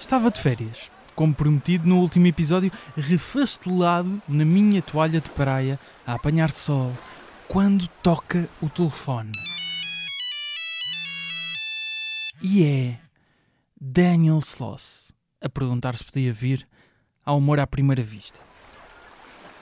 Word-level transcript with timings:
Estava 0.00 0.30
de 0.30 0.40
férias, 0.40 0.90
como 1.14 1.34
prometido 1.34 1.88
no 1.88 2.00
último 2.00 2.26
episódio, 2.26 2.70
refastelado 2.96 4.20
na 4.28 4.44
minha 4.44 4.82
toalha 4.82 5.20
de 5.20 5.30
praia 5.30 5.78
a 6.06 6.14
apanhar 6.14 6.50
sol, 6.50 6.92
quando 7.48 7.88
toca 8.02 8.48
o 8.60 8.68
telefone. 8.68 9.32
E 12.42 12.62
é 12.62 12.98
Daniel 13.80 14.38
Sloss 14.38 15.12
a 15.40 15.48
perguntar 15.48 15.96
se 15.96 16.04
podia 16.04 16.32
vir 16.32 16.66
ao 17.24 17.38
amor 17.38 17.58
à 17.58 17.66
primeira 17.66 18.02
vista. 18.02 18.40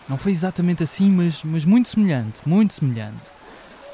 Não 0.08 0.18
foi 0.18 0.32
exatamente 0.32 0.82
assim, 0.82 1.08
mas, 1.10 1.42
mas 1.42 1.64
muito 1.64 1.88
semelhante, 1.88 2.40
muito 2.44 2.74
semelhante. 2.74 3.30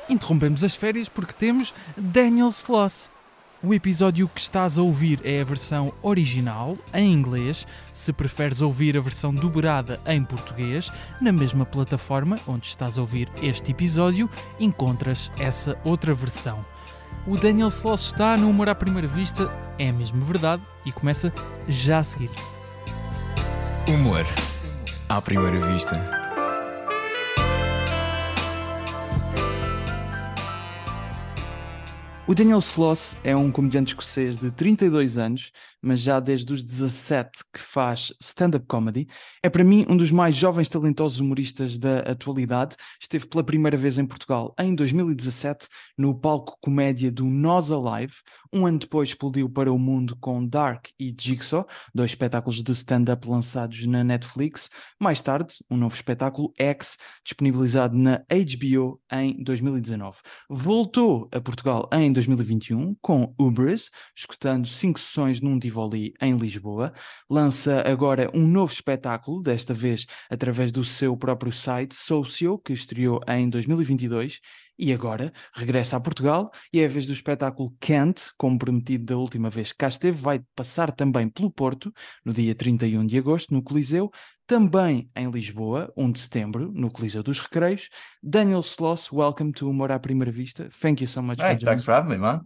Interrompemos 0.09 0.64
as 0.64 0.75
férias 0.75 1.09
porque 1.09 1.32
temos 1.32 1.72
Daniel 1.96 2.48
Sloss. 2.48 3.10
O 3.62 3.74
episódio 3.74 4.27
que 4.27 4.41
estás 4.41 4.78
a 4.78 4.82
ouvir 4.82 5.20
é 5.23 5.42
a 5.42 5.45
versão 5.45 5.92
original, 6.00 6.78
em 6.95 7.12
inglês. 7.12 7.66
Se 7.92 8.10
preferes 8.10 8.62
ouvir 8.62 8.96
a 8.96 9.02
versão 9.02 9.34
dobrada 9.34 10.00
em 10.06 10.24
português, 10.24 10.91
na 11.20 11.30
mesma 11.30 11.66
plataforma 11.66 12.41
onde 12.48 12.66
estás 12.66 12.96
a 12.96 13.02
ouvir 13.02 13.28
este 13.42 13.73
episódio, 13.73 14.30
encontras 14.59 15.30
essa 15.38 15.78
outra 15.84 16.14
versão. 16.14 16.64
O 17.27 17.36
Daniel 17.36 17.69
Sloss 17.69 18.06
está 18.06 18.34
no 18.34 18.48
Humor 18.48 18.70
à 18.70 18.74
Primeira 18.74 19.06
Vista, 19.06 19.52
é 19.78 19.92
mesmo 19.92 20.24
verdade, 20.24 20.62
e 20.86 20.91
começa 20.91 21.30
já 21.69 21.98
a 21.98 22.02
seguir. 22.02 22.30
Humor 23.86 24.24
à 25.06 25.20
primeira 25.20 25.61
vista. 25.70 26.20
O 32.30 32.34
Daniel 32.34 32.61
Sloss 32.61 33.16
é 33.25 33.34
um 33.34 33.51
comediante 33.51 33.89
escocês 33.89 34.39
de 34.39 34.52
32 34.52 35.19
anos, 35.19 35.50
mas 35.83 36.00
já 36.00 36.20
desde 36.20 36.53
os 36.53 36.62
17 36.64 37.45
que 37.53 37.61
faz 37.61 38.12
stand-up 38.20 38.67
comedy. 38.67 39.09
É 39.42 39.48
para 39.48 39.64
mim 39.64 39.87
um 39.89 39.97
dos 39.97 40.11
mais 40.11 40.37
jovens 40.37 40.69
talentosos 40.69 41.20
humoristas 41.20 41.78
da 41.78 42.00
atualidade. 42.00 42.77
Esteve 43.00 43.27
pela 43.27 43.45
primeira 43.45 43.77
vez 43.77 43.98
em 43.98 44.06
Portugal 44.06 44.55
em 44.59 44.75
2017 44.75 45.67
no 45.97 46.14
palco 46.14 46.59
comédia 46.61 47.11
do 47.11 47.25
Nós 47.25 47.70
Alive. 47.70 48.14
Um 48.53 48.67
ano 48.67 48.78
depois 48.78 49.11
explodiu 49.11 49.48
para 49.48 49.72
o 49.72 49.78
mundo 49.78 50.17
com 50.20 50.47
Dark 50.47 50.89
e 50.98 51.14
Jigsaw, 51.19 51.67
dois 51.94 52.11
espetáculos 52.11 52.62
de 52.62 52.72
stand-up 52.72 53.28
lançados 53.28 53.87
na 53.87 54.03
Netflix. 54.05 54.69
Mais 54.98 55.20
tarde, 55.20 55.55
um 55.70 55.77
novo 55.77 55.94
espetáculo, 55.94 56.53
X, 56.59 56.98
disponibilizado 57.25 57.97
na 57.97 58.25
HBO 58.31 59.00
em 59.12 59.42
2019. 59.42 60.19
Voltou 60.48 61.28
a 61.33 61.41
Portugal 61.41 61.89
em 61.92 62.12
2021 62.12 62.97
com 63.00 63.34
Ubris, 63.39 63.91
escutando 64.17 64.67
cinco 64.67 64.98
sessões 64.98 65.41
num 65.41 65.59
Tivoli 65.70 66.12
em 66.20 66.36
Lisboa. 66.36 66.92
Lança 67.28 67.82
agora 67.86 68.28
um 68.34 68.44
novo 68.44 68.72
espetáculo, 68.72 69.40
desta 69.40 69.72
vez 69.72 70.04
através 70.28 70.72
do 70.72 70.84
seu 70.84 71.16
próprio 71.16 71.52
site, 71.52 71.94
Socio, 71.94 72.58
que 72.58 72.72
estreou 72.72 73.20
em 73.28 73.48
2022 73.48 74.41
e 74.76 74.92
agora 74.92 75.32
regressa 75.54 75.96
a 75.96 76.00
Portugal 76.00 76.50
e 76.72 76.80
é 76.80 76.86
a 76.86 76.88
vez 76.88 77.06
do 77.06 77.12
espetáculo 77.12 77.72
Kent, 77.78 78.30
como 78.36 78.58
prometido 78.58 79.04
da 79.04 79.16
última 79.16 79.48
vez 79.48 79.70
que 79.70 79.78
cá 79.78 79.88
esteve, 79.88 80.18
vai 80.18 80.41
passar 80.56 80.91
também 80.91 81.28
pelo 81.28 81.52
Porto, 81.52 81.92
no 82.24 82.32
dia 82.32 82.54
31 82.54 83.06
de 83.06 83.18
agosto, 83.18 83.54
no 83.54 83.62
Coliseu, 83.62 84.10
também 84.46 85.08
em 85.14 85.30
Lisboa, 85.30 85.92
1 85.96 86.10
de 86.10 86.18
setembro, 86.18 86.72
no 86.72 86.91
Coliseu 86.91 87.22
dos 87.22 87.38
Recreios. 87.38 87.88
Daniel 88.20 88.60
Sloss, 88.60 89.12
welcome 89.12 89.52
to 89.52 89.68
Humor 89.68 89.92
à 89.92 90.00
Primeira 90.00 90.32
Vista. 90.32 90.68
Thank 90.80 91.02
you 91.02 91.08
so 91.08 91.22
much. 91.22 91.41
Hey, 91.41 91.56
for 91.56 91.64
thanks 91.64 91.84
for 91.84 91.94
having 91.94 92.10
me, 92.10 92.18
man. 92.18 92.44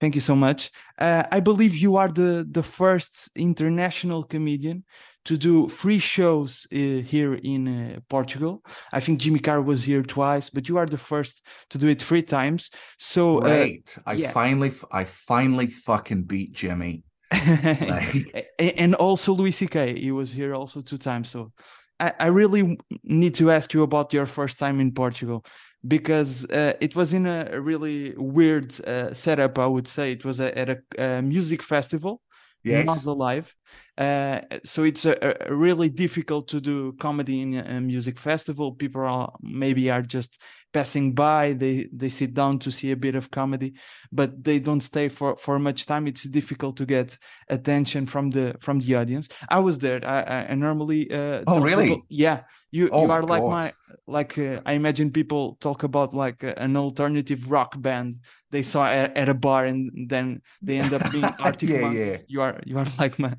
Thank 0.00 0.14
you 0.14 0.20
so 0.20 0.36
much. 0.36 0.70
Uh, 0.98 1.24
I 1.32 1.40
believe 1.40 1.74
you 1.74 1.96
are 1.96 2.08
the 2.08 2.46
the 2.48 2.62
first 2.62 3.28
international 3.34 4.22
comedian 4.22 4.84
to 5.24 5.36
do 5.36 5.68
free 5.68 5.98
shows 5.98 6.66
uh, 6.72 7.02
here 7.02 7.34
in 7.34 7.68
uh, 7.68 8.00
Portugal. 8.08 8.62
I 8.92 9.00
think 9.00 9.20
Jimmy 9.20 9.40
Carr 9.40 9.60
was 9.60 9.82
here 9.82 10.02
twice, 10.02 10.50
but 10.50 10.68
you 10.68 10.76
are 10.78 10.86
the 10.86 10.98
first 10.98 11.44
to 11.70 11.78
do 11.78 11.88
it 11.88 12.00
three 12.00 12.22
times. 12.22 12.70
So 12.98 13.40
great! 13.40 13.98
Uh, 13.98 14.10
I 14.10 14.12
yeah. 14.14 14.32
finally, 14.32 14.72
I 14.92 15.04
finally 15.04 15.66
fucking 15.66 16.24
beat 16.24 16.52
Jimmy. 16.52 17.02
and 18.58 18.94
also 18.94 19.32
Louis 19.32 19.52
C.K. 19.52 20.00
He 20.00 20.12
was 20.12 20.32
here 20.32 20.54
also 20.54 20.80
two 20.80 20.96
times. 20.96 21.28
So 21.28 21.52
I, 22.00 22.12
I 22.20 22.26
really 22.28 22.78
need 23.02 23.34
to 23.34 23.50
ask 23.50 23.74
you 23.74 23.82
about 23.82 24.12
your 24.12 24.26
first 24.26 24.58
time 24.58 24.80
in 24.80 24.92
Portugal 24.92 25.44
because 25.86 26.44
uh, 26.46 26.74
it 26.80 26.96
was 26.96 27.14
in 27.14 27.26
a 27.26 27.60
really 27.60 28.14
weird 28.16 28.78
uh, 28.86 29.12
setup. 29.14 29.58
I 29.58 29.66
would 29.66 29.86
say 29.86 30.12
it 30.12 30.24
was 30.24 30.40
a, 30.40 30.56
at 30.58 30.68
a, 30.70 30.78
a, 30.98 31.22
music 31.22 31.62
festival, 31.62 32.22
yes. 32.64 32.86
NOS 32.86 33.04
Alive. 33.04 33.54
Uh, 33.96 34.40
so 34.64 34.84
it's 34.84 35.04
a, 35.04 35.16
a, 35.20 35.52
really 35.52 35.88
difficult 35.88 36.46
to 36.46 36.60
do 36.60 36.92
comedy 37.00 37.40
in 37.40 37.54
a 37.54 37.80
music 37.80 38.16
festival. 38.16 38.72
People 38.72 39.02
are 39.02 39.32
maybe 39.42 39.90
are 39.90 40.02
just 40.02 40.40
passing 40.72 41.14
by. 41.14 41.52
They 41.54 41.88
they 41.92 42.08
sit 42.08 42.32
down 42.32 42.60
to 42.60 42.70
see 42.70 42.92
a 42.92 42.96
bit 42.96 43.16
of 43.16 43.32
comedy, 43.32 43.74
but 44.12 44.44
they 44.44 44.60
don't 44.60 44.82
stay 44.82 45.08
for 45.08 45.36
for 45.36 45.58
much 45.58 45.86
time. 45.86 46.06
It's 46.06 46.22
difficult 46.22 46.76
to 46.76 46.86
get 46.86 47.18
attention 47.48 48.06
from 48.06 48.30
the 48.30 48.54
from 48.60 48.78
the 48.78 48.94
audience. 48.94 49.28
I 49.48 49.58
was 49.58 49.78
there. 49.80 50.00
I, 50.04 50.46
I 50.50 50.54
normally. 50.54 51.10
Uh, 51.10 51.42
oh 51.48 51.60
really? 51.60 51.92
About, 51.92 52.04
yeah. 52.08 52.40
You 52.70 52.90
oh, 52.92 53.06
you 53.06 53.10
are 53.10 53.22
God. 53.22 53.30
like 53.30 53.42
my 53.42 53.72
like 54.06 54.38
uh, 54.38 54.60
I 54.66 54.74
imagine 54.74 55.10
people 55.10 55.56
talk 55.60 55.82
about 55.82 56.14
like 56.14 56.44
uh, 56.44 56.54
an 56.56 56.76
alternative 56.76 57.50
rock 57.50 57.80
band 57.80 58.16
they 58.50 58.62
saw 58.62 58.86
at, 58.86 59.16
at, 59.16 59.28
a 59.28 59.34
bar 59.34 59.64
and 59.64 60.08
then 60.08 60.40
they 60.62 60.78
end 60.78 60.92
up 60.92 61.10
being 61.10 61.24
Arctic 61.38 61.68
yeah, 61.68 61.90
yeah. 61.90 62.16
You 62.26 62.42
are 62.42 62.60
you 62.64 62.78
are 62.78 62.86
like 62.98 63.18
my 63.18 63.34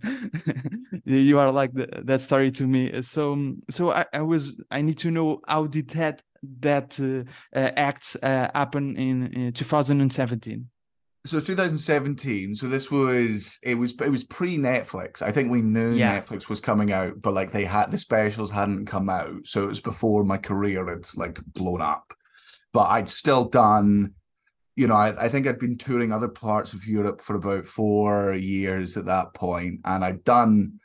you 1.05 1.39
are 1.39 1.51
like 1.51 1.73
the, 1.73 1.87
that 2.05 2.21
story 2.21 2.51
to 2.51 2.67
me. 2.67 3.01
So 3.01 3.33
um, 3.33 3.61
so 3.69 3.91
I, 3.91 4.05
I 4.13 4.21
was 4.21 4.61
I 4.71 4.81
need 4.81 4.97
to 4.99 5.11
know 5.11 5.41
how 5.47 5.67
did 5.67 5.89
that 5.91 6.21
that 6.61 6.99
uh, 6.99 7.57
uh, 7.57 7.71
act 7.75 8.15
uh, 8.23 8.49
happen 8.53 8.95
in, 8.95 9.33
in 9.33 9.53
2017 9.53 10.69
so 11.25 11.39
2017 11.39 12.55
so 12.55 12.67
this 12.67 12.89
was 12.89 13.59
it 13.61 13.75
was 13.75 13.93
it 13.99 14.09
was 14.09 14.23
pre 14.23 14.57
netflix 14.57 15.21
i 15.21 15.31
think 15.31 15.51
we 15.51 15.61
knew 15.61 15.95
yeah. 15.95 16.19
netflix 16.19 16.47
was 16.47 16.61
coming 16.61 16.93
out 16.93 17.21
but 17.21 17.33
like 17.33 17.51
they 17.51 17.65
had 17.65 17.91
the 17.91 17.97
specials 17.97 18.49
hadn't 18.49 18.85
come 18.85 19.09
out 19.09 19.45
so 19.45 19.63
it 19.63 19.67
was 19.67 19.81
before 19.81 20.23
my 20.23 20.37
career 20.37 20.85
had 20.87 21.05
like 21.17 21.39
blown 21.53 21.81
up 21.81 22.13
but 22.71 22.87
i'd 22.91 23.09
still 23.09 23.45
done 23.45 24.13
you 24.79 24.87
know 24.87 24.95
I, 24.95 25.25
I 25.25 25.29
think 25.29 25.45
i'd 25.45 25.59
been 25.59 25.77
touring 25.77 26.13
other 26.13 26.29
parts 26.29 26.73
of 26.73 26.87
europe 26.87 27.19
for 27.19 27.35
about 27.35 27.65
four 27.65 28.33
years 28.33 28.95
at 28.95 29.05
that 29.05 29.33
point 29.33 29.81
and 29.83 30.05
i'd 30.05 30.23
done 30.23 30.79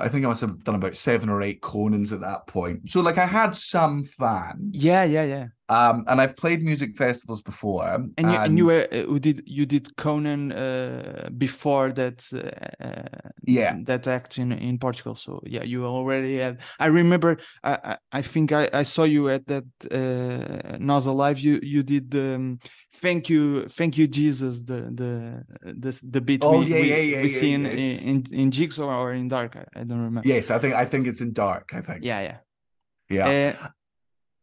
I 0.00 0.08
think 0.08 0.24
I 0.24 0.28
must 0.28 0.42
have 0.42 0.62
done 0.62 0.76
about 0.76 0.94
seven 0.94 1.28
or 1.28 1.42
eight 1.42 1.60
Conans 1.60 2.12
at 2.12 2.20
that 2.20 2.46
point. 2.46 2.88
So 2.88 3.00
like 3.00 3.18
I 3.18 3.26
had 3.26 3.56
some 3.56 4.04
fans. 4.04 4.70
Yeah, 4.70 5.02
yeah, 5.02 5.24
yeah. 5.24 5.46
Um, 5.70 6.04
and 6.08 6.20
I've 6.20 6.34
played 6.34 6.62
music 6.62 6.96
festivals 6.96 7.42
before. 7.42 7.86
And, 7.86 8.14
and 8.16 8.30
you, 8.30 8.38
and 8.38 8.58
you 8.58 8.66
were 8.66 8.88
uh, 8.90 9.18
did 9.18 9.42
you 9.46 9.66
did 9.66 9.94
Conan 9.96 10.52
uh, 10.52 11.28
before 11.36 11.92
that? 11.92 12.26
Uh, 12.32 12.84
uh, 12.84 13.28
yeah, 13.44 13.76
that 13.84 14.06
act 14.06 14.38
in 14.38 14.52
in 14.52 14.78
Portugal. 14.78 15.14
So 15.14 15.42
yeah, 15.44 15.64
you 15.64 15.84
already 15.84 16.38
had. 16.38 16.60
I 16.78 16.86
remember. 16.86 17.38
I 17.62 17.98
I 18.12 18.22
think 18.22 18.52
I, 18.52 18.70
I 18.72 18.82
saw 18.82 19.04
you 19.04 19.28
at 19.28 19.46
that 19.48 19.66
uh, 19.90 20.78
NOS 20.78 21.06
Alive. 21.06 21.38
You 21.38 21.60
you 21.62 21.82
did 21.82 22.14
um, 22.14 22.60
thank 22.94 23.28
you 23.28 23.68
thank 23.68 23.98
you 23.98 24.06
Jesus 24.08 24.62
the 24.62 24.90
the 24.94 25.44
the 25.62 26.00
the 26.10 26.20
beat 26.20 26.42
oh, 26.44 26.60
we, 26.60 26.66
yeah, 26.66 26.80
we, 26.80 26.88
yeah, 26.88 26.96
yeah, 26.96 27.22
we 27.22 27.28
yeah, 27.28 27.40
see 27.40 27.50
yeah, 27.50 27.54
in, 27.56 27.64
yes. 27.64 28.02
in 28.02 28.24
in 28.32 28.50
Jigsaw 28.50 29.02
or 29.02 29.12
in 29.12 29.28
Dark. 29.28 29.56
I, 29.56 29.80
I 29.80 29.84
don't 29.84 30.00
remember. 30.00 30.26
Yes, 30.26 30.50
I 30.50 30.58
think 30.58 30.74
I 30.74 30.86
think 30.86 31.06
it's 31.06 31.20
in 31.20 31.34
Dark. 31.34 31.70
I 31.74 31.82
think. 31.82 32.04
Yeah, 32.04 32.20
yeah. 32.20 32.36
Yeah. 33.10 33.54
Uh, 33.62 33.68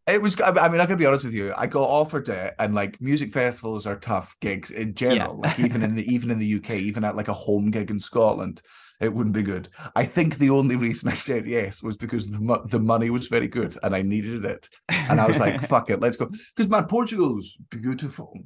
it 0.07 0.21
was. 0.21 0.39
I 0.39 0.51
mean, 0.51 0.79
I'm 0.79 0.88
gonna 0.88 0.97
be 0.97 1.05
honest 1.05 1.23
with 1.23 1.33
you. 1.33 1.53
I 1.57 1.66
got 1.67 1.89
offered 1.89 2.29
it, 2.29 2.53
and 2.59 2.75
like 2.75 3.01
music 3.01 3.31
festivals 3.31 3.88
are 3.88 3.95
tough 3.95 4.35
gigs 4.39 4.69
in 4.69 4.93
general. 4.93 5.40
Yeah. 5.41 5.49
like 5.49 5.59
even 5.59 5.84
in 5.84 5.96
the 5.96 6.13
even 6.13 6.29
in 6.29 6.37
the 6.37 6.55
UK, 6.55 6.72
even 6.72 7.03
at 7.03 7.16
like 7.16 7.28
a 7.28 7.34
home 7.34 7.72
gig 7.72 7.90
in 7.90 7.99
Scotland, 7.99 8.61
it 9.02 9.13
wouldn't 9.13 9.35
be 9.35 9.41
good. 9.41 9.69
I 9.96 10.05
think 10.05 10.37
the 10.37 10.52
only 10.52 10.75
reason 10.75 11.09
I 11.11 11.16
said 11.16 11.47
yes 11.47 11.81
was 11.81 11.97
because 11.97 12.29
the 12.29 12.61
the 12.66 12.79
money 12.79 13.09
was 13.09 13.28
very 13.28 13.47
good 13.47 13.78
and 13.81 13.96
I 13.96 14.03
needed 14.03 14.46
it, 14.46 14.69
and 14.90 15.19
I 15.19 15.25
was 15.25 15.40
like, 15.40 15.61
"Fuck 15.67 15.90
it, 15.90 16.02
let's 16.02 16.17
go." 16.17 16.29
Because 16.55 16.69
man, 16.69 16.85
Portugal's 16.85 17.57
beautiful, 17.72 18.37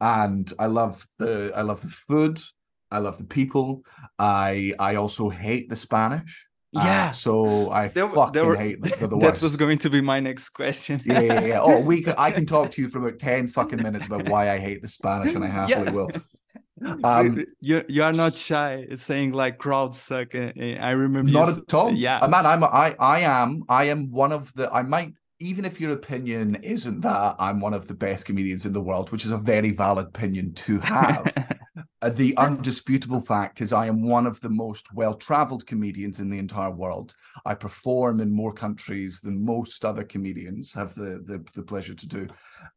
and 0.00 0.50
I 0.58 0.66
love 0.66 1.06
the 1.18 1.52
I 1.54 1.62
love 1.62 1.82
the 1.82 1.88
food. 1.88 2.40
I 2.90 2.98
love 2.98 3.18
the 3.18 3.24
people. 3.24 3.84
I 4.18 4.74
I 4.78 4.94
also 4.96 5.28
hate 5.28 5.68
the 5.68 5.76
Spanish. 5.76 6.46
Yeah. 6.72 7.08
Uh, 7.08 7.12
so 7.12 7.70
I 7.70 7.88
there, 7.88 8.08
fucking 8.08 8.32
there 8.32 8.46
were, 8.46 8.56
hate 8.56 8.80
them. 8.80 9.10
The 9.10 9.16
that 9.20 9.42
was 9.42 9.56
going 9.56 9.78
to 9.78 9.90
be 9.90 10.00
my 10.00 10.20
next 10.20 10.50
question. 10.50 11.02
yeah, 11.04 11.20
yeah, 11.20 11.40
yeah. 11.40 11.60
Oh, 11.60 11.80
we 11.80 12.02
can, 12.04 12.14
I 12.16 12.30
can 12.30 12.46
talk 12.46 12.70
to 12.72 12.82
you 12.82 12.88
for 12.88 12.98
about 12.98 13.18
ten 13.18 13.48
fucking 13.48 13.82
minutes 13.82 14.06
about 14.06 14.28
why 14.28 14.50
I 14.50 14.58
hate 14.58 14.80
the 14.80 14.88
Spanish, 14.88 15.34
and 15.34 15.44
I 15.44 15.48
happily 15.48 15.84
yeah. 15.84 15.90
will. 15.90 16.10
Um, 17.04 17.44
you 17.60 17.84
you 17.88 18.02
are 18.02 18.12
not 18.12 18.34
shy 18.34 18.88
saying 18.94 19.30
like 19.30 19.58
crowds 19.58 20.00
suck. 20.00 20.34
Eh, 20.34 20.50
eh, 20.56 20.78
I 20.80 20.90
remember 20.90 21.30
not 21.30 21.56
at 21.56 21.72
all. 21.72 21.92
Yeah, 21.92 22.18
uh, 22.18 22.26
man, 22.26 22.44
I'm 22.44 22.64
I 22.64 22.96
I 22.98 23.20
am 23.20 23.62
I 23.68 23.84
am 23.84 24.10
one 24.10 24.32
of 24.32 24.52
the 24.54 24.68
I 24.68 24.82
might 24.82 25.12
even 25.38 25.64
if 25.64 25.80
your 25.80 25.92
opinion 25.92 26.56
isn't 26.56 27.02
that 27.02 27.36
I'm 27.38 27.60
one 27.60 27.72
of 27.72 27.86
the 27.86 27.94
best 27.94 28.26
comedians 28.26 28.66
in 28.66 28.72
the 28.72 28.80
world, 28.80 29.12
which 29.12 29.24
is 29.24 29.30
a 29.30 29.38
very 29.38 29.70
valid 29.70 30.08
opinion 30.08 30.54
to 30.54 30.80
have. 30.80 31.32
Uh, 32.02 32.10
the 32.10 32.36
undisputable 32.36 33.20
fact 33.20 33.60
is, 33.60 33.72
I 33.72 33.86
am 33.86 34.02
one 34.02 34.26
of 34.26 34.40
the 34.40 34.48
most 34.48 34.92
well 34.92 35.14
traveled 35.14 35.64
comedians 35.68 36.18
in 36.18 36.30
the 36.30 36.38
entire 36.38 36.72
world. 36.72 37.14
I 37.46 37.54
perform 37.54 38.18
in 38.18 38.34
more 38.34 38.52
countries 38.52 39.20
than 39.20 39.44
most 39.44 39.84
other 39.84 40.02
comedians 40.02 40.72
have 40.72 40.96
the, 40.96 41.22
the, 41.24 41.44
the 41.54 41.62
pleasure 41.62 41.94
to 41.94 42.08
do. 42.08 42.26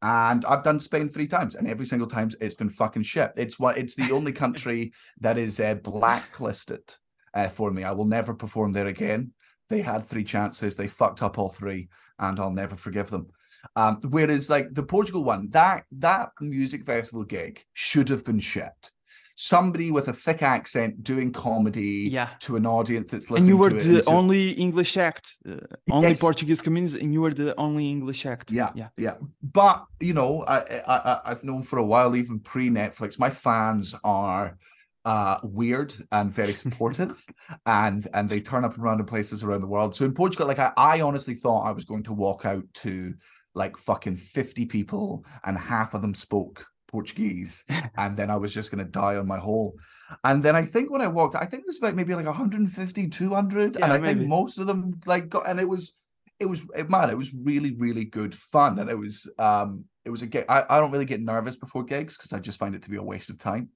And 0.03 0.45
I've 0.45 0.63
done 0.63 0.79
Spain 0.79 1.09
three 1.09 1.27
times, 1.27 1.55
and 1.55 1.67
every 1.67 1.87
single 1.87 2.07
time 2.07 2.29
it's 2.39 2.53
been 2.53 2.69
fucking 2.69 3.01
shit. 3.01 3.31
It's 3.35 3.57
what 3.57 3.79
it's 3.79 3.95
the 3.95 4.11
only 4.11 4.31
country 4.31 4.93
that 5.21 5.39
is 5.39 5.59
uh, 5.59 5.73
blacklisted 5.73 6.93
uh, 7.33 7.49
for 7.49 7.71
me. 7.71 7.83
I 7.83 7.93
will 7.93 8.05
never 8.05 8.35
perform 8.35 8.73
there 8.73 8.87
again. 8.87 9.31
They 9.69 9.81
had 9.81 10.03
three 10.03 10.23
chances, 10.23 10.75
they 10.75 10.87
fucked 10.87 11.23
up 11.23 11.39
all 11.39 11.49
three, 11.49 11.89
and 12.19 12.39
I'll 12.39 12.53
never 12.53 12.75
forgive 12.75 13.09
them. 13.09 13.29
Um, 13.75 13.99
whereas 14.07 14.51
like 14.51 14.71
the 14.71 14.83
Portugal 14.83 15.23
one, 15.23 15.49
that 15.49 15.85
that 15.93 16.29
music 16.39 16.85
festival 16.85 17.23
gig 17.23 17.65
should 17.73 18.09
have 18.09 18.23
been 18.23 18.37
shit 18.37 18.91
somebody 19.35 19.91
with 19.91 20.07
a 20.07 20.13
thick 20.13 20.41
accent 20.41 21.03
doing 21.03 21.31
comedy 21.31 22.07
yeah. 22.09 22.29
to 22.39 22.55
an 22.55 22.65
audience 22.65 23.11
that's 23.11 23.29
listening. 23.29 23.41
And 23.41 23.47
you 23.47 23.57
were 23.57 23.69
the 23.69 24.03
only 24.07 24.51
English 24.51 24.95
act, 24.97 25.37
uh, 25.47 25.57
only 25.91 26.09
yes. 26.09 26.21
Portuguese 26.21 26.61
comedians, 26.61 26.93
and 26.93 27.13
you 27.13 27.21
were 27.21 27.33
the 27.33 27.53
only 27.59 27.89
English 27.89 28.25
act. 28.25 28.51
Yeah, 28.51 28.71
yeah, 28.75 28.89
yeah. 28.97 29.15
But 29.43 29.85
you 29.99 30.13
know, 30.13 30.43
I, 30.47 30.81
I 30.87 31.19
I've 31.25 31.43
known 31.43 31.63
for 31.63 31.77
a 31.77 31.85
while, 31.85 32.15
even 32.15 32.39
pre 32.39 32.69
Netflix, 32.69 33.19
my 33.19 33.29
fans 33.29 33.93
are 34.03 34.57
uh, 35.03 35.39
weird 35.43 35.93
and 36.11 36.33
very 36.33 36.53
supportive 36.63 37.25
and 37.65 38.07
and 38.13 38.29
they 38.29 38.41
turn 38.41 38.65
up 38.65 38.75
in 38.75 38.81
random 38.81 39.05
places 39.05 39.43
around 39.43 39.61
the 39.61 39.67
world 39.67 39.95
so 39.95 40.03
in 40.03 40.15
portugal 40.15 40.47
like 40.47 40.57
I, 40.57 40.71
I 40.75 41.01
honestly 41.01 41.35
thought 41.35 41.67
i 41.67 41.71
was 41.71 41.85
going 41.85 42.01
to 42.03 42.13
walk 42.13 42.43
out 42.43 42.63
to 42.81 43.13
like 43.53 43.77
fucking 43.77 44.15
50 44.15 44.65
people 44.65 45.23
and 45.43 45.59
half 45.59 45.93
of 45.93 46.01
them 46.01 46.15
spoke 46.15 46.65
Portuguese, 46.95 47.65
and 47.97 48.15
then 48.15 48.29
I 48.29 48.37
was 48.37 48.53
just 48.53 48.71
going 48.71 48.83
to 48.83 48.89
die 48.89 49.17
on 49.17 49.27
my 49.27 49.37
hole. 49.37 49.75
And 50.23 50.41
then 50.41 50.55
I 50.55 50.63
think 50.63 50.89
when 50.89 51.01
I 51.01 51.09
walked, 51.09 51.35
I 51.35 51.45
think 51.45 51.63
it 51.63 51.67
was 51.67 51.79
about 51.79 51.95
maybe 51.95 52.15
like 52.15 52.25
150, 52.25 53.09
200, 53.09 53.75
yeah, 53.75 53.83
and 53.83 53.91
I 53.91 53.99
maybe. 53.99 54.19
think 54.19 54.29
most 54.29 54.59
of 54.59 54.67
them 54.67 55.01
like 55.05 55.27
got, 55.27 55.49
and 55.49 55.59
it 55.59 55.67
was, 55.67 55.97
it 56.39 56.45
was, 56.45 56.65
it, 56.73 56.89
man, 56.89 57.09
it 57.09 57.17
was 57.17 57.33
really, 57.33 57.75
really 57.75 58.05
good 58.05 58.33
fun, 58.33 58.79
and 58.79 58.89
it 58.89 58.97
was, 58.97 59.29
um, 59.37 59.83
it 60.05 60.09
was 60.09 60.21
a 60.21 60.27
gig. 60.27 60.45
I, 60.47 60.63
I 60.69 60.79
don't 60.79 60.91
really 60.91 61.11
get 61.13 61.21
nervous 61.21 61.57
before 61.57 61.83
gigs 61.83 62.15
because 62.15 62.31
I 62.31 62.39
just 62.39 62.59
find 62.59 62.75
it 62.75 62.83
to 62.83 62.89
be 62.89 62.97
a 62.97 63.03
waste 63.03 63.29
of 63.29 63.37
time. 63.37 63.69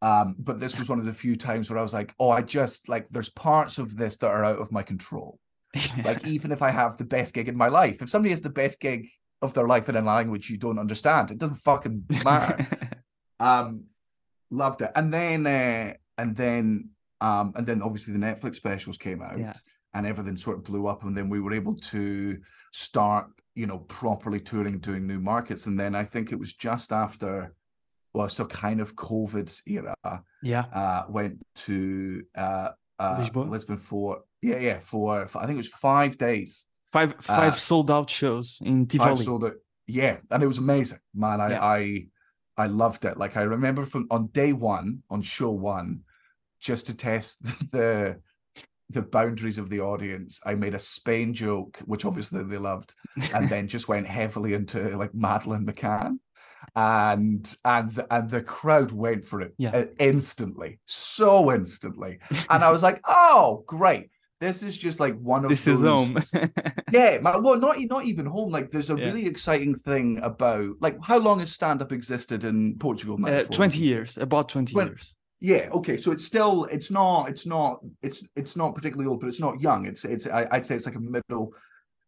Um, 0.00 0.36
but 0.38 0.60
this 0.60 0.78
was 0.78 0.88
one 0.88 1.00
of 1.00 1.04
the 1.04 1.12
few 1.12 1.36
times 1.36 1.68
where 1.68 1.78
I 1.78 1.82
was 1.82 1.92
like, 1.92 2.14
oh, 2.18 2.30
I 2.30 2.40
just 2.40 2.88
like, 2.88 3.08
there's 3.08 3.30
parts 3.30 3.78
of 3.78 3.96
this 3.96 4.16
that 4.18 4.30
are 4.30 4.44
out 4.44 4.60
of 4.60 4.72
my 4.72 4.82
control. 4.82 5.38
like 6.04 6.26
even 6.26 6.52
if 6.52 6.62
I 6.62 6.70
have 6.70 6.96
the 6.96 7.04
best 7.04 7.34
gig 7.34 7.48
in 7.48 7.56
my 7.56 7.68
life, 7.68 8.00
if 8.00 8.08
somebody 8.08 8.30
has 8.30 8.40
the 8.40 8.48
best 8.48 8.80
gig 8.80 9.08
of 9.40 9.54
their 9.54 9.66
life 9.66 9.88
in 9.88 9.96
a 9.96 10.02
language 10.02 10.50
you 10.50 10.58
don't 10.58 10.78
understand. 10.78 11.30
It 11.30 11.38
doesn't 11.38 11.56
fucking 11.56 12.04
matter. 12.24 12.66
um, 13.40 13.84
loved 14.50 14.82
it. 14.82 14.90
And 14.94 15.12
then 15.12 15.46
uh, 15.46 15.94
and 16.16 16.36
then 16.36 16.90
um, 17.20 17.52
and 17.56 17.66
then 17.66 17.82
obviously 17.82 18.12
the 18.12 18.18
Netflix 18.18 18.56
specials 18.56 18.96
came 18.96 19.22
out 19.22 19.38
yeah. 19.38 19.54
and 19.94 20.06
everything 20.06 20.36
sort 20.36 20.58
of 20.58 20.64
blew 20.64 20.86
up. 20.86 21.04
And 21.04 21.16
then 21.16 21.28
we 21.28 21.40
were 21.40 21.54
able 21.54 21.76
to 21.76 22.38
start, 22.72 23.26
you 23.54 23.66
know, 23.66 23.78
properly 23.78 24.40
touring, 24.40 24.78
doing 24.78 25.06
new 25.06 25.20
markets. 25.20 25.66
And 25.66 25.78
then 25.78 25.94
I 25.94 26.04
think 26.04 26.32
it 26.32 26.38
was 26.38 26.54
just 26.54 26.92
after 26.92 27.54
well, 28.14 28.28
so 28.28 28.46
kind 28.46 28.80
of 28.80 28.96
COVID 28.96 29.60
era. 29.66 29.94
Yeah. 30.42 30.64
Uh, 30.72 31.04
went 31.08 31.38
to 31.54 32.24
uh, 32.34 32.70
uh 32.98 33.16
Lisbon 33.48 33.78
for 33.78 34.22
yeah, 34.40 34.58
yeah, 34.58 34.78
for, 34.78 35.26
for 35.26 35.38
I 35.38 35.46
think 35.46 35.54
it 35.54 35.58
was 35.58 35.68
five 35.68 36.16
days 36.16 36.66
Five 36.92 37.16
five 37.20 37.54
uh, 37.54 37.56
sold 37.56 37.90
out 37.90 38.08
shows 38.08 38.58
in 38.62 38.86
Tivoli. 38.86 39.24
sold 39.24 39.44
out. 39.44 39.54
Yeah, 39.86 40.18
and 40.30 40.42
it 40.42 40.46
was 40.46 40.58
amazing, 40.58 41.00
man. 41.14 41.40
I 41.40 41.50
yeah. 41.50 41.64
I 41.64 42.06
I 42.56 42.66
loved 42.66 43.04
it. 43.04 43.18
Like 43.18 43.36
I 43.36 43.42
remember 43.42 43.86
from 43.86 44.06
on 44.10 44.28
day 44.28 44.52
one, 44.52 45.02
on 45.10 45.22
show 45.22 45.50
one, 45.50 46.00
just 46.60 46.86
to 46.86 46.96
test 46.96 47.42
the 47.72 48.20
the 48.90 49.02
boundaries 49.02 49.58
of 49.58 49.68
the 49.68 49.80
audience, 49.80 50.40
I 50.44 50.54
made 50.54 50.74
a 50.74 50.78
Spain 50.78 51.34
joke, 51.34 51.78
which 51.84 52.04
obviously 52.04 52.42
they 52.42 52.56
loved, 52.56 52.94
and 53.34 53.48
then 53.50 53.68
just 53.68 53.88
went 53.88 54.06
heavily 54.06 54.54
into 54.54 54.96
like 54.96 55.14
Madeleine 55.14 55.66
McCann, 55.66 56.18
and 56.74 57.54
and 57.64 57.92
the, 57.92 58.14
and 58.14 58.30
the 58.30 58.42
crowd 58.42 58.92
went 58.92 59.26
for 59.26 59.40
it 59.40 59.52
yeah. 59.58 59.84
instantly, 59.98 60.80
so 60.86 61.52
instantly, 61.52 62.18
and 62.50 62.64
I 62.64 62.70
was 62.70 62.82
like, 62.82 63.00
oh 63.06 63.62
great, 63.66 64.10
this 64.40 64.62
is 64.62 64.76
just 64.76 65.00
like 65.00 65.18
one 65.18 65.44
of 65.44 65.50
this 65.50 65.64
those... 65.64 65.80
is 65.80 65.82
home. 65.82 66.18
yeah, 66.92 67.18
well, 67.18 67.58
not 67.58 67.78
not 67.78 68.04
even 68.04 68.26
home. 68.26 68.50
Like, 68.50 68.70
there's 68.70 68.90
a 68.90 68.98
yeah. 68.98 69.06
really 69.06 69.26
exciting 69.26 69.74
thing 69.74 70.20
about 70.22 70.70
like 70.80 70.96
how 71.02 71.18
long 71.18 71.40
has 71.40 71.52
stand 71.52 71.82
up 71.82 71.92
existed 71.92 72.44
in 72.44 72.78
Portugal 72.78 73.18
now? 73.18 73.28
Uh, 73.28 73.44
Twenty 73.44 73.80
years, 73.80 74.16
about 74.16 74.48
twenty 74.48 74.74
years. 74.74 75.14
Yeah. 75.40 75.68
Okay. 75.72 75.96
So 75.96 76.12
it's 76.12 76.24
still 76.24 76.64
it's 76.66 76.90
not 76.90 77.28
it's 77.28 77.46
not 77.46 77.80
it's 78.02 78.24
it's 78.36 78.56
not 78.56 78.74
particularly 78.74 79.08
old, 79.08 79.20
but 79.20 79.28
it's 79.28 79.40
not 79.40 79.60
young. 79.60 79.86
It's 79.86 80.04
it's 80.04 80.26
I, 80.26 80.46
would 80.52 80.66
say 80.66 80.76
it's 80.76 80.86
like 80.86 80.96
a 80.96 81.00
middle 81.00 81.52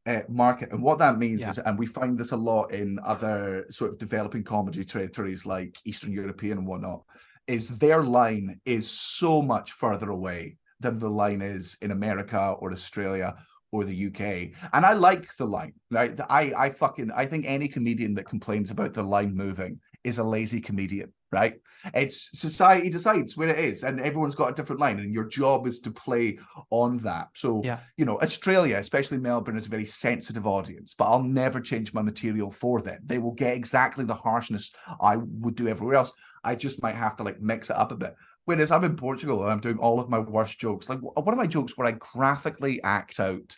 uh, 0.07 0.23
market, 0.29 0.73
and 0.73 0.83
what 0.83 0.99
that 0.99 1.19
means 1.19 1.41
yeah. 1.41 1.51
is, 1.51 1.59
and 1.59 1.79
we 1.79 1.87
find 1.87 2.19
this 2.19 2.33
a 2.33 2.37
lot 2.37 2.73
in 2.73 2.99
other 3.05 3.67
sort 3.71 3.93
of 3.93 3.99
developing 3.99 4.45
comedy 4.45 4.85
territories 4.85 5.47
like 5.47 5.79
Eastern 5.85 6.13
European 6.13 6.59
and 6.59 6.67
whatnot, 6.67 7.03
is 7.47 7.69
their 7.79 8.03
line 8.03 8.61
is 8.65 8.91
so 8.91 9.43
much 9.43 9.73
further 9.73 10.11
away 10.11 10.57
than 10.81 10.99
the 10.99 11.11
line 11.11 11.43
is 11.43 11.77
in 11.83 11.91
America 11.91 12.57
or 12.59 12.73
Australia 12.73 13.37
or 13.73 13.85
the 13.85 14.07
UK. 14.07 14.59
And 14.73 14.85
I 14.85 14.95
like 14.95 15.37
the 15.37 15.47
line. 15.47 15.75
Right? 15.91 16.19
I 16.29 16.53
I 16.57 16.71
fucking 16.71 17.11
I 17.15 17.27
think 17.27 17.45
any 17.47 17.69
comedian 17.69 18.15
that 18.15 18.27
complains 18.27 18.71
about 18.71 18.95
the 18.95 19.03
line 19.03 19.35
moving 19.35 19.81
is 20.03 20.19
a 20.19 20.25
lazy 20.25 20.61
comedian, 20.61 21.13
right? 21.31 21.55
It's 21.95 22.31
society 22.39 22.89
decides 22.89 23.37
where 23.37 23.49
it 23.49 23.59
is, 23.59 23.85
and 23.85 24.01
everyone's 24.01 24.35
got 24.35 24.51
a 24.51 24.55
different 24.55 24.81
line, 24.81 24.99
and 24.99 25.13
your 25.13 25.27
job 25.27 25.67
is 25.67 25.79
to 25.81 25.91
play 25.91 26.39
on 26.71 26.97
that. 26.99 27.29
So, 27.35 27.61
yeah. 27.63 27.81
you 27.97 28.07
know, 28.07 28.19
Australia, 28.21 28.79
especially 28.79 29.19
Melbourne, 29.19 29.57
is 29.57 29.67
a 29.67 29.71
very 29.71 29.85
sensitive 29.85 30.47
audience, 30.47 30.95
but 30.95 31.05
I'll 31.05 31.23
never 31.23 31.61
change 31.61 31.93
my 31.93 32.03
material 32.03 32.51
for 32.51 32.81
them. 32.81 33.01
They 33.05 33.19
will 33.19 33.33
get 33.33 33.57
exactly 33.57 34.05
the 34.05 34.15
harshness 34.15 34.71
I 35.01 35.19
would 35.19 35.55
do 35.55 35.69
everywhere 35.69 35.97
else. 35.97 36.13
I 36.43 36.55
just 36.55 36.83
might 36.83 36.95
have 36.95 37.17
to 37.17 37.23
like 37.23 37.41
mix 37.41 37.69
it 37.69 37.77
up 37.77 37.93
a 37.93 37.97
bit. 37.97 38.17
Whereas 38.45 38.71
I'm 38.71 38.85
in 38.85 38.97
Portugal 38.97 39.43
and 39.43 39.53
I'm 39.53 39.61
doing 39.61 39.79
all 39.79 40.01
of 40.01 40.09
my 40.09 40.19
worst 40.19 40.59
jokes. 40.59 40.89
Like 40.89 41.01
one 41.01 41.29
of 41.29 41.39
my 41.39 41.47
jokes 41.47 41.77
where 41.77 41.87
I 41.87 41.93
graphically 41.93 42.83
act 42.83 43.21
out 43.21 43.57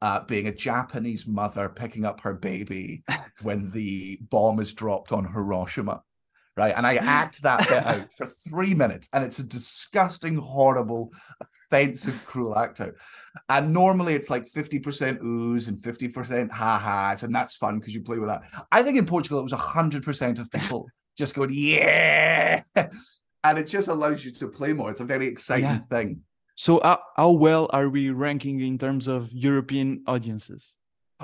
uh, 0.00 0.20
being 0.20 0.48
a 0.48 0.54
Japanese 0.54 1.26
mother 1.26 1.68
picking 1.68 2.04
up 2.04 2.20
her 2.20 2.34
baby 2.34 3.04
when 3.42 3.70
the 3.70 4.18
bomb 4.30 4.60
is 4.60 4.74
dropped 4.74 5.12
on 5.12 5.24
Hiroshima. 5.24 6.02
Right. 6.56 6.74
And 6.76 6.86
I 6.86 6.96
act 6.96 7.42
that 7.42 7.68
bit 7.68 7.84
out 7.86 8.12
for 8.16 8.26
three 8.26 8.74
minutes. 8.74 9.08
And 9.12 9.24
it's 9.24 9.40
a 9.40 9.42
disgusting, 9.42 10.36
horrible, 10.36 11.10
offensive, 11.40 12.24
cruel 12.26 12.56
act 12.56 12.80
out. 12.80 12.94
And 13.48 13.72
normally 13.72 14.14
it's 14.14 14.30
like 14.30 14.44
50% 14.44 15.20
oohs 15.20 15.66
and 15.66 15.78
50% 15.78 16.50
ha 16.52 16.78
ha's. 16.78 17.24
And 17.24 17.34
that's 17.34 17.56
fun 17.56 17.80
because 17.80 17.92
you 17.92 18.02
play 18.02 18.18
with 18.18 18.28
that. 18.28 18.42
I 18.70 18.84
think 18.84 18.98
in 18.98 19.06
Portugal 19.06 19.40
it 19.40 19.42
was 19.42 19.52
100% 19.52 20.38
of 20.38 20.50
people 20.52 20.86
just 21.18 21.34
going, 21.34 21.50
yeah 21.52 22.62
and 23.44 23.58
it 23.58 23.66
just 23.66 23.88
allows 23.88 24.24
you 24.24 24.32
to 24.32 24.48
play 24.48 24.72
more. 24.72 24.90
It's 24.90 25.00
a 25.00 25.04
very 25.04 25.26
exciting 25.26 25.64
yeah. 25.64 25.78
thing. 25.78 26.20
So, 26.56 26.78
uh, 26.78 26.96
how 27.16 27.30
well 27.30 27.68
are 27.72 27.88
we 27.88 28.10
ranking 28.10 28.60
in 28.60 28.78
terms 28.78 29.06
of 29.06 29.32
European 29.32 30.02
audiences? 30.06 30.74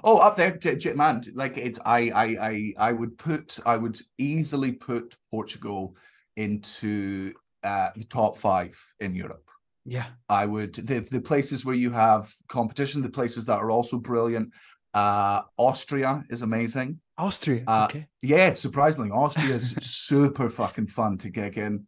Oh, 0.05 0.19
up 0.19 0.37
there, 0.37 0.59
man! 0.95 1.23
Like 1.35 1.57
it's, 1.57 1.79
I, 1.85 2.11
I, 2.11 2.25
I, 2.25 2.73
I 2.79 2.93
would 2.93 3.19
put, 3.19 3.59
I 3.67 3.77
would 3.77 3.99
easily 4.19 4.73
put 4.73 5.17
Portugal 5.31 5.97
into 6.37 7.33
uh, 7.63 7.91
the 7.95 8.05
top 8.05 8.37
five 8.37 8.77
in 9.01 9.15
Europe. 9.15 9.49
Yeah, 9.85 10.07
I 10.29 10.47
would. 10.47 10.75
The 10.75 11.01
the 11.01 11.21
places 11.21 11.65
where 11.65 11.75
you 11.75 11.91
have 11.91 12.33
competition, 12.49 13.03
the 13.03 13.09
places 13.09 13.45
that 13.47 13.59
are 13.59 13.71
also 13.71 13.99
brilliant. 13.99 14.53
Uh, 14.93 15.43
Austria 15.57 16.25
is 16.31 16.43
amazing. 16.43 17.01
Austria, 17.17 17.63
uh, 17.67 17.87
okay. 17.89 18.07
Yeah, 18.23 18.55
surprisingly, 18.55 19.11
Austria 19.11 19.55
is 19.55 19.71
super 19.81 20.51
fucking 20.51 20.89
fun 20.89 21.19
to 21.19 21.31
gig 21.31 21.59
in. 21.59 21.87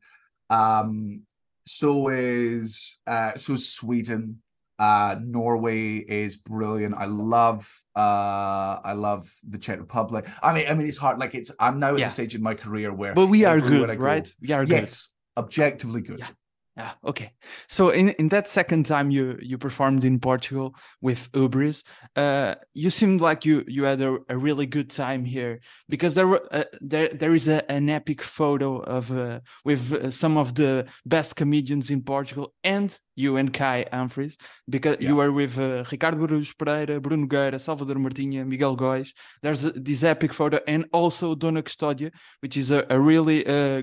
Um, 0.51 1.23
so 1.67 2.09
is 2.09 3.01
uh, 3.07 3.37
so 3.37 3.57
Sweden. 3.57 4.43
Uh, 4.79 5.17
Norway 5.23 5.99
is 5.99 6.37
brilliant. 6.37 6.95
I 6.97 7.05
love 7.05 7.71
uh, 7.95 8.81
I 8.83 8.95
love 8.95 9.31
the 9.49 9.59
Czech 9.59 9.79
Republic. 9.79 10.27
I 10.43 10.53
mean, 10.55 10.67
I 10.69 10.75
mean, 10.75 10.89
it's 10.89 10.99
hard. 10.99 11.19
Like 11.19 11.35
it's. 11.35 11.53
I'm 11.61 11.79
now 11.79 11.93
at 11.93 12.01
yeah. 12.01 12.07
the 12.07 12.11
stage 12.11 12.35
in 12.35 12.43
my 12.43 12.55
career 12.55 12.93
where. 12.93 13.15
But 13.15 13.27
we 13.27 13.45
are 13.45 13.61
good, 13.61 13.97
go, 13.97 14.05
right? 14.05 14.35
We 14.41 14.51
are 14.51 14.65
yes, 14.65 15.13
good. 15.37 15.45
objectively 15.45 16.01
good. 16.01 16.21
Yeah. 16.21 16.27
Yeah. 16.77 16.93
Okay. 17.05 17.33
So 17.69 17.91
in, 17.91 18.11
in 18.11 18.29
that 18.31 18.49
second 18.49 18.87
time 18.87 19.11
you 19.11 19.37
you 19.43 19.59
performed 19.59 20.05
in 20.05 20.19
Portugal 20.19 20.75
with 21.03 21.29
Hubris, 21.35 21.85
uh, 22.17 22.55
you 22.73 22.89
seemed 22.89 23.21
like 23.21 23.45
you 23.45 23.63
you 23.69 23.85
had 23.85 24.01
a, 24.01 24.17
a 24.31 24.39
really 24.39 24.65
good 24.65 24.89
time 24.89 25.27
here 25.27 25.61
because 25.91 26.15
there 26.15 26.27
were 26.27 26.43
uh, 26.51 26.65
there 26.81 27.09
there 27.09 27.35
is 27.35 27.47
a, 27.47 27.71
an 27.71 27.91
epic 27.91 28.23
photo 28.23 28.79
of 28.85 29.11
uh, 29.11 29.41
with 29.67 29.93
uh, 29.93 30.11
some 30.11 30.39
of 30.39 30.55
the 30.55 30.87
best 31.05 31.37
comedians 31.37 31.91
in 31.91 32.01
Portugal 32.01 32.55
and 32.65 32.97
you 33.17 33.37
and 33.37 33.53
Kai 33.53 33.85
Humphries 33.93 34.39
because 34.67 34.97
yeah. 34.99 35.09
you 35.09 35.17
were 35.17 35.31
with 35.31 35.59
uh, 35.59 35.85
Ricardo 35.93 36.27
Araújo 36.27 36.57
Pereira, 36.57 36.99
Bruno 36.99 37.27
Nogueira, 37.27 37.61
Salvador 37.61 37.99
Martinha, 37.99 38.47
Miguel 38.47 38.79
Góis. 38.79 39.13
There's 39.43 39.65
a, 39.65 39.73
this 39.73 40.03
epic 40.03 40.33
photo 40.33 40.59
and 40.67 40.87
also 40.95 41.35
Dona 41.35 41.63
Custódia, 41.63 42.11
which 42.41 42.57
is 42.57 42.71
a, 42.71 42.87
a 42.89 42.99
really 42.99 43.47
uh, 43.47 43.83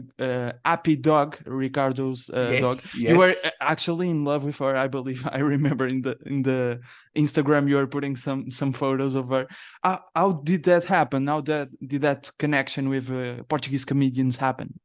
happy 0.66 0.96
dog, 0.96 1.38
Ricardo's 1.46 2.32
yes. 2.34 2.62
dog 2.62 2.79
yes. 2.96 3.12
You 3.12 3.18
were 3.18 3.34
uh, 3.44 3.50
actually 3.62 4.10
in 4.10 4.24
love 4.24 4.44
with 4.44 4.58
her, 4.58 4.76
I 4.76 4.88
believe. 4.88 5.28
I 5.32 5.40
remember 5.40 5.88
in 5.88 6.02
the 6.02 6.18
in 6.26 6.44
the 6.44 6.82
Instagram 7.16 7.68
you 7.70 7.76
were 7.76 7.88
putting 7.88 8.16
some 8.16 8.50
some 8.52 8.74
photos 8.74 9.16
of 9.16 9.30
her. 9.30 9.48
How, 9.84 10.04
how 10.16 10.32
did 10.34 10.64
that 10.64 10.86
happen? 10.86 11.28
How 11.28 11.42
that 11.42 11.70
did 11.88 12.02
that 12.02 12.32
connection 12.38 12.90
with 12.90 13.12
uh, 13.12 13.44
Portuguese 13.44 13.86
comedians 13.86 14.36
happen? 14.36 14.80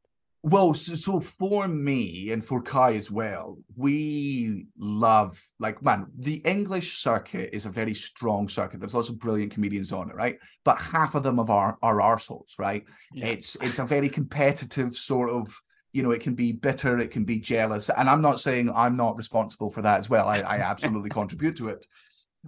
Well, 0.47 0.75
so, 0.75 0.95
so, 0.95 1.21
for 1.21 1.67
me 1.67 2.31
and 2.31 2.45
for 2.45 2.61
Kai 2.61 2.93
as 2.93 3.11
well, 3.11 3.57
we 3.77 4.67
love 4.77 5.43
like 5.59 5.83
man, 5.83 6.09
the 6.19 6.37
English 6.45 6.99
circuit 6.99 7.49
is 7.55 7.65
a 7.65 7.71
very 7.71 7.95
strong 7.95 8.51
circuit. 8.51 8.79
There's 8.79 8.93
lots 8.93 9.09
of 9.09 9.19
brilliant 9.19 9.53
comedians 9.53 9.91
on 9.91 10.11
it, 10.11 10.17
right? 10.17 10.39
But 10.63 10.77
half 10.77 11.15
of 11.15 11.23
them 11.23 11.41
are 11.41 11.79
are 11.81 11.99
arseholes, 11.99 12.59
right? 12.59 12.85
Yeah. 13.15 13.29
It's 13.29 13.57
it's 13.63 13.79
a 13.79 13.87
very 13.87 14.11
competitive 14.11 14.95
sort 14.95 15.31
of 15.31 15.59
you 15.95 16.03
know, 16.03 16.11
it 16.11 16.21
can 16.21 16.35
be 16.35 16.51
bitter, 16.51 16.99
it 16.99 17.13
can 17.13 17.25
be 17.25 17.39
jealous. 17.39 17.89
And 17.89 18.11
I'm 18.11 18.21
not 18.21 18.41
saying 18.41 18.69
I'm 18.69 18.97
not 18.97 19.17
responsible 19.17 19.71
for 19.71 19.81
that 19.83 20.01
as 20.01 20.11
well. 20.11 20.29
I, 20.29 20.39
I 20.41 20.57
absolutely 20.59 21.09
contribute 21.21 21.57
to 21.59 21.69
it. 21.69 21.87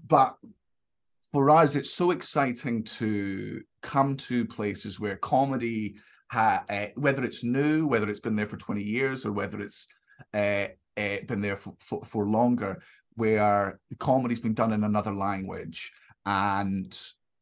But 0.08 0.34
for 1.30 1.48
us, 1.50 1.76
it's 1.76 1.92
so 1.92 2.10
exciting 2.10 2.82
to 2.82 3.62
come 3.82 4.16
to 4.16 4.46
places 4.46 4.98
where 4.98 5.16
comedy, 5.16 5.94
ha, 6.28 6.64
uh, 6.68 6.86
whether 6.96 7.24
it's 7.24 7.44
new, 7.44 7.86
whether 7.86 8.10
it's 8.10 8.18
been 8.18 8.34
there 8.34 8.46
for 8.46 8.56
20 8.56 8.82
years, 8.82 9.24
or 9.24 9.30
whether 9.32 9.60
it's 9.60 9.86
uh, 10.34 10.66
uh, 10.96 11.18
been 11.28 11.40
there 11.40 11.56
for, 11.56 11.74
for, 11.78 12.04
for 12.04 12.26
longer, 12.26 12.82
where 13.14 13.78
comedy's 14.00 14.40
been 14.40 14.54
done 14.54 14.72
in 14.72 14.82
another 14.82 15.14
language. 15.14 15.92
And 16.26 16.92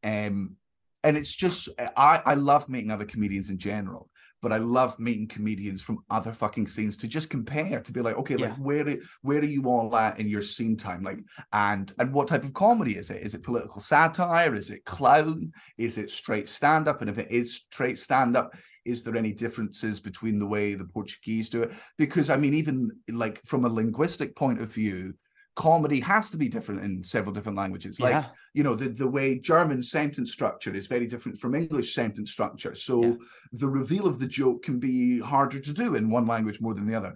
um, 0.04 0.56
and 1.02 1.16
it's 1.16 1.34
just 1.34 1.70
I, 1.96 2.20
I 2.26 2.34
love 2.34 2.68
meeting 2.68 2.90
other 2.90 3.06
comedians 3.06 3.48
in 3.48 3.56
general 3.56 4.10
but 4.44 4.52
I 4.52 4.58
love 4.58 4.98
meeting 4.98 5.26
comedians 5.26 5.80
from 5.80 6.04
other 6.10 6.34
fucking 6.34 6.66
scenes 6.66 6.98
to 6.98 7.08
just 7.08 7.30
compare 7.30 7.80
to 7.80 7.92
be 7.92 8.02
like, 8.02 8.18
okay, 8.18 8.36
yeah. 8.38 8.50
like 8.50 8.56
where 8.58 8.96
where 9.22 9.38
are 9.38 9.44
you 9.44 9.70
all 9.70 9.96
at 9.96 10.20
in 10.20 10.28
your 10.28 10.42
scene 10.42 10.76
time? 10.76 11.02
Like, 11.02 11.20
and 11.54 11.90
and 11.98 12.12
what 12.12 12.28
type 12.28 12.44
of 12.44 12.52
comedy 12.52 12.98
is 12.98 13.08
it? 13.08 13.22
Is 13.22 13.34
it 13.34 13.42
political 13.42 13.80
satire? 13.80 14.54
Is 14.54 14.68
it 14.68 14.84
clown? 14.84 15.50
Is 15.78 15.96
it 15.96 16.10
straight 16.10 16.50
stand 16.50 16.88
up? 16.88 17.00
And 17.00 17.08
if 17.08 17.16
it 17.16 17.30
is 17.30 17.54
straight 17.54 17.98
stand 17.98 18.36
up, 18.36 18.54
is 18.84 19.02
there 19.02 19.16
any 19.16 19.32
differences 19.32 19.98
between 19.98 20.38
the 20.38 20.46
way 20.46 20.74
the 20.74 20.84
Portuguese 20.84 21.48
do 21.48 21.62
it? 21.62 21.72
Because 21.96 22.28
I 22.28 22.36
mean, 22.36 22.52
even 22.52 22.90
like 23.10 23.40
from 23.46 23.64
a 23.64 23.70
linguistic 23.70 24.36
point 24.36 24.60
of 24.60 24.70
view, 24.70 25.14
comedy 25.56 26.00
has 26.00 26.30
to 26.30 26.36
be 26.36 26.48
different 26.48 26.82
in 26.82 27.04
several 27.04 27.32
different 27.32 27.56
languages. 27.56 28.00
Like, 28.00 28.12
yeah. 28.12 28.26
you 28.54 28.62
know, 28.62 28.74
the, 28.74 28.88
the 28.88 29.08
way 29.08 29.38
German 29.38 29.82
sentence 29.82 30.32
structure 30.32 30.74
is 30.74 30.86
very 30.86 31.06
different 31.06 31.38
from 31.38 31.54
English 31.54 31.94
sentence 31.94 32.30
structure. 32.30 32.74
So 32.74 33.02
yeah. 33.02 33.14
the 33.52 33.68
reveal 33.68 34.06
of 34.06 34.18
the 34.18 34.26
joke 34.26 34.64
can 34.64 34.80
be 34.80 35.20
harder 35.20 35.60
to 35.60 35.72
do 35.72 35.94
in 35.94 36.10
one 36.10 36.26
language 36.26 36.60
more 36.60 36.74
than 36.74 36.86
the 36.86 36.94
other. 36.94 37.14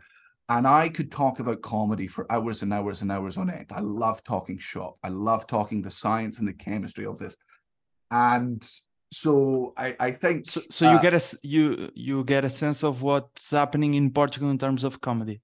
And 0.48 0.66
I 0.66 0.88
could 0.88 1.10
talk 1.10 1.40
about 1.40 1.60
comedy 1.60 2.06
for 2.06 2.30
hours 2.32 2.62
and 2.62 2.72
hours 2.72 3.02
and 3.02 3.12
hours 3.12 3.36
on 3.36 3.50
end. 3.50 3.66
I 3.70 3.80
love 3.80 4.24
talking 4.24 4.56
shop. 4.56 4.96
I 5.02 5.08
love 5.08 5.46
talking 5.46 5.82
the 5.82 5.90
science 5.90 6.38
and 6.38 6.48
the 6.48 6.54
chemistry 6.54 7.04
of 7.04 7.18
this. 7.18 7.36
And 8.10 8.66
so 9.12 9.74
I, 9.76 9.96
I 10.00 10.10
think 10.12 10.46
so, 10.46 10.62
so 10.70 10.88
uh, 10.88 10.94
you 10.94 11.02
get 11.02 11.14
a 11.14 11.38
you 11.42 11.90
you 11.94 12.24
get 12.24 12.44
a 12.44 12.50
sense 12.50 12.82
of 12.82 13.02
what's 13.02 13.50
happening 13.50 13.94
in 13.94 14.10
Portugal 14.10 14.50
in 14.50 14.58
terms 14.58 14.84
of 14.84 15.00
comedy. 15.00 15.40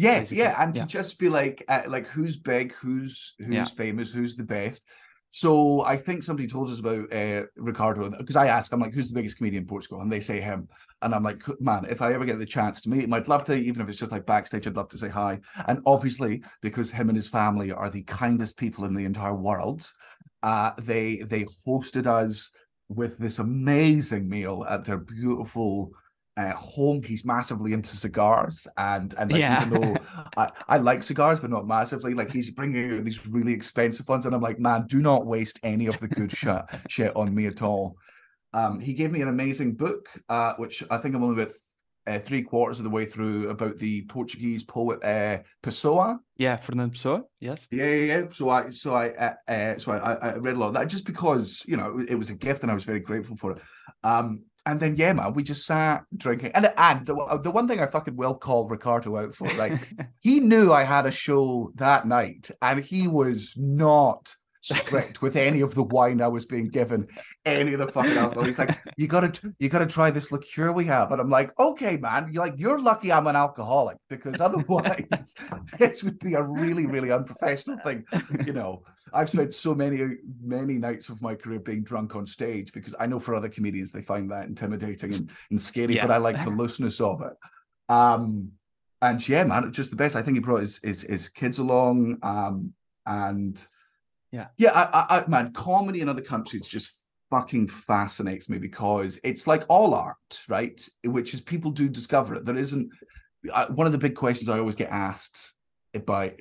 Yeah, 0.00 0.20
basically. 0.20 0.38
yeah, 0.38 0.62
and 0.62 0.74
yeah. 0.74 0.82
to 0.82 0.88
just 0.88 1.18
be 1.18 1.28
like, 1.28 1.64
uh, 1.68 1.82
like 1.86 2.06
who's 2.06 2.36
big, 2.36 2.72
who's 2.74 3.34
who's 3.38 3.48
yeah. 3.48 3.64
famous, 3.64 4.12
who's 4.12 4.36
the 4.36 4.44
best. 4.44 4.86
So 5.28 5.82
I 5.82 5.96
think 5.96 6.24
somebody 6.24 6.48
told 6.48 6.70
us 6.70 6.80
about 6.80 7.12
uh, 7.12 7.44
Ricardo 7.56 8.10
because 8.10 8.34
I 8.34 8.48
asked, 8.48 8.72
I'm 8.72 8.80
like, 8.80 8.92
who's 8.92 9.08
the 9.08 9.14
biggest 9.14 9.36
comedian 9.36 9.62
in 9.62 9.68
Portugal? 9.68 10.00
And 10.00 10.10
they 10.10 10.18
say 10.18 10.40
him, 10.40 10.68
and 11.02 11.14
I'm 11.14 11.22
like, 11.22 11.42
man, 11.60 11.86
if 11.88 12.02
I 12.02 12.12
ever 12.12 12.24
get 12.24 12.38
the 12.40 12.46
chance 12.46 12.80
to 12.80 12.90
meet 12.90 13.04
him, 13.04 13.14
I'd 13.14 13.28
love 13.28 13.44
to, 13.44 13.54
even 13.54 13.80
if 13.80 13.88
it's 13.88 13.98
just 13.98 14.10
like 14.10 14.26
backstage, 14.26 14.66
I'd 14.66 14.74
love 14.74 14.88
to 14.88 14.98
say 14.98 15.08
hi. 15.08 15.38
And 15.68 15.80
obviously, 15.86 16.42
because 16.62 16.90
him 16.90 17.10
and 17.10 17.16
his 17.16 17.28
family 17.28 17.70
are 17.70 17.90
the 17.90 18.02
kindest 18.02 18.56
people 18.56 18.84
in 18.86 18.94
the 18.94 19.04
entire 19.04 19.34
world, 19.34 19.88
uh, 20.42 20.72
they 20.78 21.18
they 21.18 21.44
hosted 21.66 22.06
us 22.06 22.50
with 22.88 23.16
this 23.18 23.38
amazing 23.38 24.28
meal 24.28 24.66
at 24.68 24.84
their 24.84 24.98
beautiful 24.98 25.92
uh, 26.40 26.54
home 26.56 27.02
he's 27.02 27.24
massively 27.24 27.72
into 27.72 27.94
cigars 27.96 28.66
and 28.78 29.14
and 29.18 29.30
like, 29.30 29.40
yeah. 29.40 29.66
even 29.66 29.80
though 29.80 29.96
I, 30.36 30.50
I 30.68 30.78
like 30.78 31.02
cigars 31.02 31.38
but 31.40 31.50
not 31.50 31.66
massively 31.66 32.14
like 32.14 32.30
he's 32.30 32.50
bringing 32.50 33.04
these 33.04 33.26
really 33.26 33.52
expensive 33.52 34.08
ones 34.08 34.24
and 34.26 34.34
i'm 34.34 34.40
like 34.40 34.58
man 34.58 34.86
do 34.86 35.02
not 35.02 35.26
waste 35.26 35.58
any 35.62 35.86
of 35.86 36.00
the 36.00 36.08
good 36.08 36.32
shit 36.32 36.62
shit 36.88 37.14
on 37.14 37.34
me 37.34 37.46
at 37.46 37.62
all 37.62 37.96
um 38.54 38.80
he 38.80 38.94
gave 38.94 39.12
me 39.12 39.20
an 39.20 39.28
amazing 39.28 39.74
book 39.74 40.08
uh 40.28 40.54
which 40.56 40.82
i 40.90 40.96
think 40.96 41.14
i'm 41.14 41.22
only 41.22 41.36
with 41.36 41.56
uh, 42.06 42.18
three 42.18 42.42
quarters 42.42 42.78
of 42.78 42.84
the 42.84 42.90
way 42.90 43.04
through 43.04 43.50
about 43.50 43.76
the 43.76 44.02
Portuguese 44.06 44.64
poet 44.64 45.04
uh, 45.04 45.38
Pessoa. 45.62 46.18
Yeah, 46.38 46.56
Fernando 46.56 46.94
Pessoa. 46.94 47.22
Yes. 47.40 47.68
Yeah, 47.70 47.84
yeah, 47.84 48.04
yeah. 48.04 48.24
So 48.30 48.48
I, 48.48 48.70
so 48.70 48.94
I, 48.94 49.10
uh, 49.10 49.34
uh, 49.46 49.78
so 49.78 49.92
I, 49.92 50.14
I 50.14 50.36
read 50.36 50.56
a 50.56 50.58
lot 50.58 50.68
of 50.68 50.74
that 50.74 50.88
just 50.88 51.06
because 51.06 51.62
you 51.68 51.76
know 51.76 52.02
it 52.08 52.14
was 52.14 52.30
a 52.30 52.34
gift 52.34 52.62
and 52.62 52.70
I 52.70 52.74
was 52.74 52.84
very 52.84 53.00
grateful 53.00 53.36
for 53.36 53.52
it. 53.52 53.62
Um, 54.02 54.44
and 54.66 54.80
then 54.80 54.96
yeah, 54.96 55.12
man, 55.12 55.32
we 55.32 55.42
just 55.42 55.66
sat 55.66 56.04
drinking. 56.16 56.52
And 56.54 56.72
and 56.76 57.06
the, 57.06 57.40
the 57.42 57.50
one 57.50 57.66
thing 57.68 57.80
I 57.80 57.86
fucking 57.86 58.16
will 58.16 58.34
call 58.34 58.68
Ricardo 58.68 59.16
out 59.16 59.34
for, 59.34 59.48
like 59.54 59.72
he 60.20 60.40
knew 60.40 60.72
I 60.72 60.84
had 60.84 61.06
a 61.06 61.12
show 61.12 61.72
that 61.76 62.06
night, 62.06 62.50
and 62.60 62.84
he 62.84 63.08
was 63.08 63.54
not 63.56 64.36
strict 64.62 65.22
with 65.22 65.36
any 65.36 65.60
of 65.60 65.74
the 65.74 65.82
wine 65.82 66.20
I 66.20 66.28
was 66.28 66.44
being 66.44 66.68
given, 66.68 67.06
any 67.44 67.72
of 67.72 67.80
the 67.80 67.88
fucking 67.88 68.16
alcohol. 68.16 68.44
He's 68.44 68.58
like, 68.58 68.78
you 68.96 69.06
gotta 69.06 69.52
you 69.58 69.68
gotta 69.68 69.86
try 69.86 70.10
this 70.10 70.30
liqueur 70.30 70.72
we 70.72 70.84
have. 70.86 71.12
And 71.12 71.20
I'm 71.20 71.30
like, 71.30 71.58
okay, 71.58 71.96
man, 71.96 72.28
you're 72.30 72.44
like, 72.44 72.54
you're 72.58 72.80
lucky 72.80 73.12
I'm 73.12 73.26
an 73.26 73.36
alcoholic 73.36 73.96
because 74.08 74.40
otherwise 74.40 75.06
this 75.78 76.02
would 76.02 76.18
be 76.18 76.34
a 76.34 76.42
really, 76.42 76.86
really 76.86 77.10
unprofessional 77.10 77.78
thing. 77.78 78.04
You 78.44 78.52
know, 78.52 78.82
I've 79.12 79.30
spent 79.30 79.54
so 79.54 79.74
many, 79.74 80.16
many 80.42 80.74
nights 80.74 81.08
of 81.08 81.22
my 81.22 81.34
career 81.34 81.58
being 81.58 81.82
drunk 81.82 82.16
on 82.16 82.26
stage 82.26 82.72
because 82.72 82.94
I 82.98 83.06
know 83.06 83.20
for 83.20 83.34
other 83.34 83.48
comedians 83.48 83.92
they 83.92 84.02
find 84.02 84.30
that 84.30 84.46
intimidating 84.46 85.14
and, 85.14 85.30
and 85.50 85.60
scary, 85.60 85.96
yeah. 85.96 86.06
but 86.06 86.12
I 86.12 86.18
like 86.18 86.42
the 86.44 86.50
looseness 86.50 87.00
of 87.00 87.22
it. 87.22 87.32
Um 87.88 88.52
and 89.02 89.26
yeah, 89.28 89.44
man, 89.44 89.72
just 89.72 89.90
the 89.90 89.96
best. 89.96 90.14
I 90.14 90.22
think 90.22 90.36
he 90.36 90.40
brought 90.40 90.60
his 90.60 90.80
his, 90.82 91.02
his 91.02 91.28
kids 91.28 91.58
along. 91.58 92.18
Um 92.22 92.74
and 93.06 93.62
yeah. 94.32 94.46
Yeah, 94.58 94.72
I, 94.72 95.18
I, 95.18 95.26
man, 95.26 95.52
comedy 95.52 96.00
in 96.00 96.08
other 96.08 96.22
countries 96.22 96.68
just 96.68 96.92
fucking 97.30 97.68
fascinates 97.68 98.48
me 98.48 98.58
because 98.58 99.18
it's 99.24 99.46
like 99.46 99.64
all 99.68 99.94
art, 99.94 100.44
right? 100.48 100.80
Which 101.04 101.34
is 101.34 101.40
people 101.40 101.70
do 101.70 101.88
discover 101.88 102.34
it. 102.36 102.44
There 102.44 102.56
isn't 102.56 102.90
uh, 103.52 103.66
one 103.68 103.86
of 103.86 103.92
the 103.92 103.98
big 103.98 104.14
questions 104.14 104.48
I 104.48 104.58
always 104.58 104.74
get 104.74 104.90
asked 104.90 105.54
by 106.06 106.34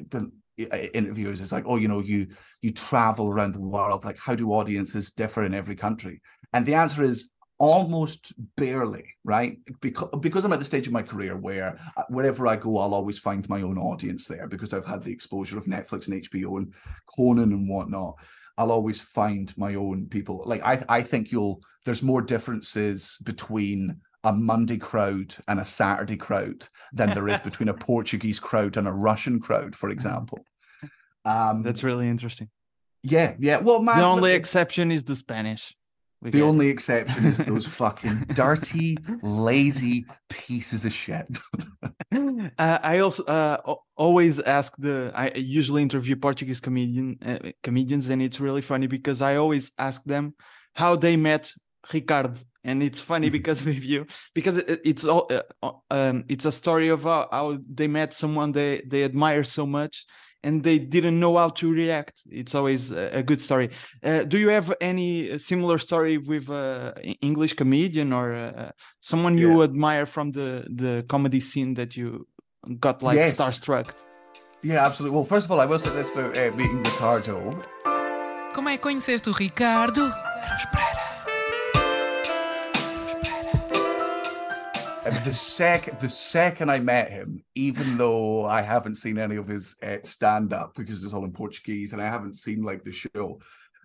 interviewers 0.93 1.41
is 1.41 1.51
like, 1.51 1.65
oh, 1.67 1.77
you 1.77 1.87
know, 1.87 2.01
you 2.01 2.27
you 2.61 2.71
travel 2.71 3.27
around 3.27 3.53
the 3.53 3.61
world. 3.61 4.05
Like, 4.05 4.19
how 4.19 4.35
do 4.35 4.51
audiences 4.51 5.11
differ 5.11 5.43
in 5.43 5.53
every 5.53 5.75
country? 5.75 6.21
And 6.53 6.65
the 6.65 6.75
answer 6.75 7.03
is 7.03 7.29
almost 7.59 8.31
barely 8.55 9.03
right 9.25 9.57
because 9.81 10.07
because 10.21 10.45
i'm 10.45 10.53
at 10.53 10.59
the 10.59 10.65
stage 10.65 10.87
of 10.87 10.93
my 10.93 11.01
career 11.01 11.35
where 11.35 11.77
uh, 11.97 12.03
wherever 12.07 12.47
i 12.47 12.55
go 12.55 12.77
i'll 12.77 12.93
always 12.93 13.19
find 13.19 13.47
my 13.49 13.61
own 13.61 13.77
audience 13.77 14.25
there 14.25 14.47
because 14.47 14.73
i've 14.73 14.85
had 14.85 15.03
the 15.03 15.11
exposure 15.11 15.57
of 15.57 15.65
netflix 15.65 16.07
and 16.07 16.23
hbo 16.23 16.57
and 16.57 16.73
conan 17.17 17.51
and 17.51 17.69
whatnot 17.69 18.15
i'll 18.57 18.71
always 18.71 19.01
find 19.01 19.55
my 19.57 19.75
own 19.75 20.07
people 20.07 20.41
like 20.45 20.63
i 20.63 20.81
i 20.87 21.01
think 21.01 21.33
you'll 21.33 21.59
there's 21.83 22.01
more 22.01 22.21
differences 22.21 23.17
between 23.23 23.97
a 24.23 24.31
monday 24.31 24.77
crowd 24.77 25.35
and 25.49 25.59
a 25.59 25.65
saturday 25.65 26.17
crowd 26.17 26.65
than 26.93 27.09
there 27.09 27.27
is 27.27 27.39
between 27.39 27.67
a 27.67 27.73
portuguese 27.89 28.39
crowd 28.39 28.77
and 28.77 28.87
a 28.87 28.91
russian 28.93 29.37
crowd 29.37 29.75
for 29.75 29.89
example 29.89 30.39
um 31.29 31.63
that's 31.63 31.83
really 31.83 32.07
interesting 32.07 32.49
yeah 33.03 33.35
yeah 33.39 33.57
well 33.57 33.81
man, 33.81 33.97
the 33.97 34.03
only 34.03 34.33
exception 34.33 34.91
is 34.91 35.03
the 35.03 35.15
spanish 35.15 35.73
we 36.21 36.31
the 36.31 36.41
only 36.41 36.67
exception 36.67 37.25
is 37.25 37.37
those 37.37 37.65
fucking 37.81 38.25
dirty, 38.33 38.97
lazy 39.21 40.05
pieces 40.29 40.83
of 40.83 40.91
shit. 40.91 41.27
uh, 42.11 42.49
I 42.57 42.99
also 42.99 43.23
uh, 43.23 43.75
always 43.95 44.41
ask 44.41 44.75
the. 44.77 45.13
I 45.15 45.31
usually 45.35 45.81
interview 45.81 46.17
Portuguese 46.17 46.59
comedian 46.59 47.19
uh, 47.25 47.51
comedians, 47.63 48.09
and 48.09 48.21
it's 48.21 48.41
really 48.41 48.61
funny 48.61 48.87
because 48.87 49.21
I 49.21 49.37
always 49.37 49.71
ask 49.77 50.03
them 50.03 50.33
how 50.73 50.97
they 50.97 51.15
met 51.15 51.53
Ricardo, 51.93 52.33
and 52.63 52.83
it's 52.83 52.99
funny 52.99 53.29
because 53.37 53.63
with 53.63 53.83
you, 53.83 54.05
because 54.33 54.57
it, 54.57 54.81
it's 54.83 55.05
all 55.05 55.27
uh, 55.31 55.41
uh, 55.63 55.71
um, 55.91 56.25
it's 56.27 56.45
a 56.45 56.51
story 56.51 56.89
of 56.89 57.03
how, 57.03 57.27
how, 57.31 57.57
they 57.73 57.87
met 57.87 58.13
someone 58.13 58.51
they 58.51 58.81
they 58.85 59.03
admire 59.03 59.43
so 59.43 59.65
much, 59.65 60.05
and 60.43 60.63
they 60.63 60.79
didn't 60.79 61.19
know 61.19 61.37
how 61.37 61.49
to 61.49 61.71
react. 61.71 62.21
It's 62.29 62.55
always 62.55 62.91
a, 62.91 63.19
a 63.19 63.23
good 63.23 63.41
story. 63.41 63.69
Uh, 64.03 64.23
do 64.23 64.37
you 64.37 64.49
have 64.49 64.73
any 64.81 65.37
similar 65.37 65.77
story 65.77 66.17
with 66.17 66.49
uh, 66.49 66.93
English 67.21 67.53
comedian 67.53 68.13
or 68.13 68.33
uh, 68.33 68.71
someone 68.99 69.37
yeah. 69.37 69.47
you 69.47 69.63
admire 69.63 70.05
from 70.05 70.31
the 70.31 70.65
the 70.69 71.05
comedy 71.07 71.39
scene 71.39 71.73
that 71.75 71.95
you 71.95 72.27
got 72.79 73.01
like 73.01 73.15
yes. 73.15 73.37
starstruck? 73.37 73.93
Yeah, 74.61 74.85
absolutely. 74.85 75.15
Well, 75.15 75.25
first 75.25 75.45
of 75.45 75.51
all, 75.51 75.61
I 75.61 75.65
will 75.65 75.79
say 75.79 75.89
this 75.91 76.09
about 76.09 76.37
uh, 76.37 76.51
meeting 76.55 76.83
Ricardo. 76.83 77.61
Como 78.53 78.67
é 78.67 78.77
que 78.77 78.83
conheceste 78.83 79.29
o 79.29 79.31
Ricardo? 79.31 80.01
Espera. 80.57 80.98
The 85.23 85.33
second, 85.33 85.99
the 85.99 86.09
second 86.09 86.69
I 86.69 86.79
met 86.79 87.11
him, 87.11 87.43
even 87.55 87.97
though 87.97 88.45
I 88.45 88.61
haven't 88.61 88.95
seen 88.95 89.17
any 89.17 89.35
of 89.35 89.47
his 89.47 89.75
uh, 89.81 89.97
stand 90.03 90.53
up 90.53 90.75
because 90.75 91.03
it's 91.03 91.13
all 91.13 91.25
in 91.25 91.31
Portuguese 91.31 91.93
and 91.93 92.01
I 92.01 92.09
haven't 92.09 92.35
seen 92.35 92.63
like 92.63 92.83
the 92.83 92.91
show, 92.91 93.39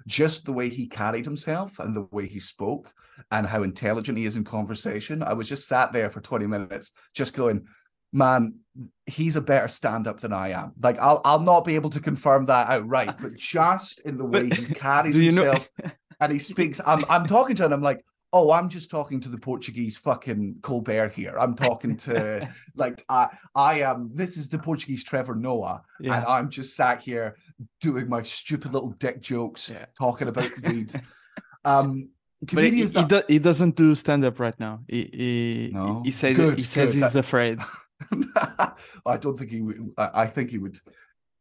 just 0.07 0.45
the 0.45 0.52
way 0.52 0.69
he 0.69 0.87
carried 0.87 1.25
himself 1.25 1.78
and 1.78 1.95
the 1.95 2.07
way 2.11 2.26
he 2.26 2.38
spoke 2.38 2.93
and 3.31 3.47
how 3.47 3.62
intelligent 3.62 4.19
he 4.19 4.26
is 4.26 4.37
in 4.37 4.45
conversation, 4.45 5.23
I 5.23 5.35
was 5.35 5.49
just 5.49 5.69
sat 5.69 5.93
there 5.93 6.11
for 6.11 6.21
20 6.21 6.47
minutes 6.47 6.93
just 7.14 7.35
going, 7.35 7.66
man, 8.12 8.54
he's 9.07 9.37
a 9.37 9.40
better 9.40 9.69
stand-up 9.69 10.21
than 10.21 10.33
I 10.33 10.50
am. 10.50 10.73
Like 10.81 10.99
I'll 10.99 11.21
I'll 11.25 11.40
not 11.40 11.64
be 11.64 11.75
able 11.75 11.90
to 11.90 12.00
confirm 12.00 12.47
that 12.47 12.71
outright, 12.71 13.16
but 13.21 13.37
just 13.37 14.00
in 14.00 14.16
the 14.16 14.25
way 14.25 14.49
he 14.49 14.66
carries 14.75 15.16
himself 15.16 15.71
know... 15.83 15.90
and 16.21 16.33
he 16.33 16.38
speaks, 16.38 16.81
I'm 16.87 17.04
I'm 17.09 17.26
talking 17.26 17.57
to 17.57 17.64
him, 17.64 17.73
I'm 17.73 17.83
like, 17.83 18.04
oh, 18.35 18.50
I'm 18.50 18.69
just 18.69 18.91
talking 18.91 19.21
to 19.21 19.29
the 19.29 19.38
Portuguese 19.38 19.97
fucking 19.97 20.57
Colbert 20.61 21.12
here. 21.12 21.37
I'm 21.38 21.55
talking 21.55 21.97
to 21.99 22.47
like 22.76 23.05
I 23.09 23.29
I 23.55 23.81
am 23.81 24.11
this 24.12 24.37
is 24.37 24.49
the 24.49 24.59
Portuguese 24.59 25.05
Trevor 25.05 25.37
Noah. 25.37 25.83
Yeah. 26.00 26.17
And 26.17 26.26
I'm 26.26 26.50
just 26.50 26.76
sat 26.76 27.00
here 27.00 27.37
doing 27.81 28.09
my 28.09 28.23
stupid 28.23 28.75
little 28.75 28.91
dick 28.91 29.23
jokes, 29.23 29.71
yeah. 29.71 29.87
talking 29.97 30.29
about 30.29 30.50
weed. 30.62 30.93
Um 31.67 32.11
but 32.53 32.64
he, 32.64 32.85
he, 32.85 33.05
do, 33.05 33.23
he, 33.26 33.38
doesn't 33.38 33.75
do 33.75 33.95
stand 33.95 34.23
up 34.23 34.38
right 34.38 34.59
now. 34.61 34.81
He 34.87 35.09
he, 35.14 35.71
no? 35.73 36.03
he 36.05 36.11
says 36.11 36.37
good, 36.37 36.59
he 36.59 36.64
says 36.64 36.93
good. 36.93 37.03
he's 37.03 37.14
afraid. 37.14 37.59
I 39.07 39.17
don't 39.17 39.38
think 39.38 39.50
he 39.50 39.62
would. 39.62 39.93
I 39.97 40.26
think 40.26 40.50
he 40.50 40.59
would. 40.59 40.76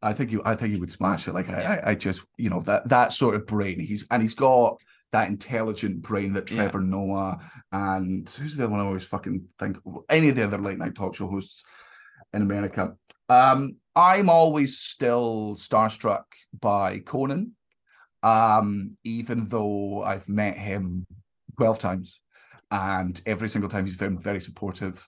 I 0.02 0.14
think 0.14 0.30
he. 0.30 0.40
I 0.46 0.56
think 0.56 0.72
he 0.72 0.80
would 0.80 0.92
smash 0.92 1.28
it. 1.28 1.34
Like 1.34 1.50
I, 1.50 1.82
I, 1.88 1.96
just, 1.96 2.22
you 2.38 2.50
know, 2.50 2.62
that 2.62 2.88
that 2.88 3.12
sort 3.12 3.36
of 3.36 3.46
brain. 3.46 3.82
He's 3.82 4.06
and 4.12 4.22
he's 4.22 4.34
got 4.34 4.80
that 5.14 5.30
intelligent 5.30 6.02
brain 6.02 6.34
that 6.34 6.48
Trevor 6.48 6.82
yeah. 6.82 6.88
Noah 6.88 7.40
and 7.72 8.28
who's 8.28 8.58
the 8.58 8.64
other 8.64 8.72
one 8.72 8.82
I 8.82 8.86
always 8.86 9.06
fucking 9.06 9.46
think 9.60 9.78
any 10.10 10.30
of 10.30 10.36
the 10.36 10.44
other 10.44 10.58
late 10.58 10.80
night 10.80 10.96
talk 10.96 11.16
show 11.16 11.28
hosts 11.28 11.64
in 12.34 12.42
America. 12.42 12.96
Um, 13.30 13.78
I'm 13.96 14.30
always 14.30 14.80
still 14.80 15.56
starstruck 15.56 16.24
by 16.60 17.00
Conan, 17.00 17.52
um, 18.24 18.98
even 19.04 19.48
though 19.48 20.04
I've 20.04 20.28
met 20.28 20.58
him 20.58 21.06
twelve 21.58 21.78
times, 21.78 22.20
and 22.72 23.22
every 23.28 23.50
single 23.50 23.70
time 23.70 23.86
he's 23.86 23.98
been 23.98 24.20
very 24.20 24.42
supportive 24.42 25.08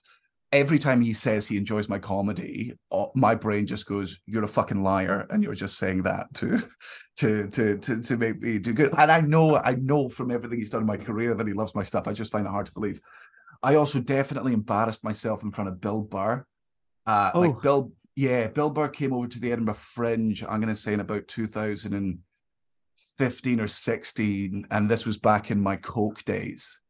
every 0.56 0.78
time 0.78 1.02
he 1.02 1.12
says 1.12 1.46
he 1.46 1.58
enjoys 1.58 1.88
my 1.88 1.98
comedy, 1.98 2.72
uh, 2.90 3.06
my 3.14 3.34
brain 3.34 3.66
just 3.66 3.84
goes, 3.86 4.20
"You're 4.26 4.44
a 4.44 4.48
fucking 4.48 4.82
liar," 4.82 5.26
and 5.30 5.42
you're 5.42 5.54
just 5.54 5.78
saying 5.78 6.02
that 6.04 6.32
to, 6.34 6.62
to, 7.16 7.48
to, 7.50 7.78
to, 7.78 8.02
to 8.02 8.16
make 8.16 8.40
me 8.40 8.58
do 8.58 8.72
good. 8.72 8.94
And 8.96 9.12
I 9.12 9.20
know, 9.20 9.56
I 9.56 9.74
know 9.74 10.08
from 10.08 10.30
everything 10.30 10.58
he's 10.58 10.70
done 10.70 10.80
in 10.82 10.86
my 10.86 10.96
career 10.96 11.34
that 11.34 11.46
he 11.46 11.52
loves 11.52 11.74
my 11.74 11.82
stuff. 11.82 12.08
I 12.08 12.12
just 12.12 12.32
find 12.32 12.46
it 12.46 12.50
hard 12.50 12.64
to 12.66 12.72
believe. 12.72 13.02
I 13.62 13.74
also 13.74 14.00
definitely 14.00 14.54
embarrassed 14.54 15.04
myself 15.04 15.42
in 15.42 15.50
front 15.50 15.68
of 15.68 15.78
Bill 15.80 16.00
Burr. 16.00 16.46
Uh, 17.06 17.30
oh. 17.34 17.40
Like 17.40 17.60
Bill, 17.62 17.92
yeah, 18.14 18.46
Bill 18.48 18.70
Burr 18.70 18.88
came 18.88 19.12
over 19.12 19.28
to 19.28 19.38
the 19.38 19.52
Edinburgh 19.52 19.74
Fringe. 19.74 20.42
I'm 20.42 20.60
going 20.60 20.74
to 20.74 20.74
say 20.74 20.94
in 20.94 21.00
about 21.00 21.28
2015 21.28 23.60
or 23.60 23.68
16, 23.68 24.66
and 24.70 24.88
this 24.88 25.04
was 25.06 25.18
back 25.18 25.50
in 25.50 25.60
my 25.60 25.76
Coke 25.76 26.24
days 26.24 26.80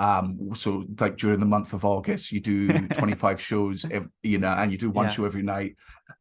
um 0.00 0.50
so 0.54 0.84
like 0.98 1.16
during 1.16 1.38
the 1.38 1.46
month 1.46 1.72
of 1.72 1.84
august 1.84 2.32
you 2.32 2.40
do 2.40 2.68
25 2.94 3.40
shows 3.40 3.84
every, 3.90 4.08
you 4.24 4.38
know 4.38 4.48
and 4.48 4.72
you 4.72 4.78
do 4.78 4.90
one 4.90 5.06
yeah. 5.06 5.10
show 5.10 5.24
every 5.24 5.42
night. 5.42 5.76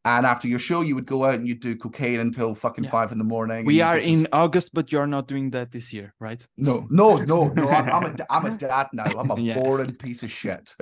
And 0.06 0.26
after 0.26 0.48
your 0.48 0.60
show 0.60 0.82
you 0.82 0.96
would 0.96 1.06
go 1.06 1.26
out 1.26 1.36
and 1.36 1.48
you'd 1.48 1.60
do 1.60 1.76
cocaine 1.76 2.20
until 2.20 2.54
fucking 2.56 2.84
yeah. 2.84 2.90
five 2.92 3.12
in 3.12 3.18
the 3.18 3.24
morning 3.24 3.66
we 3.66 3.82
are 3.82 3.98
in 3.98 4.28
august 4.32 4.74
but 4.74 4.92
you're 4.92 5.08
not 5.08 5.28
doing 5.28 5.50
that 5.52 5.72
this 5.72 5.92
year 5.92 6.14
right? 6.20 6.46
No 6.56 6.86
no 6.90 7.18
no 7.18 7.48
no 7.56 7.68
i'm, 7.70 7.90
I'm 7.90 8.04
a 8.04 8.16
i'm 8.30 8.46
a 8.46 8.58
dad 8.58 8.88
now. 8.94 9.06
I'm 9.06 9.32
a 9.32 9.40
yeah. 9.40 9.56
boring 9.56 9.96
piece 9.96 10.24
of 10.24 10.32
shit. 10.32 10.76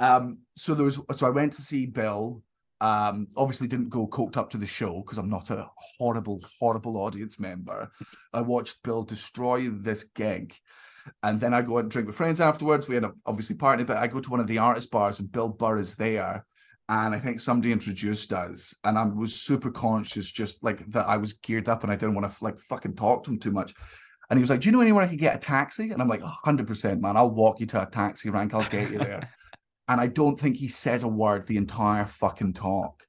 Um 0.00 0.38
so 0.56 0.74
there 0.74 0.84
was 0.84 1.00
so 1.16 1.26
i 1.26 1.30
went 1.30 1.52
to 1.54 1.62
see 1.62 1.86
bill. 1.86 2.42
Um 2.80 3.28
obviously 3.36 3.68
didn't 3.68 3.90
go 3.90 4.08
coked 4.08 4.36
up 4.36 4.50
to 4.50 4.58
the 4.58 4.66
show 4.66 5.00
because 5.02 5.18
i'm 5.18 5.30
not 5.30 5.50
a 5.50 5.68
horrible 5.98 6.40
horrible 6.58 6.96
audience 6.96 7.38
member. 7.38 7.92
I 8.32 8.40
watched 8.40 8.82
bill 8.82 9.04
destroy 9.04 9.68
this 9.68 10.02
gig 10.02 10.54
and 11.22 11.40
then 11.40 11.54
I 11.54 11.62
go 11.62 11.76
out 11.76 11.84
and 11.84 11.90
drink 11.90 12.06
with 12.06 12.16
friends 12.16 12.40
afterwards. 12.40 12.88
We 12.88 12.96
end 12.96 13.06
up 13.06 13.14
obviously 13.26 13.56
partying, 13.56 13.86
but 13.86 13.96
I 13.96 14.06
go 14.06 14.20
to 14.20 14.30
one 14.30 14.40
of 14.40 14.46
the 14.46 14.58
artist 14.58 14.90
bars 14.90 15.20
and 15.20 15.30
Bill 15.30 15.48
Burr 15.48 15.78
is 15.78 15.96
there. 15.96 16.44
And 16.90 17.14
I 17.14 17.18
think 17.18 17.40
somebody 17.40 17.70
introduced 17.70 18.32
us, 18.32 18.74
and 18.82 18.96
I 18.96 19.04
was 19.04 19.42
super 19.42 19.70
conscious, 19.70 20.30
just 20.30 20.64
like 20.64 20.78
that 20.86 21.06
I 21.06 21.18
was 21.18 21.34
geared 21.34 21.68
up 21.68 21.82
and 21.82 21.92
I 21.92 21.96
didn't 21.96 22.14
want 22.14 22.32
to 22.32 22.44
like 22.44 22.58
fucking 22.58 22.96
talk 22.96 23.24
to 23.24 23.30
him 23.30 23.38
too 23.38 23.50
much. 23.50 23.74
And 24.30 24.38
he 24.38 24.42
was 24.42 24.48
like, 24.48 24.60
Do 24.60 24.68
you 24.68 24.72
know 24.72 24.80
anywhere 24.80 25.04
I 25.04 25.08
could 25.08 25.18
get 25.18 25.36
a 25.36 25.38
taxi? 25.38 25.90
And 25.90 26.00
I'm 26.00 26.08
like, 26.08 26.22
100%, 26.22 27.00
man. 27.00 27.16
I'll 27.16 27.30
walk 27.30 27.60
you 27.60 27.66
to 27.66 27.82
a 27.82 27.86
taxi 27.86 28.30
rank. 28.30 28.54
I'll 28.54 28.68
get 28.68 28.90
you 28.90 28.98
there. 28.98 29.28
and 29.88 30.00
I 30.00 30.06
don't 30.06 30.38
think 30.40 30.56
he 30.56 30.68
said 30.68 31.02
a 31.02 31.08
word 31.08 31.46
the 31.46 31.56
entire 31.58 32.06
fucking 32.06 32.54
talk. 32.54 33.02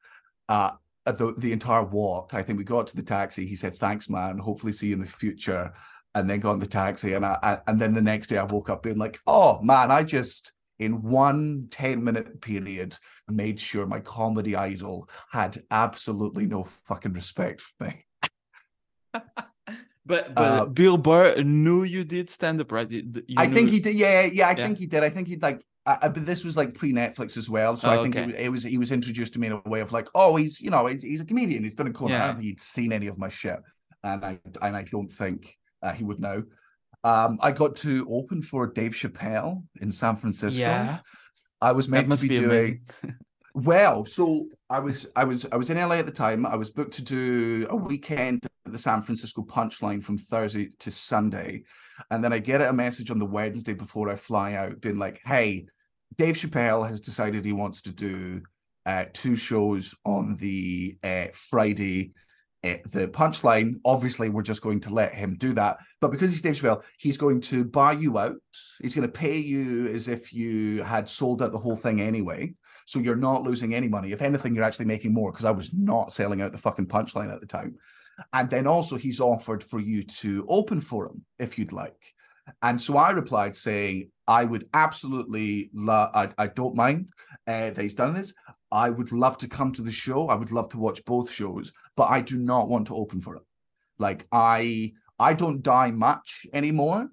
Uh, 0.49 0.71
the, 1.05 1.33
the 1.37 1.51
entire 1.51 1.83
walk. 1.83 2.33
I 2.33 2.43
think 2.43 2.57
we 2.57 2.65
got 2.65 2.87
to 2.87 2.95
the 2.95 3.03
taxi. 3.03 3.45
He 3.45 3.55
said, 3.55 3.75
Thanks, 3.75 4.09
man. 4.09 4.37
Hopefully 4.37 4.73
see 4.73 4.87
you 4.87 4.93
in 4.93 4.99
the 4.99 5.05
future 5.05 5.71
and 6.15 6.29
then 6.29 6.39
got 6.39 6.53
in 6.53 6.59
the 6.59 6.67
taxi 6.67 7.13
and 7.13 7.25
I, 7.25 7.37
I, 7.41 7.57
and 7.67 7.79
then 7.79 7.93
the 7.93 8.01
next 8.01 8.27
day 8.27 8.37
I 8.37 8.43
woke 8.43 8.69
up 8.69 8.83
being 8.83 8.97
like, 8.97 9.19
oh 9.27 9.61
man, 9.61 9.91
I 9.91 10.03
just 10.03 10.51
in 10.79 11.01
one 11.01 11.67
10 11.71 12.03
minute 12.03 12.41
period 12.41 12.95
made 13.27 13.59
sure 13.59 13.85
my 13.85 13.99
comedy 13.99 14.55
idol 14.55 15.07
had 15.31 15.61
absolutely 15.69 16.45
no 16.45 16.63
fucking 16.63 17.13
respect 17.13 17.61
for 17.61 17.85
me. 17.85 18.05
but 20.05 20.33
but 20.33 20.37
uh, 20.37 20.65
Bill 20.65 20.97
Burr 20.97 21.43
knew 21.43 21.83
you 21.83 22.03
did 22.03 22.29
stand 22.29 22.59
up, 22.61 22.71
right? 22.71 22.89
You 22.89 23.23
I 23.37 23.47
think 23.47 23.69
he 23.69 23.79
did. 23.79 23.95
Yeah, 23.95 24.25
yeah, 24.25 24.47
I 24.47 24.51
yeah. 24.51 24.65
think 24.65 24.79
he 24.79 24.87
did. 24.87 25.03
I 25.03 25.09
think 25.09 25.27
he'd 25.27 25.41
like. 25.41 25.63
Uh, 25.85 26.09
but 26.09 26.25
this 26.25 26.43
was 26.43 26.57
like 26.57 26.75
pre 26.75 26.91
Netflix 26.91 27.37
as 27.37 27.49
well, 27.49 27.75
so 27.75 27.89
oh, 27.89 27.99
I 27.99 28.03
think 28.03 28.15
okay. 28.15 28.29
it, 28.29 28.45
it, 28.45 28.49
was 28.49 28.63
he 28.63 28.77
was 28.77 28.91
introduced 28.91 29.33
to 29.33 29.39
me 29.39 29.47
in 29.47 29.53
a 29.53 29.69
way 29.69 29.81
of 29.81 29.91
like, 29.91 30.07
oh, 30.13 30.35
he's 30.35 30.61
you 30.61 30.69
know 30.69 30.85
he's, 30.87 31.01
he's 31.01 31.21
a 31.21 31.25
comedian. 31.25 31.63
He's 31.63 31.73
been 31.73 31.87
in 31.87 31.93
Conan. 31.93 32.13
Yeah. 32.13 32.23
I 32.23 32.27
don't 32.27 32.35
think 32.35 32.45
he'd 32.45 32.61
seen 32.61 32.91
any 32.91 33.07
of 33.07 33.17
my 33.17 33.29
shit, 33.29 33.59
and 34.03 34.25
I 34.25 34.39
and 34.61 34.75
I 34.75 34.83
don't 34.83 35.11
think 35.11 35.57
uh, 35.81 35.93
he 35.93 36.03
would 36.03 36.19
know. 36.19 36.43
Um, 37.03 37.39
I 37.41 37.51
got 37.51 37.75
to 37.77 38.05
open 38.09 38.41
for 38.41 38.67
Dave 38.67 38.91
Chappelle 38.91 39.63
in 39.81 39.91
San 39.91 40.15
Francisco. 40.15 40.61
Yeah. 40.61 40.99
I 41.61 41.71
was 41.71 41.87
meant 41.87 42.11
to 42.11 42.17
be, 42.17 42.29
be 42.29 42.35
doing 42.35 42.81
well. 43.53 44.05
So 44.05 44.47
I 44.69 44.79
was 44.79 45.07
I 45.15 45.23
was 45.23 45.45
I 45.51 45.57
was 45.57 45.69
in 45.69 45.77
LA 45.77 45.95
at 45.95 46.05
the 46.05 46.11
time. 46.11 46.45
I 46.45 46.55
was 46.55 46.69
booked 46.69 46.93
to 46.93 47.03
do 47.03 47.67
a 47.69 47.75
weekend 47.75 48.45
at 48.65 48.71
the 48.71 48.77
San 48.77 49.01
Francisco 49.01 49.43
Punchline 49.43 50.03
from 50.03 50.17
Thursday 50.17 50.69
to 50.79 50.91
Sunday, 50.91 51.63
and 52.11 52.23
then 52.23 52.33
I 52.33 52.39
get 52.39 52.61
a 52.61 52.73
message 52.73 53.11
on 53.11 53.19
the 53.19 53.25
Wednesday 53.25 53.73
before 53.73 54.09
I 54.09 54.15
fly 54.15 54.53
out, 54.53 54.81
being 54.81 54.97
like, 54.99 55.19
"Hey, 55.23 55.67
Dave 56.17 56.35
Chappelle 56.35 56.87
has 56.87 57.01
decided 57.01 57.45
he 57.45 57.53
wants 57.53 57.81
to 57.83 57.91
do 57.91 58.41
uh, 58.85 59.05
two 59.13 59.35
shows 59.35 59.95
on 60.05 60.35
the 60.37 60.97
uh, 61.03 61.27
Friday 61.33 62.13
the 62.63 63.07
punchline, 63.07 63.79
obviously, 63.85 64.29
we're 64.29 64.41
just 64.41 64.61
going 64.61 64.81
to 64.81 64.93
let 64.93 65.13
him 65.13 65.37
do 65.37 65.53
that. 65.53 65.77
But 66.01 66.11
because 66.11 66.31
he's 66.31 66.41
Dave 66.41 66.55
Chappelle, 66.55 66.83
he's 66.97 67.17
going 67.17 67.41
to 67.41 67.63
buy 67.63 67.93
you 67.93 68.17
out. 68.17 68.35
He's 68.81 68.95
going 68.95 69.07
to 69.07 69.11
pay 69.11 69.37
you 69.37 69.87
as 69.87 70.07
if 70.07 70.33
you 70.33 70.83
had 70.83 71.07
sold 71.07 71.41
out 71.41 71.51
the 71.51 71.57
whole 71.57 71.77
thing 71.77 72.01
anyway. 72.01 72.53
So 72.85 72.99
you're 72.99 73.15
not 73.15 73.43
losing 73.43 73.73
any 73.73 73.87
money. 73.87 74.11
If 74.11 74.21
anything, 74.21 74.55
you're 74.55 74.63
actually 74.63 74.85
making 74.85 75.13
more 75.13 75.31
because 75.31 75.45
I 75.45 75.51
was 75.51 75.73
not 75.73 76.11
selling 76.11 76.41
out 76.41 76.51
the 76.51 76.57
fucking 76.57 76.87
punchline 76.87 77.31
at 77.33 77.39
the 77.39 77.47
time. 77.47 77.75
And 78.33 78.49
then 78.49 78.67
also, 78.67 78.97
he's 78.97 79.21
offered 79.21 79.63
for 79.63 79.79
you 79.79 80.03
to 80.03 80.45
open 80.49 80.81
for 80.81 81.05
him 81.05 81.23
if 81.37 81.57
you'd 81.57 81.71
like. 81.71 82.13
And 82.61 82.81
so 82.81 82.97
I 82.97 83.11
replied 83.11 83.55
saying, 83.55 84.09
I 84.27 84.43
would 84.43 84.67
absolutely 84.73 85.71
I, 85.87 86.29
I 86.37 86.47
don't 86.47 86.75
mind 86.75 87.09
uh, 87.47 87.71
that 87.71 87.77
he's 87.77 87.93
done 87.93 88.13
this. 88.13 88.33
I 88.71 88.89
would 88.89 89.11
love 89.11 89.37
to 89.39 89.47
come 89.47 89.71
to 89.73 89.81
the 89.81 89.91
show. 89.91 90.27
I 90.27 90.35
would 90.35 90.51
love 90.51 90.69
to 90.69 90.77
watch 90.77 91.03
both 91.05 91.31
shows, 91.31 91.71
but 91.99 92.09
I 92.09 92.21
do 92.21 92.37
not 92.37 92.69
want 92.69 92.87
to 92.87 92.95
open 92.95 93.19
for 93.19 93.35
it. 93.35 93.41
Like 93.97 94.25
I 94.31 94.93
I 95.19 95.33
don't 95.33 95.61
die 95.61 95.91
much 95.91 96.47
anymore, 96.53 97.09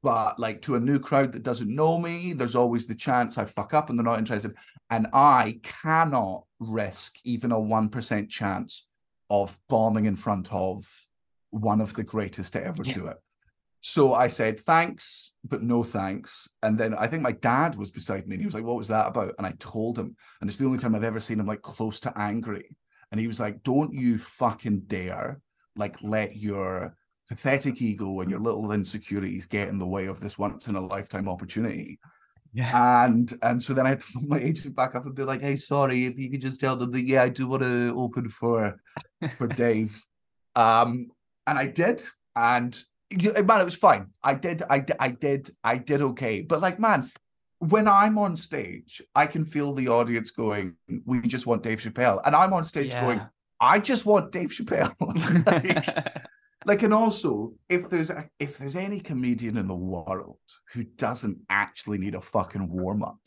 but 0.00 0.38
like 0.38 0.62
to 0.62 0.76
a 0.76 0.80
new 0.80 1.00
crowd 1.00 1.32
that 1.32 1.42
doesn't 1.42 1.74
know 1.74 1.98
me, 1.98 2.34
there's 2.34 2.54
always 2.54 2.86
the 2.86 2.94
chance 2.94 3.36
I 3.36 3.46
fuck 3.46 3.74
up 3.74 3.90
and 3.90 3.98
they're 3.98 4.04
not 4.04 4.20
interested. 4.20 4.54
And 4.90 5.08
I 5.12 5.58
cannot 5.64 6.44
risk 6.60 7.16
even 7.24 7.50
a 7.50 7.56
1% 7.56 8.28
chance 8.28 8.86
of 9.28 9.58
bombing 9.68 10.06
in 10.06 10.14
front 10.14 10.52
of 10.52 10.86
one 11.50 11.80
of 11.80 11.94
the 11.94 12.04
greatest 12.04 12.52
to 12.52 12.64
ever 12.64 12.84
yeah. 12.84 12.92
do 12.92 13.06
it. 13.08 13.16
So 13.80 14.14
I 14.14 14.28
said 14.28 14.60
thanks, 14.60 15.34
but 15.44 15.64
no 15.64 15.82
thanks. 15.82 16.48
And 16.62 16.78
then 16.78 16.94
I 16.94 17.08
think 17.08 17.22
my 17.22 17.32
dad 17.32 17.74
was 17.74 17.90
beside 17.90 18.28
me 18.28 18.36
and 18.36 18.42
he 18.42 18.46
was 18.46 18.54
like, 18.54 18.62
What 18.62 18.76
was 18.76 18.88
that 18.88 19.08
about? 19.08 19.34
And 19.36 19.48
I 19.48 19.54
told 19.58 19.98
him. 19.98 20.14
And 20.40 20.48
it's 20.48 20.58
the 20.58 20.66
only 20.66 20.78
time 20.78 20.94
I've 20.94 21.02
ever 21.02 21.18
seen 21.18 21.40
him 21.40 21.46
like 21.46 21.62
close 21.62 21.98
to 22.00 22.16
angry. 22.16 22.76
And 23.10 23.20
he 23.20 23.26
was 23.26 23.40
like, 23.40 23.62
Don't 23.62 23.92
you 23.92 24.18
fucking 24.18 24.82
dare 24.86 25.40
like 25.76 25.96
let 26.02 26.36
your 26.36 26.96
pathetic 27.28 27.80
ego 27.80 28.20
and 28.20 28.30
your 28.30 28.40
little 28.40 28.72
insecurities 28.72 29.46
get 29.46 29.68
in 29.68 29.78
the 29.78 29.86
way 29.86 30.06
of 30.06 30.20
this 30.20 30.38
once 30.38 30.66
in 30.66 30.74
a 30.74 30.86
lifetime 30.86 31.28
opportunity. 31.28 31.98
Yeah. 32.52 33.04
And 33.04 33.32
and 33.42 33.62
so 33.62 33.74
then 33.74 33.86
I 33.86 33.90
had 33.90 34.00
to 34.00 34.06
phone 34.06 34.28
my 34.28 34.40
agent 34.40 34.74
back 34.74 34.94
up 34.94 35.06
and 35.06 35.14
be 35.14 35.24
like, 35.24 35.42
hey, 35.42 35.56
sorry, 35.56 36.06
if 36.06 36.18
you 36.18 36.30
could 36.30 36.40
just 36.40 36.60
tell 36.60 36.76
them 36.76 36.90
that 36.92 37.04
yeah, 37.04 37.22
I 37.22 37.28
do 37.28 37.46
want 37.46 37.62
to 37.62 37.94
open 37.96 38.28
for 38.30 38.80
for 39.36 39.46
Dave. 39.64 40.02
Um, 40.56 41.08
and 41.46 41.58
I 41.58 41.66
did, 41.66 42.02
and 42.34 42.76
you, 43.10 43.32
man, 43.32 43.60
it 43.60 43.64
was 43.64 43.76
fine. 43.76 44.08
I 44.22 44.34
did, 44.34 44.62
I 44.68 44.80
did, 44.80 44.96
I 44.98 45.08
did, 45.10 45.50
I 45.62 45.76
did 45.78 46.02
okay. 46.02 46.42
But 46.42 46.60
like, 46.60 46.80
man, 46.80 47.10
when 47.58 47.88
I'm 47.88 48.18
on 48.18 48.36
stage, 48.36 49.02
I 49.14 49.26
can 49.26 49.44
feel 49.44 49.72
the 49.72 49.88
audience 49.88 50.30
going, 50.30 50.76
"We 51.04 51.20
just 51.22 51.46
want 51.46 51.62
Dave 51.62 51.80
Chappelle," 51.80 52.20
and 52.24 52.34
I'm 52.34 52.52
on 52.52 52.64
stage 52.64 52.92
yeah. 52.92 53.00
going, 53.00 53.20
"I 53.60 53.80
just 53.80 54.06
want 54.06 54.32
Dave 54.32 54.50
Chappelle." 54.50 54.94
like, 55.46 56.22
like 56.66 56.82
and 56.82 56.94
also 56.94 57.54
if 57.68 57.90
there's 57.90 58.10
a, 58.10 58.28
if 58.38 58.58
there's 58.58 58.76
any 58.76 59.00
comedian 59.00 59.56
in 59.56 59.66
the 59.66 59.74
world 59.74 60.38
who 60.72 60.84
doesn't 60.84 61.38
actually 61.48 61.98
need 61.98 62.14
a 62.14 62.20
fucking 62.20 62.68
warm-up 62.68 63.18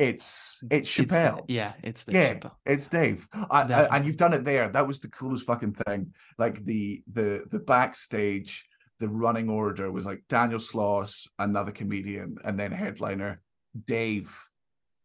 it's 0.00 0.58
it's 0.70 0.90
Chappelle. 0.90 1.40
It's 1.40 1.46
the, 1.46 1.52
yeah, 1.52 1.72
it's 1.82 2.02
the 2.04 2.12
yeah, 2.12 2.34
Chappelle. 2.34 2.52
it's 2.64 2.88
Dave. 2.88 3.28
I, 3.34 3.62
I, 3.62 3.96
and 3.96 4.06
you've 4.06 4.16
done 4.16 4.32
it 4.32 4.44
there. 4.44 4.68
That 4.70 4.88
was 4.88 4.98
the 4.98 5.08
coolest 5.08 5.44
fucking 5.44 5.74
thing. 5.86 6.14
Like 6.38 6.64
the 6.64 7.02
the 7.12 7.44
the 7.50 7.58
backstage, 7.58 8.66
the 9.00 9.08
running 9.08 9.48
order 9.48 9.90
was 9.90 10.06
like 10.06 10.22
Daniel 10.28 10.60
Sloss, 10.60 11.26
another 11.38 11.72
comedian, 11.72 12.36
and 12.44 12.58
then 12.58 12.70
headliner 12.70 13.40
Dave 13.86 14.32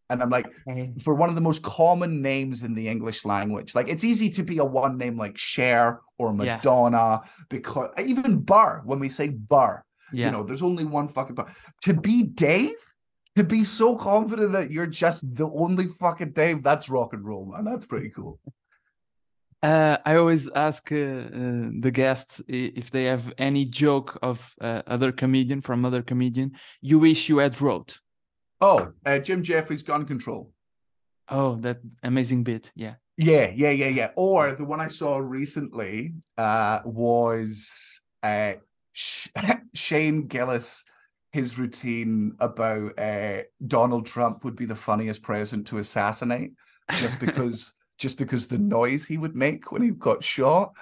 and 0.10 0.21
I'm 0.21 0.29
like, 0.29 0.45
for 1.03 1.15
one 1.15 1.29
of 1.29 1.36
the 1.36 1.41
most 1.41 1.63
common 1.63 2.21
names 2.21 2.62
in 2.62 2.75
the 2.75 2.88
English 2.88 3.25
language, 3.25 3.73
like 3.73 3.89
it's 3.89 4.03
easy 4.03 4.29
to 4.31 4.43
be 4.43 4.60
a 4.60 4.65
one 4.65 4.97
name 4.97 5.17
like 5.17 5.38
Cher 5.38 6.01
or 6.19 6.31
Madonna, 6.31 7.21
yeah. 7.23 7.29
because 7.49 7.89
even 7.99 8.39
Burr, 8.39 8.81
when 8.86 8.99
we 8.99 9.10
say 9.10 9.29
Burr, 9.29 9.84
yeah. 10.13 10.27
you 10.27 10.31
know, 10.31 10.43
there's 10.43 10.62
only 10.62 10.86
one 10.86 11.08
fucking 11.08 11.36
Burr. 11.36 11.47
To 11.84 11.93
be 11.93 12.23
Dave, 12.23 12.75
to 13.36 13.43
be 13.43 13.63
so 13.63 13.97
confident 13.97 14.51
that 14.51 14.69
you're 14.69 14.86
just 14.86 15.36
the 15.36 15.49
only 15.49 15.88
fucking 15.88 16.34
Dave, 16.34 16.62
that's 16.62 16.88
rock 16.88 17.13
and 17.13 17.25
roll, 17.25 17.45
man. 17.45 17.65
That's 17.65 17.88
pretty 17.88 18.10
cool. 18.10 18.39
Uh, 19.63 19.97
I 20.05 20.15
always 20.17 20.49
ask 20.49 20.91
uh, 20.91 20.95
uh, 20.95 21.69
the 21.79 21.91
guests 21.91 22.41
if 22.47 22.91
they 22.91 23.05
have 23.05 23.33
any 23.37 23.65
joke 23.65 24.19
of 24.21 24.53
uh, 24.61 24.83
other 24.85 25.11
comedian 25.11 25.61
from 25.61 25.85
other 25.85 26.03
comedian 26.03 26.51
you 26.81 26.99
wish 26.99 27.29
you 27.29 27.39
had 27.39 27.59
wrote. 27.61 27.99
Oh, 28.61 28.91
uh, 29.05 29.19
Jim 29.19 29.43
Jefferies 29.43 29.83
Gun 29.83 30.05
Control. 30.05 30.51
Oh, 31.29 31.55
that 31.57 31.79
amazing 32.03 32.43
bit. 32.43 32.71
Yeah. 32.75 32.95
Yeah, 33.17 33.51
yeah, 33.53 33.71
yeah, 33.71 33.87
yeah. 33.87 34.09
Or 34.15 34.51
the 34.51 34.65
one 34.65 34.81
I 34.81 34.89
saw 34.89 35.17
recently 35.17 36.13
uh, 36.37 36.81
was 36.83 38.01
uh, 38.21 38.53
Sh- 38.93 39.29
Shane 39.73 40.27
Gillis. 40.27 40.83
His 41.31 41.57
routine 41.57 42.35
about 42.39 42.97
uh, 42.97 43.41
Donald 43.65 44.05
Trump 44.05 44.45
would 44.45 44.55
be 44.55 44.65
the 44.65 44.75
funniest 44.75 45.21
president 45.21 45.67
to 45.67 45.79
assassinate, 45.79 46.53
just 46.93 47.19
because 47.19 47.73
just 47.97 48.17
because 48.17 48.47
the 48.47 48.58
noise 48.58 49.05
he 49.05 49.17
would 49.17 49.36
make 49.36 49.71
when 49.71 49.81
he 49.81 49.91
got 49.91 50.23
shot. 50.23 50.73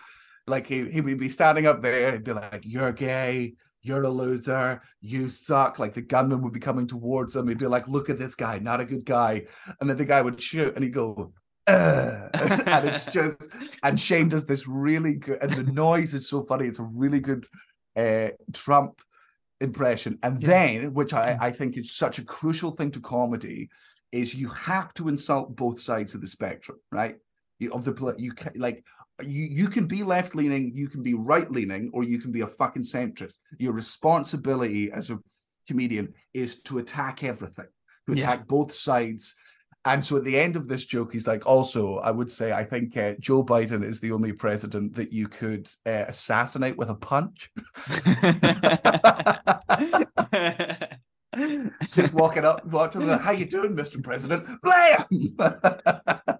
Like 0.45 0.67
he, 0.67 0.89
he 0.89 1.02
would 1.02 1.19
be 1.19 1.30
standing 1.30 1.67
up 1.67 1.82
there, 1.82 2.12
he'd 2.12 2.23
be 2.23 2.34
like, 2.34 2.63
"You're 2.65 2.91
gay, 2.91 3.54
you're 3.84 4.04
a 4.04 4.10
loser, 4.10 4.82
you 5.02 5.28
suck. 5.28 5.78
Like 5.78 5.93
the 5.93 6.02
gunman 6.02 6.41
would 6.41 6.54
be 6.54 6.60
coming 6.60 6.88
towards 6.88 7.36
him. 7.36 7.47
He'd 7.47 7.58
be 7.60 7.67
like, 7.67 7.88
look 7.88 8.10
at 8.10 8.17
this 8.17 8.34
guy, 8.34 8.60
not 8.60 8.82
a 8.82 8.86
good 8.86 9.06
guy. 9.06 9.45
And 9.80 9.89
then 9.89 9.97
the 9.97 10.06
guy 10.06 10.21
would 10.21 10.41
shoot 10.41 10.73
and 10.73 10.84
he'd 10.84 10.93
go, 10.93 11.34
and 11.67 12.88
it's 12.88 13.06
just, 13.13 13.38
and 13.84 13.99
Shane 13.99 14.30
does 14.30 14.45
this 14.45 14.67
really 14.67 15.15
good, 15.15 15.41
and 15.41 15.54
the 15.54 15.71
noise 15.71 16.13
is 16.13 16.28
so 16.28 16.43
funny. 16.43 16.67
It's 16.67 16.80
a 16.80 16.84
really 16.84 17.19
good 17.19 17.45
uh, 17.95 18.30
Trump 18.54 19.02
impression. 19.62 20.17
And 20.23 20.41
yeah. 20.41 20.47
then, 20.47 20.93
which 20.93 21.13
I, 21.13 21.38
I 21.39 21.52
think 21.52 21.78
is 21.78 21.91
such 21.91 22.19
a 22.19 22.26
crucial 22.26 22.71
thing 22.71 22.91
to 22.91 22.99
comedy, 22.99 23.69
is 24.13 24.36
you 24.36 24.47
have 24.49 24.93
to 24.93 25.10
insult 25.10 25.56
both 25.56 25.80
sides 25.80 26.13
of 26.13 26.21
the 26.21 26.28
spectrum, 26.28 26.78
right? 26.91 27.15
You, 27.60 27.73
of 27.73 27.84
the 27.84 28.15
you 28.17 28.34
like 28.56 28.86
you 29.21 29.43
you 29.43 29.67
can 29.67 29.88
be 29.88 30.04
left 30.04 30.36
leaning, 30.36 30.71
you 30.76 30.88
can 30.88 31.04
be 31.04 31.15
right 31.15 31.49
leaning, 31.49 31.89
or 31.93 32.04
you 32.04 32.19
can 32.19 32.32
be 32.32 32.41
a 32.41 32.47
fucking 32.47 32.84
centrist. 32.84 33.39
Your 33.58 33.73
responsibility 33.73 34.91
as 34.91 35.10
a 35.10 35.19
comedian 35.67 36.13
is 36.34 36.62
to 36.63 36.78
attack 36.78 37.23
everything, 37.23 37.67
to 38.06 38.13
attack 38.13 38.39
yeah. 38.39 38.45
both 38.47 38.73
sides. 38.73 39.34
And 39.86 40.06
so 40.06 40.15
at 40.15 40.23
the 40.23 40.39
end 40.39 40.56
of 40.56 40.69
this 40.69 40.86
joke, 40.86 41.12
he's 41.12 41.28
like, 41.28 41.45
also, 41.45 41.97
I 41.97 42.10
would 42.10 42.32
say, 42.32 42.54
I 42.54 42.63
think 42.63 42.95
uh, 42.95 43.15
Joe 43.19 43.43
Biden 43.43 43.84
is 43.84 43.99
the 43.99 44.13
only 44.13 44.32
president 44.32 44.95
that 44.95 45.12
you 45.12 45.28
could 45.28 45.67
uh, 45.86 46.06
assassinate 46.08 46.78
with 46.78 46.89
a 46.89 46.95
punch. 46.95 47.49
Just 51.91 52.13
walking 52.13 52.46
up, 52.46 52.65
walking 52.65 53.10
up, 53.10 53.22
how 53.22 53.32
you 53.32 53.46
doing, 53.46 53.76
Mr. 53.76 54.04
President? 54.04 54.48
Blam! 54.62 55.06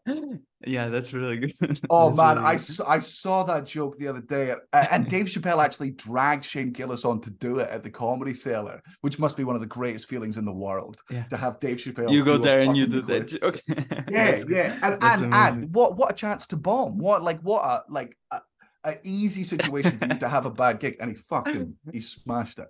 yeah, 0.66 0.88
that's 0.88 1.14
really 1.14 1.38
good. 1.38 1.52
oh 1.90 2.12
man, 2.12 2.38
really 2.38 2.58
good. 2.58 2.82
I, 2.82 2.96
I 2.96 3.00
saw 3.00 3.44
that 3.44 3.66
joke 3.66 3.98
the 3.98 4.08
other 4.08 4.22
day, 4.22 4.52
uh, 4.52 4.86
and 4.92 5.08
Dave 5.08 5.28
Chappelle 5.28 5.64
actually 5.64 5.92
dragged 5.92 6.46
Shane 6.46 6.72
Gillis 6.72 7.06
on 7.06 7.22
to 7.22 7.32
do 7.32 7.60
it 7.60 7.70
at 7.70 7.84
the 7.84 7.90
Comedy 7.90 8.34
Cellar, 8.34 8.82
which 9.02 9.20
must 9.20 9.38
be 9.38 9.44
one 9.44 9.56
of 9.56 9.62
the 9.62 9.68
greatest 9.68 10.08
feelings 10.08 10.38
in 10.38 10.46
the 10.46 10.54
world 10.54 11.02
yeah. 11.10 11.24
to 11.26 11.38
have 11.38 11.60
Dave 11.60 11.78
Chappelle. 11.78 12.12
You 12.12 12.24
go 12.24 12.38
there 12.38 12.62
and 12.62 12.76
you 12.78 12.88
do 12.88 13.02
that 13.04 13.28
joke. 13.28 13.60
yeah, 14.10 14.42
yeah, 14.48 14.80
and 14.82 14.98
and, 15.02 15.34
and 15.34 15.74
what 15.74 15.98
what 15.98 16.12
a 16.12 16.16
chance 16.16 16.48
to 16.48 16.58
bomb! 16.58 16.98
What 16.98 17.24
like 17.24 17.40
what 17.42 17.64
a 17.64 17.84
like 17.90 18.18
a, 18.32 18.42
a 18.84 18.98
easy 19.04 19.44
situation 19.44 19.98
for 19.98 20.08
you 20.08 20.20
to 20.20 20.30
have 20.30 20.46
a 20.46 20.52
bad 20.52 20.80
gig, 20.80 20.98
and 21.00 21.10
he 21.12 21.16
fucking 21.30 21.76
he 21.92 22.02
smashed 22.02 22.60
it. 22.60 22.68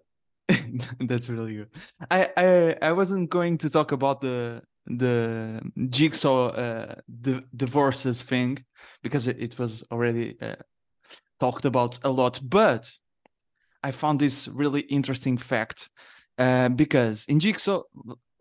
That's 0.99 1.29
really 1.29 1.55
good. 1.55 1.69
I, 2.11 2.29
I 2.35 2.77
I 2.81 2.91
wasn't 2.91 3.29
going 3.29 3.57
to 3.59 3.69
talk 3.69 3.91
about 3.91 4.21
the 4.21 4.61
the 4.85 5.61
jigsaw 5.89 6.47
uh, 6.49 6.95
the 7.07 7.43
divorces 7.55 8.21
thing 8.21 8.63
because 9.01 9.27
it, 9.27 9.37
it 9.39 9.57
was 9.57 9.83
already 9.91 10.37
uh, 10.41 10.55
talked 11.39 11.65
about 11.65 11.99
a 12.03 12.09
lot, 12.09 12.39
but 12.43 12.91
I 13.83 13.91
found 13.91 14.19
this 14.19 14.47
really 14.47 14.81
interesting 14.81 15.37
fact 15.37 15.89
uh, 16.37 16.69
because 16.69 17.25
in 17.27 17.39
jigsaw, 17.39 17.83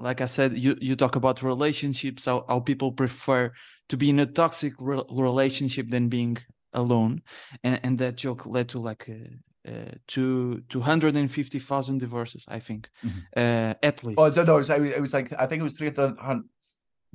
like 0.00 0.20
I 0.20 0.26
said, 0.26 0.56
you 0.58 0.76
you 0.80 0.96
talk 0.96 1.16
about 1.16 1.42
relationships, 1.42 2.24
how, 2.24 2.44
how 2.48 2.60
people 2.60 2.92
prefer 2.92 3.52
to 3.88 3.96
be 3.96 4.10
in 4.10 4.20
a 4.20 4.26
toxic 4.26 4.74
re- 4.80 5.04
relationship 5.10 5.88
than 5.90 6.08
being 6.08 6.38
alone, 6.72 7.22
and, 7.62 7.80
and 7.84 7.98
that 7.98 8.16
joke 8.16 8.46
led 8.46 8.68
to 8.70 8.78
like 8.80 9.08
a, 9.08 9.28
uh, 9.66 9.92
to 10.08 10.60
250,000 10.68 11.98
divorces, 11.98 12.44
I 12.48 12.58
think, 12.58 12.88
mm-hmm. 13.04 13.18
uh, 13.36 13.74
at 13.82 14.02
least. 14.04 14.18
Oh, 14.18 14.28
no, 14.28 14.42
no, 14.42 14.56
it 14.56 14.68
was, 14.68 14.70
it 14.70 15.00
was 15.00 15.12
like, 15.12 15.32
I 15.38 15.46
think 15.46 15.60
it 15.60 15.64
was 15.64 15.74
300,000 15.74 16.48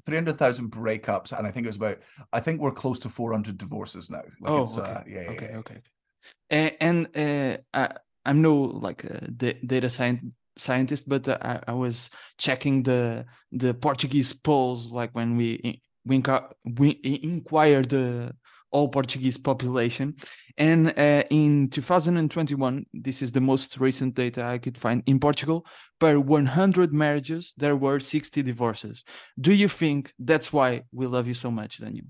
300, 0.06 0.38
breakups, 0.72 1.38
and 1.38 1.48
I 1.48 1.52
think 1.52 1.66
it 1.66 1.70
was 1.70 1.76
about, 1.76 2.00
I 2.32 2.40
think 2.40 2.62
we're 2.62 2.72
close 2.72 3.00
to 3.02 3.10
400 3.10 3.58
divorces 3.58 4.10
now. 4.10 4.22
Like 4.40 4.52
oh, 4.52 4.64
okay. 4.64 4.82
Uh, 4.82 5.02
yeah, 5.08 5.30
okay, 5.32 5.50
yeah. 5.52 5.58
okay. 5.58 5.78
And, 6.50 6.72
and 6.80 7.08
uh, 7.16 7.58
I, 7.74 7.90
I'm 8.26 8.42
no 8.42 8.56
like 8.56 9.06
data 9.38 9.90
science 9.90 10.24
scientist, 10.58 11.08
but 11.08 11.28
uh, 11.28 11.38
I, 11.42 11.60
I, 11.68 11.74
was 11.74 12.10
checking 12.38 12.84
the 12.84 13.26
the 13.52 13.74
Portuguese 13.74 14.34
polls, 14.34 14.92
like 14.92 15.12
when 15.12 15.38
we 15.38 15.82
we, 16.06 16.22
we 16.66 17.00
inquired 17.04 17.90
the 17.90 18.34
all 18.72 18.90
Portuguese 18.90 19.38
population. 19.38 20.16
And 20.58 20.90
uh, 20.98 21.24
in 21.30 21.70
2021, 21.70 22.86
this 22.94 23.22
is 23.22 23.32
the 23.32 23.42
most 23.42 23.80
recent 23.80 24.16
data 24.16 24.44
I 24.44 24.58
could 24.58 24.78
find 24.78 25.04
in 25.06 25.20
Portugal, 25.20 25.66
per 26.00 26.18
100 26.18 26.94
marriages, 26.94 27.54
there 27.58 27.76
were 27.76 28.00
60 28.00 28.42
divorces. 28.42 29.04
Do 29.40 29.54
you 29.54 29.68
think 29.68 30.14
that's 30.18 30.52
why 30.52 30.84
we 30.92 31.06
love 31.06 31.28
you 31.28 31.36
so 31.36 31.52
much, 31.52 31.80
Daniel? 31.80 32.06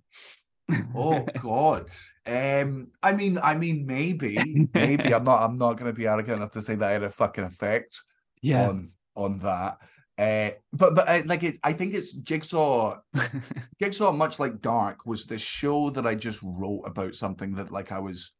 oh 0.95 1.25
God. 1.41 1.89
Um, 2.25 2.88
I 3.03 3.13
mean, 3.13 3.38
I 3.43 3.55
mean, 3.55 3.86
maybe, 3.86 4.69
maybe 4.73 5.13
I'm 5.13 5.23
not. 5.23 5.41
I'm 5.41 5.57
not 5.57 5.77
going 5.77 5.91
to 5.91 5.97
be 5.97 6.07
arrogant 6.07 6.38
enough 6.38 6.51
to 6.51 6.62
say 6.62 6.75
that 6.75 6.91
had 6.91 7.03
a 7.03 7.10
fucking 7.10 7.43
effect 7.43 8.01
yeah. 8.41 8.67
on 8.67 8.91
on 9.15 9.39
that. 9.39 9.77
Uh, 10.17 10.51
but 10.73 10.95
but 10.95 11.07
uh, 11.07 11.21
like 11.25 11.43
it, 11.43 11.60
I 11.63 11.73
think 11.73 11.93
it's 11.93 12.12
Jigsaw. 12.12 12.97
Jigsaw, 13.81 14.12
much 14.12 14.39
like 14.39 14.62
Dark, 14.62 15.05
was 15.05 15.25
the 15.25 15.38
show 15.38 15.89
that 15.91 16.07
I 16.07 16.15
just 16.15 16.41
wrote 16.43 16.83
about 16.86 17.15
something 17.15 17.53
that 17.55 17.71
like 17.71 17.91
I 17.91 17.99
was 17.99 18.33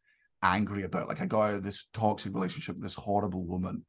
angry 0.56 0.84
about. 0.84 1.08
Like 1.08 1.22
I 1.22 1.26
got 1.26 1.50
out 1.50 1.56
of 1.56 1.64
this 1.64 1.88
toxic 1.94 2.34
relationship 2.34 2.76
with 2.76 2.84
this 2.84 2.96
horrible 2.96 3.46
woman, 3.46 3.86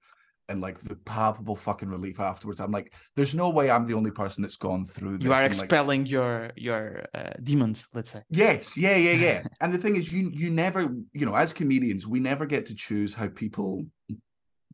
and 0.49 0.61
like 0.61 0.81
the 0.81 0.97
palpable 0.97 1.57
fucking 1.57 1.88
relief 1.88 2.21
afterwards. 2.21 2.61
I'm 2.61 2.71
like, 2.71 2.92
there's 3.16 3.35
no 3.35 3.51
way 3.51 3.71
I'm 3.71 3.87
the 3.87 3.94
only 3.94 4.11
person 4.11 4.42
that's 4.42 4.57
gone 4.57 4.85
through. 4.85 5.18
This. 5.18 5.25
You 5.25 5.33
are 5.33 5.42
and, 5.42 5.53
expelling 5.53 6.03
like, 6.03 6.11
your 6.11 6.51
your 6.57 7.05
uh, 7.14 7.33
demons, 7.42 7.87
let's 7.94 8.11
say. 8.11 8.23
Yes, 8.31 8.77
yeah, 8.77 8.97
yeah, 8.97 9.12
yeah. 9.12 9.42
and 9.61 9.73
the 9.73 9.79
thing 9.79 9.97
is, 9.97 10.12
you 10.12 10.31
you 10.33 10.51
never, 10.51 10.94
you 11.12 11.27
know, 11.27 11.35
as 11.35 11.53
comedians, 11.53 12.07
we 12.07 12.21
never 12.21 12.47
get 12.47 12.66
to 12.66 12.75
choose 12.75 13.14
how 13.14 13.29
people 13.29 13.85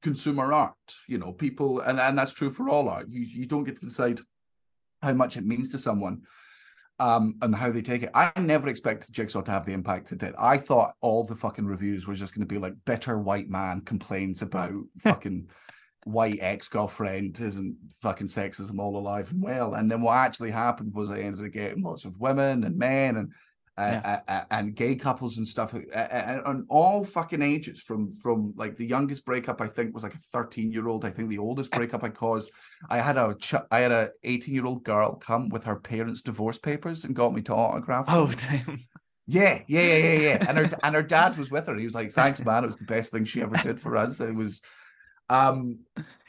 consume 0.02 0.38
our 0.38 0.52
art. 0.52 0.74
You 1.08 1.18
know, 1.18 1.32
people, 1.32 1.80
and 1.80 1.98
and 1.98 2.16
that's 2.16 2.34
true 2.34 2.50
for 2.50 2.68
all 2.68 2.88
art. 2.88 3.06
You 3.08 3.22
you 3.22 3.46
don't 3.46 3.64
get 3.64 3.78
to 3.78 3.86
decide 3.86 4.20
how 5.02 5.12
much 5.12 5.36
it 5.36 5.44
means 5.44 5.70
to 5.72 5.78
someone 5.78 6.22
um, 6.98 7.34
and 7.42 7.54
how 7.54 7.70
they 7.70 7.82
take 7.82 8.04
it. 8.04 8.10
I 8.14 8.32
never 8.38 8.68
expected 8.68 9.14
Jigsaw 9.14 9.42
to 9.42 9.50
have 9.50 9.66
the 9.66 9.72
impact 9.72 10.12
it 10.12 10.18
did. 10.18 10.34
I 10.38 10.58
thought 10.58 10.94
all 11.00 11.24
the 11.24 11.34
fucking 11.34 11.66
reviews 11.66 12.06
were 12.06 12.14
just 12.14 12.34
going 12.34 12.46
to 12.46 12.52
be 12.52 12.60
like 12.60 12.74
bitter 12.84 13.18
white 13.18 13.48
man 13.48 13.80
complains 13.80 14.42
about 14.42 14.72
fucking 14.98 15.48
white 16.04 16.38
ex 16.40 16.68
girlfriend 16.68 17.40
isn't 17.40 17.76
fucking 18.00 18.28
sexism 18.28 18.78
all 18.78 18.96
alive 18.96 19.30
and 19.32 19.42
well. 19.42 19.74
And 19.74 19.90
then 19.90 20.02
what 20.02 20.16
actually 20.16 20.50
happened 20.50 20.92
was 20.94 21.10
I 21.10 21.20
ended 21.20 21.44
up 21.44 21.52
getting 21.52 21.82
lots 21.82 22.04
of 22.04 22.20
women 22.20 22.64
and 22.64 22.76
men 22.76 23.16
and 23.16 23.32
uh, 23.76 23.82
yeah. 23.82 24.20
uh, 24.28 24.32
uh, 24.32 24.44
and 24.50 24.74
gay 24.76 24.94
couples 24.94 25.38
and 25.38 25.46
stuff, 25.46 25.74
and 25.74 26.64
all 26.68 27.04
fucking 27.04 27.42
ages. 27.42 27.80
From 27.80 28.12
from 28.12 28.52
like 28.56 28.76
the 28.76 28.86
youngest 28.86 29.24
breakup 29.24 29.60
I 29.60 29.66
think 29.66 29.92
was 29.92 30.04
like 30.04 30.14
a 30.14 30.18
thirteen 30.32 30.70
year 30.70 30.86
old. 30.86 31.04
I 31.04 31.10
think 31.10 31.28
the 31.28 31.38
oldest 31.38 31.72
breakup 31.72 32.04
I 32.04 32.10
caused, 32.10 32.50
I 32.88 32.98
had 32.98 33.16
a 33.16 33.34
ch- 33.34 33.54
I 33.70 33.80
had 33.80 33.92
a 33.92 34.10
eighteen 34.22 34.54
year 34.54 34.66
old 34.66 34.84
girl 34.84 35.14
come 35.16 35.48
with 35.48 35.64
her 35.64 35.76
parents' 35.76 36.22
divorce 36.22 36.58
papers 36.58 37.04
and 37.04 37.16
got 37.16 37.34
me 37.34 37.42
to 37.42 37.54
autograph. 37.54 38.04
Oh 38.08 38.26
damn. 38.48 38.84
Yeah, 39.26 39.62
yeah, 39.66 39.82
yeah, 39.82 39.96
yeah, 39.96 40.18
yeah. 40.18 40.46
And 40.48 40.58
her 40.58 40.70
and 40.84 40.94
her 40.94 41.02
dad 41.02 41.36
was 41.36 41.50
with 41.50 41.66
her. 41.66 41.76
He 41.76 41.86
was 41.86 41.94
like, 41.94 42.12
"Thanks, 42.12 42.44
man. 42.44 42.62
It 42.62 42.66
was 42.66 42.76
the 42.76 42.84
best 42.84 43.10
thing 43.10 43.24
she 43.24 43.42
ever 43.42 43.56
did 43.56 43.80
for 43.80 43.96
us." 43.96 44.20
It 44.20 44.34
was 44.34 44.60
um, 45.30 45.80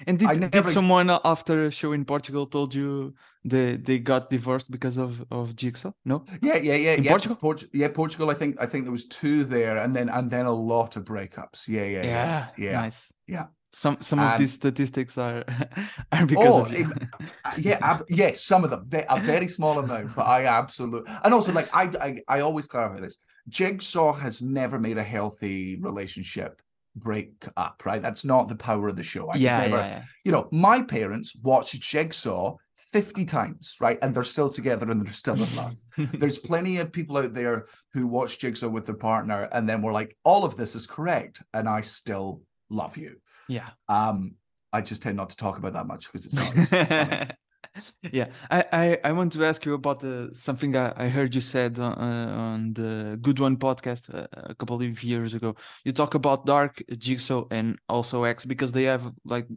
and 0.07 0.17
did, 0.17 0.27
never... 0.27 0.49
did 0.49 0.67
someone 0.67 1.09
after 1.23 1.65
a 1.65 1.71
show 1.71 1.91
in 1.91 2.05
Portugal 2.05 2.47
told 2.47 2.73
you 2.73 3.13
they 3.45 3.77
they 3.77 3.99
got 3.99 4.29
divorced 4.29 4.71
because 4.71 4.97
of 4.97 5.23
of 5.31 5.55
Jigsaw? 5.55 5.91
No. 6.03 6.25
Yeah, 6.41 6.57
yeah, 6.57 6.75
yeah. 6.75 6.93
In 6.93 7.03
yeah. 7.03 7.11
Portugal. 7.11 7.35
Port- 7.37 7.63
yeah, 7.73 7.89
Portugal. 7.89 8.29
I 8.29 8.33
think 8.33 8.57
I 8.59 8.65
think 8.65 8.85
there 8.85 8.91
was 8.91 9.05
two 9.05 9.43
there, 9.43 9.77
and 9.77 9.95
then 9.95 10.09
and 10.09 10.29
then 10.29 10.45
a 10.45 10.53
lot 10.53 10.97
of 10.97 11.05
breakups. 11.05 11.67
Yeah, 11.67 11.85
yeah, 11.85 12.03
yeah. 12.03 12.47
Yeah. 12.57 12.71
Nice. 12.81 13.13
Yeah. 13.27 13.45
Some 13.71 13.97
some 14.01 14.19
and... 14.19 14.33
of 14.33 14.39
these 14.39 14.53
statistics 14.53 15.17
are 15.17 15.43
are 16.11 16.25
because 16.25 16.55
oh, 16.55 16.65
of. 16.65 16.73
It, 16.73 16.87
uh, 17.45 17.51
yeah, 17.57 17.77
ab- 17.81 18.05
yeah. 18.09 18.31
Some 18.35 18.63
of 18.63 18.71
them, 18.71 18.85
They, 18.87 19.05
a 19.07 19.19
very 19.19 19.47
small 19.47 19.77
amount, 19.77 20.15
but 20.15 20.25
I 20.25 20.45
absolutely 20.45 21.11
and 21.23 21.33
also 21.33 21.53
like 21.53 21.69
I 21.73 21.83
I 22.01 22.37
I 22.37 22.39
always 22.39 22.67
clarify 22.67 22.99
this. 22.99 23.17
Jigsaw 23.47 24.13
has 24.13 24.41
never 24.41 24.79
made 24.79 24.97
a 24.97 25.03
healthy 25.03 25.77
relationship 25.79 26.61
break 26.95 27.45
up, 27.57 27.83
right? 27.85 28.01
That's 28.01 28.25
not 28.25 28.47
the 28.47 28.55
power 28.55 28.87
of 28.87 28.95
the 28.95 29.03
show. 29.03 29.29
I 29.29 29.35
yeah, 29.35 29.59
never, 29.59 29.75
yeah, 29.75 29.87
yeah. 29.87 30.03
You 30.23 30.31
know, 30.31 30.47
my 30.51 30.81
parents 30.81 31.35
watched 31.35 31.79
Jigsaw 31.79 32.55
50 32.95 33.25
times, 33.25 33.75
right? 33.81 33.99
And 34.01 34.15
they're 34.15 34.23
still 34.23 34.49
together 34.49 34.89
and 34.89 35.05
they're 35.05 35.11
still 35.11 35.35
in 35.35 35.53
love. 35.57 35.75
There's 35.97 36.37
plenty 36.37 36.77
of 36.77 36.93
people 36.93 37.17
out 37.17 37.33
there 37.33 37.65
who 37.91 38.07
watch 38.07 38.39
Jigsaw 38.39 38.69
with 38.69 38.85
their 38.85 38.95
partner 38.95 39.49
and 39.51 39.67
then 39.67 39.81
we're 39.81 39.91
like, 39.91 40.15
all 40.23 40.45
of 40.45 40.55
this 40.55 40.75
is 40.75 40.87
correct. 40.87 41.43
And 41.53 41.67
I 41.67 41.81
still 41.81 42.43
love 42.69 42.95
you. 42.95 43.17
Yeah. 43.49 43.67
Um, 43.89 44.35
I 44.71 44.79
just 44.79 45.03
tend 45.03 45.17
not 45.17 45.29
to 45.31 45.35
talk 45.35 45.57
about 45.57 45.73
that 45.73 45.87
much 45.87 46.05
because 46.09 46.25
it's 46.25 46.35
not 46.35 47.35
yeah 48.11 48.27
I, 48.49 48.63
I, 48.71 48.99
I 49.05 49.11
want 49.11 49.31
to 49.33 49.43
ask 49.45 49.65
you 49.65 49.73
about 49.73 49.99
the 49.99 50.29
something 50.33 50.75
i, 50.75 50.93
I 50.95 51.07
heard 51.09 51.35
you 51.35 51.41
said 51.41 51.77
on, 51.79 51.93
uh, 51.93 52.33
on 52.37 52.73
the 52.73 53.17
good 53.21 53.39
one 53.39 53.57
podcast 53.57 54.09
a, 54.09 54.23
uh, 54.23 54.41
a 54.51 54.55
couple 54.55 54.81
of 54.81 55.03
years 55.03 55.33
ago. 55.33 55.55
You 55.83 55.91
talk 55.91 56.13
about 56.15 56.45
dark 56.45 56.81
jigsaw 56.97 57.45
and 57.51 57.77
also 57.89 58.23
x 58.23 58.45
because 58.45 58.71
they 58.71 58.83
have 58.83 59.11
like 59.25 59.47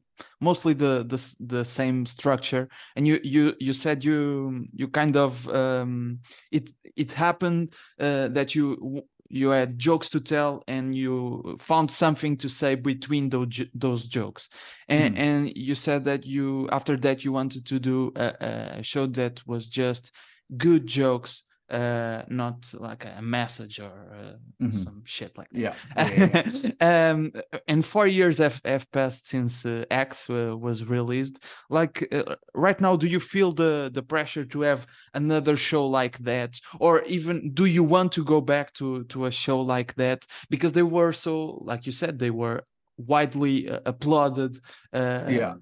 mostly 0.40 0.74
the 0.74 1.04
the, 1.06 1.34
the 1.40 1.64
same 1.64 2.06
structure. 2.06 2.68
And 2.96 3.06
you 3.06 3.20
you 3.22 3.54
you 3.60 3.72
said 3.72 4.04
you 4.04 4.66
you 4.72 4.88
kind 4.88 5.16
of 5.16 5.48
um 5.48 6.20
it 6.50 6.70
it 6.96 7.12
happened 7.12 7.74
uh, 8.00 8.28
that 8.28 8.54
you 8.54 9.02
you 9.28 9.50
had 9.50 9.78
jokes 9.78 10.08
to 10.08 10.20
tell 10.20 10.62
and 10.66 10.94
you 10.94 11.56
found 11.58 11.90
something 11.90 12.36
to 12.36 12.48
say 12.48 12.74
between 12.74 13.28
those 13.28 13.62
those 13.74 14.06
jokes 14.06 14.48
and 14.88 15.16
mm. 15.16 15.18
and 15.18 15.52
you 15.56 15.74
said 15.74 16.04
that 16.04 16.24
you 16.24 16.68
after 16.70 16.96
that 16.96 17.24
you 17.24 17.32
wanted 17.32 17.66
to 17.66 17.78
do 17.78 18.12
a, 18.16 18.78
a 18.78 18.82
show 18.82 19.06
that 19.06 19.46
was 19.46 19.68
just 19.68 20.12
good 20.56 20.86
jokes 20.86 21.42
uh 21.70 22.22
not 22.28 22.72
like 22.74 23.04
a 23.04 23.20
message 23.20 23.78
or 23.78 23.92
uh, 24.12 24.64
mm-hmm. 24.64 24.70
some 24.70 25.02
shit 25.04 25.36
like 25.36 25.50
that. 25.50 25.58
yeah, 25.60 25.74
yeah, 25.96 26.50
yeah. 26.80 27.10
um 27.10 27.32
and 27.66 27.84
four 27.84 28.06
years 28.06 28.38
have, 28.38 28.60
have 28.64 28.90
passed 28.90 29.28
since 29.28 29.66
uh, 29.66 29.84
x 29.90 30.30
uh, 30.30 30.56
was 30.56 30.88
released 30.88 31.44
like 31.68 32.08
uh, 32.12 32.36
right 32.54 32.80
now 32.80 32.96
do 32.96 33.06
you 33.06 33.20
feel 33.20 33.52
the 33.52 33.90
the 33.92 34.02
pressure 34.02 34.44
to 34.44 34.62
have 34.62 34.86
another 35.14 35.56
show 35.56 35.86
like 35.86 36.18
that 36.18 36.58
or 36.80 37.02
even 37.02 37.52
do 37.52 37.66
you 37.66 37.82
want 37.82 38.12
to 38.12 38.24
go 38.24 38.40
back 38.40 38.72
to 38.72 39.04
to 39.04 39.26
a 39.26 39.30
show 39.30 39.60
like 39.60 39.94
that 39.94 40.26
because 40.48 40.72
they 40.72 40.82
were 40.82 41.12
so 41.12 41.60
like 41.64 41.84
you 41.86 41.92
said 41.92 42.18
they 42.18 42.30
were 42.30 42.62
widely 42.96 43.68
uh, 43.68 43.80
applauded 43.86 44.58
uh, 44.92 45.24
yeah 45.28 45.54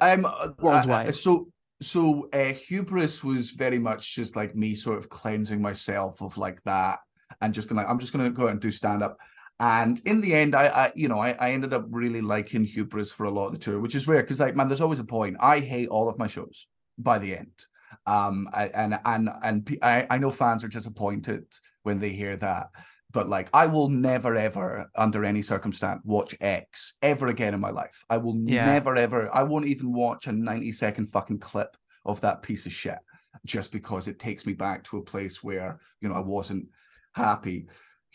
um 0.00 0.26
worldwide 0.60 1.14
so 1.14 1.48
so 1.80 2.28
uh, 2.32 2.52
hubris 2.52 3.22
was 3.22 3.50
very 3.50 3.78
much 3.78 4.14
just 4.14 4.36
like 4.36 4.54
me 4.54 4.74
sort 4.74 4.98
of 4.98 5.08
cleansing 5.08 5.60
myself 5.60 6.22
of 6.22 6.38
like 6.38 6.62
that 6.64 7.00
and 7.40 7.52
just 7.52 7.68
being 7.68 7.76
like 7.76 7.88
i'm 7.88 7.98
just 7.98 8.12
going 8.12 8.24
to 8.24 8.30
go 8.30 8.44
out 8.44 8.52
and 8.52 8.60
do 8.60 8.70
stand 8.70 9.02
up 9.02 9.18
and 9.60 10.00
in 10.04 10.20
the 10.20 10.32
end 10.32 10.54
i, 10.54 10.66
I 10.66 10.92
you 10.94 11.08
know 11.08 11.18
I, 11.18 11.30
I, 11.32 11.50
ended 11.50 11.74
up 11.74 11.86
really 11.90 12.20
liking 12.20 12.64
hubris 12.64 13.12
for 13.12 13.24
a 13.24 13.30
lot 13.30 13.46
of 13.46 13.52
the 13.52 13.58
tour 13.58 13.80
which 13.80 13.94
is 13.94 14.08
rare 14.08 14.22
because 14.22 14.40
like 14.40 14.56
man 14.56 14.68
there's 14.68 14.80
always 14.80 14.98
a 14.98 15.04
point. 15.04 15.36
I 15.40 15.60
hate 15.60 15.88
all 15.88 16.08
of 16.08 16.18
my 16.18 16.26
shows 16.26 16.66
by 16.98 17.18
the 17.18 17.36
end. 17.36 17.64
Um 18.06 18.48
I, 18.52 18.66
and 18.68 18.98
and 19.04 19.30
and 19.42 19.78
I, 19.82 20.06
I 20.10 20.18
know 20.18 20.30
fans 20.30 20.64
are 20.64 20.68
disappointed 20.68 21.44
when 21.82 22.00
they 22.00 22.10
hear 22.10 22.36
that 22.36 22.68
but 23.16 23.30
like 23.30 23.48
I 23.54 23.64
will 23.64 23.88
never 23.88 24.36
ever 24.36 24.90
under 24.94 25.24
any 25.24 25.40
circumstance 25.40 26.02
watch 26.04 26.36
X 26.38 26.96
ever 27.00 27.28
again 27.28 27.54
in 27.54 27.60
my 27.60 27.70
life. 27.70 28.04
I 28.10 28.18
will 28.18 28.36
yeah. 28.36 28.66
never 28.66 28.94
ever 28.94 29.34
I 29.34 29.42
won't 29.42 29.64
even 29.64 29.90
watch 29.94 30.26
a 30.26 30.32
90 30.32 30.70
second 30.72 31.06
fucking 31.06 31.38
clip 31.38 31.78
of 32.04 32.20
that 32.20 32.42
piece 32.42 32.66
of 32.66 32.72
shit 32.72 32.98
just 33.46 33.72
because 33.72 34.06
it 34.06 34.18
takes 34.18 34.44
me 34.44 34.52
back 34.52 34.84
to 34.84 34.98
a 34.98 35.02
place 35.02 35.42
where, 35.42 35.80
you 36.02 36.10
know, 36.10 36.14
I 36.14 36.20
wasn't 36.20 36.66
happy. 37.14 37.68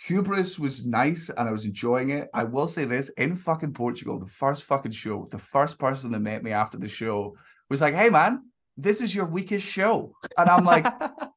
Hubris 0.06 0.60
was 0.60 0.86
nice 0.86 1.30
and 1.30 1.50
I 1.50 1.52
was 1.52 1.66
enjoying 1.66 2.12
it. 2.12 2.30
I 2.32 2.44
will 2.44 2.68
say 2.68 2.86
this 2.86 3.10
in 3.10 3.36
fucking 3.36 3.74
Portugal, 3.74 4.20
the 4.20 4.28
first 4.28 4.66
fucking 4.66 4.92
show, 4.92 5.26
the 5.32 5.40
first 5.40 5.80
person 5.80 6.12
that 6.12 6.20
met 6.20 6.44
me 6.44 6.52
after 6.52 6.78
the 6.78 6.88
show 6.88 7.36
was 7.72 7.82
like, 7.82 7.96
Hey 7.96 8.12
man, 8.12 8.44
this 8.78 9.02
is 9.02 9.16
your 9.16 9.26
weakest 9.26 9.66
show. 9.66 10.14
And 10.38 10.48
I'm 10.48 10.64
like, 10.64 10.86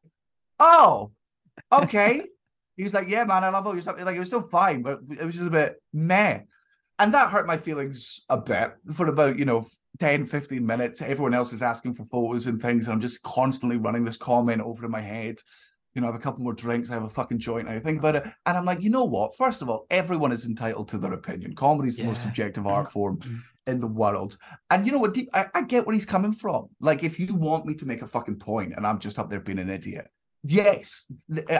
Oh, 0.60 1.12
okay. 1.72 2.26
He 2.76 2.84
was 2.84 2.94
like, 2.94 3.08
"Yeah, 3.08 3.24
man, 3.24 3.44
I 3.44 3.50
love 3.50 3.66
all 3.66 3.74
your 3.74 3.82
stuff." 3.82 4.02
Like 4.02 4.16
it 4.16 4.20
was 4.20 4.30
so 4.30 4.42
fine, 4.42 4.82
but 4.82 5.00
it 5.10 5.24
was 5.24 5.34
just 5.34 5.48
a 5.48 5.50
bit 5.50 5.76
meh, 5.92 6.40
and 6.98 7.14
that 7.14 7.30
hurt 7.30 7.46
my 7.46 7.56
feelings 7.56 8.20
a 8.28 8.36
bit 8.36 8.72
for 8.92 9.08
about 9.08 9.38
you 9.38 9.44
know 9.44 9.66
10, 10.00 10.26
15 10.26 10.64
minutes. 10.64 11.02
Everyone 11.02 11.34
else 11.34 11.52
is 11.52 11.62
asking 11.62 11.94
for 11.94 12.04
photos 12.06 12.46
and 12.46 12.60
things, 12.60 12.86
and 12.86 12.94
I'm 12.94 13.00
just 13.00 13.22
constantly 13.22 13.76
running 13.76 14.04
this 14.04 14.16
comment 14.16 14.62
over 14.62 14.84
in 14.84 14.90
my 14.90 15.00
head. 15.00 15.40
You 15.94 16.00
know, 16.00 16.08
I 16.08 16.10
have 16.10 16.20
a 16.20 16.22
couple 16.22 16.42
more 16.42 16.54
drinks, 16.54 16.90
I 16.90 16.94
have 16.94 17.04
a 17.04 17.08
fucking 17.08 17.38
joint, 17.38 17.68
I 17.68 17.78
think 17.78 18.00
about 18.00 18.16
it, 18.16 18.24
and 18.46 18.58
I'm 18.58 18.64
like, 18.64 18.82
you 18.82 18.90
know 18.90 19.04
what? 19.04 19.36
First 19.36 19.62
of 19.62 19.70
all, 19.70 19.86
everyone 19.90 20.32
is 20.32 20.44
entitled 20.44 20.88
to 20.88 20.98
their 20.98 21.12
opinion. 21.12 21.54
Comedy 21.54 21.88
is 21.88 21.96
the 21.96 22.02
yeah. 22.02 22.08
most 22.08 22.22
subjective 22.22 22.66
art 22.66 22.90
form 22.90 23.18
mm-hmm. 23.18 23.36
in 23.68 23.78
the 23.78 23.86
world. 23.86 24.36
And 24.70 24.84
you 24.84 24.90
know 24.92 24.98
what? 24.98 25.16
I, 25.32 25.46
I 25.54 25.62
get 25.62 25.86
where 25.86 25.94
he's 25.94 26.04
coming 26.04 26.32
from. 26.32 26.66
Like, 26.80 27.04
if 27.04 27.20
you 27.20 27.32
want 27.32 27.64
me 27.64 27.74
to 27.74 27.86
make 27.86 28.02
a 28.02 28.08
fucking 28.08 28.40
point, 28.40 28.72
and 28.76 28.84
I'm 28.84 28.98
just 28.98 29.20
up 29.20 29.30
there 29.30 29.38
being 29.38 29.60
an 29.60 29.70
idiot, 29.70 30.08
yes, 30.44 31.10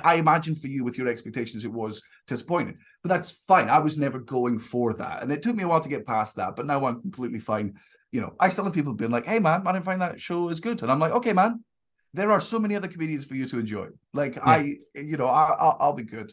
I 0.05 0.17
imagine 0.17 0.55
for 0.55 0.69
you 0.69 0.85
with 0.85 0.99
your 0.99 1.09
expectations, 1.09 1.65
it 1.65 1.73
was 1.73 2.03
disappointing, 2.27 2.79
but 3.03 3.09
that's 3.09 3.43
fine. 3.49 3.69
I 3.69 3.79
was 3.79 3.99
never 3.99 4.19
going 4.19 4.59
for 4.59 4.93
that. 4.95 5.23
And 5.23 5.33
it 5.33 5.43
took 5.43 5.57
me 5.57 5.65
a 5.65 5.69
while 5.69 5.81
to 5.81 5.89
get 5.89 6.07
past 6.07 6.37
that, 6.37 6.55
but 6.55 6.67
now 6.67 6.85
I'm 6.85 7.01
completely 7.01 7.41
fine. 7.41 7.75
You 8.13 8.21
know, 8.21 8.35
I 8.39 8.51
still 8.51 8.65
have 8.65 8.75
people 8.75 8.93
being 8.93 9.11
like, 9.11 9.27
hey, 9.27 9.39
man, 9.39 9.67
I 9.67 9.73
didn't 9.73 9.85
find 9.85 10.01
that 10.03 10.21
show 10.21 10.49
as 10.49 10.61
good. 10.61 10.83
And 10.83 10.93
I'm 10.93 11.01
like, 11.01 11.13
okay, 11.13 11.33
man, 11.33 11.65
there 12.13 12.31
are 12.31 12.41
so 12.41 12.59
many 12.59 12.77
other 12.77 12.89
comedians 12.89 13.25
for 13.25 13.35
you 13.35 13.47
to 13.49 13.59
enjoy. 13.59 13.89
Like, 14.13 14.37
yeah. 14.37 14.43
I, 14.45 14.75
you 14.95 15.17
know, 15.17 15.27
I, 15.27 15.77
will 15.81 15.95
be 15.95 16.05
good. 16.05 16.33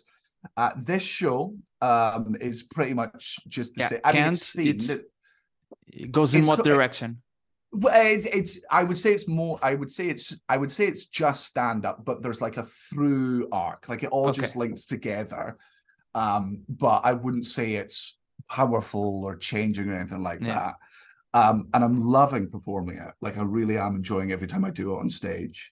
Uh, 0.56 0.72
this 0.76 1.04
show 1.04 1.56
um, 1.82 2.36
is 2.40 2.64
pretty 2.64 2.94
much 2.94 3.38
just 3.48 3.76
the 3.76 3.82
yeah, 3.82 3.88
same. 3.88 4.00
I 4.04 4.14
mean, 4.14 4.34
it's, 4.34 4.56
it's, 4.56 4.90
it 5.88 6.12
goes 6.12 6.36
in 6.36 6.46
what 6.46 6.64
direction? 6.64 7.22
Well, 7.74 7.94
it's, 7.96 8.26
it's 8.26 8.60
I 8.70 8.84
would 8.84 8.98
say 8.98 9.14
it's 9.14 9.28
more 9.28 9.58
I 9.62 9.76
would 9.76 9.92
say 9.92 10.08
it's 10.08 10.36
I 10.50 10.58
would 10.58 10.72
say 10.72 10.88
it's 10.88 11.06
just 11.06 11.46
stand 11.46 11.86
up, 11.86 12.04
but 12.04 12.22
there's 12.22 12.42
like 12.42 12.58
a 12.58 12.64
through 12.64 13.48
arc, 13.52 13.88
like 13.88 14.04
it 14.04 14.10
all 14.10 14.30
okay. 14.30 14.42
just 14.42 14.56
links 14.56 14.86
together. 14.86 15.58
Um, 16.14 16.64
but 16.68 17.02
I 17.06 17.14
wouldn't 17.14 17.46
say 17.46 17.76
it's 17.76 18.18
powerful 18.50 19.24
or 19.24 19.38
changing 19.38 19.90
or 19.90 19.96
anything 19.96 20.22
like 20.22 20.42
yeah. 20.42 20.54
that. 20.54 20.76
Um, 21.34 21.70
and 21.74 21.84
I'm 21.84 22.06
loving 22.06 22.50
performing 22.50 22.98
it. 22.98 23.14
Like 23.22 23.38
I 23.38 23.44
really 23.44 23.78
am 23.78 23.96
enjoying 23.96 24.34
every 24.34 24.48
time 24.48 24.66
I 24.66 24.70
do 24.70 24.94
it 24.94 25.00
on 25.00 25.10
stage. 25.10 25.72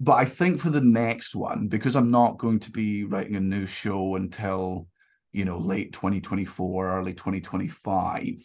But 0.00 0.14
I 0.14 0.24
think 0.24 0.60
for 0.60 0.70
the 0.70 0.80
next 0.80 1.34
one, 1.34 1.68
because 1.68 1.94
I'm 1.94 2.10
not 2.10 2.38
going 2.38 2.60
to 2.60 2.70
be 2.70 3.04
writing 3.04 3.36
a 3.36 3.40
new 3.40 3.66
show 3.66 4.16
until 4.16 4.88
you 5.32 5.44
know 5.44 5.58
late 5.58 5.92
2024, 5.92 6.88
early 6.88 7.12
2025. 7.12 8.42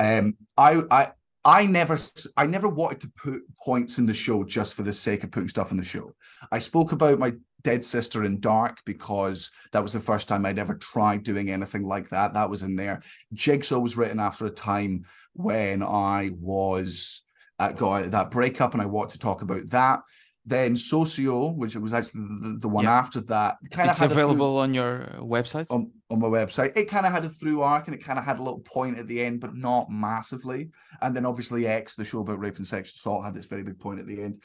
Um, 0.00 0.36
I 0.56 0.82
I 0.90 1.12
I 1.44 1.66
never, 1.66 1.98
I 2.36 2.46
never 2.46 2.68
wanted 2.68 3.02
to 3.02 3.08
put 3.08 3.42
points 3.56 3.98
in 3.98 4.06
the 4.06 4.14
show 4.14 4.44
just 4.44 4.74
for 4.74 4.82
the 4.82 4.92
sake 4.92 5.24
of 5.24 5.30
putting 5.30 5.48
stuff 5.48 5.70
in 5.70 5.76
the 5.76 5.84
show. 5.84 6.14
I 6.50 6.58
spoke 6.58 6.92
about 6.92 7.18
my 7.18 7.32
dead 7.62 7.84
sister 7.84 8.24
in 8.24 8.40
Dark 8.40 8.78
because 8.84 9.50
that 9.72 9.82
was 9.82 9.92
the 9.92 10.00
first 10.00 10.28
time 10.28 10.46
I'd 10.46 10.58
ever 10.58 10.74
tried 10.74 11.22
doing 11.22 11.50
anything 11.50 11.86
like 11.86 12.10
that. 12.10 12.34
That 12.34 12.50
was 12.50 12.62
in 12.62 12.76
there. 12.76 13.02
Jigsaw 13.32 13.78
was 13.78 13.96
written 13.96 14.20
after 14.20 14.46
a 14.46 14.50
time 14.50 15.04
when 15.34 15.82
I 15.82 16.30
was 16.38 17.22
uh, 17.58 17.72
got 17.72 18.10
that 18.10 18.30
breakup, 18.30 18.72
and 18.72 18.82
I 18.82 18.86
want 18.86 19.10
to 19.10 19.18
talk 19.18 19.42
about 19.42 19.68
that. 19.70 20.00
Then 20.46 20.76
Socio, 20.76 21.48
which 21.48 21.74
was 21.76 21.94
actually 21.94 22.20
the, 22.22 22.58
the 22.60 22.68
one 22.68 22.84
yeah. 22.84 22.98
after 22.98 23.20
that, 23.22 23.56
kind 23.70 23.88
of 23.88 24.02
available 24.02 24.58
on 24.58 24.74
your 24.74 25.08
website. 25.18 25.66
On, 25.70 25.90
on 26.14 26.20
my 26.20 26.28
website, 26.28 26.76
it 26.76 26.88
kind 26.88 27.06
of 27.06 27.12
had 27.12 27.24
a 27.24 27.28
through 27.28 27.62
arc 27.62 27.86
and 27.86 27.94
it 27.94 28.04
kind 28.04 28.18
of 28.18 28.24
had 28.24 28.38
a 28.38 28.42
little 28.42 28.60
point 28.60 28.98
at 28.98 29.06
the 29.06 29.22
end, 29.22 29.40
but 29.40 29.54
not 29.54 29.90
massively. 29.90 30.70
And 31.00 31.14
then 31.14 31.26
obviously 31.26 31.66
X, 31.66 31.94
the 31.94 32.04
show 32.04 32.20
about 32.20 32.38
rape 32.38 32.56
and 32.56 32.66
sexual 32.66 32.94
assault, 32.96 33.24
had 33.24 33.34
this 33.34 33.46
very 33.46 33.62
big 33.62 33.78
point 33.78 34.00
at 34.00 34.06
the 34.06 34.22
end. 34.22 34.42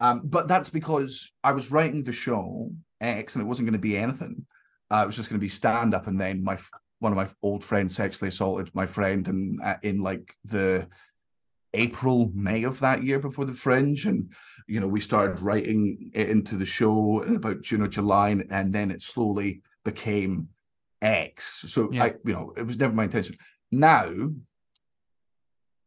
Um, 0.00 0.22
but 0.24 0.48
that's 0.48 0.70
because 0.70 1.32
I 1.44 1.52
was 1.52 1.70
writing 1.70 2.04
the 2.04 2.12
show 2.12 2.72
X, 3.00 3.34
and 3.34 3.42
it 3.42 3.46
wasn't 3.48 3.66
going 3.66 3.74
to 3.74 3.78
be 3.78 3.96
anything. 3.96 4.46
Uh, 4.90 5.02
it 5.02 5.06
was 5.06 5.16
just 5.16 5.28
going 5.28 5.38
to 5.38 5.44
be 5.44 5.48
stand 5.48 5.94
up, 5.94 6.06
and 6.06 6.20
then 6.20 6.42
my 6.42 6.58
one 6.98 7.12
of 7.12 7.16
my 7.16 7.28
old 7.42 7.62
friends 7.62 7.94
sexually 7.94 8.28
assaulted 8.28 8.74
my 8.74 8.86
friend, 8.86 9.28
and 9.28 9.60
uh, 9.62 9.76
in 9.82 10.02
like 10.02 10.34
the 10.44 10.88
April, 11.74 12.30
May 12.34 12.64
of 12.64 12.80
that 12.80 13.02
year 13.04 13.18
before 13.18 13.44
the 13.44 13.52
Fringe, 13.52 14.06
and 14.06 14.32
you 14.66 14.80
know 14.80 14.88
we 14.88 15.00
started 15.00 15.40
writing 15.40 16.10
it 16.14 16.30
into 16.30 16.56
the 16.56 16.66
show 16.66 17.22
in 17.22 17.36
about 17.36 17.62
June 17.62 17.82
or 17.82 17.88
July, 17.88 18.30
and 18.50 18.72
then 18.72 18.90
it 18.90 19.02
slowly 19.02 19.62
became 19.84 20.48
X. 21.02 21.64
So 21.66 21.90
yeah. 21.92 22.04
I, 22.04 22.14
you 22.24 22.32
know, 22.32 22.52
it 22.56 22.66
was 22.66 22.78
never 22.78 22.92
my 22.92 23.04
intention. 23.04 23.36
Now, 23.70 24.12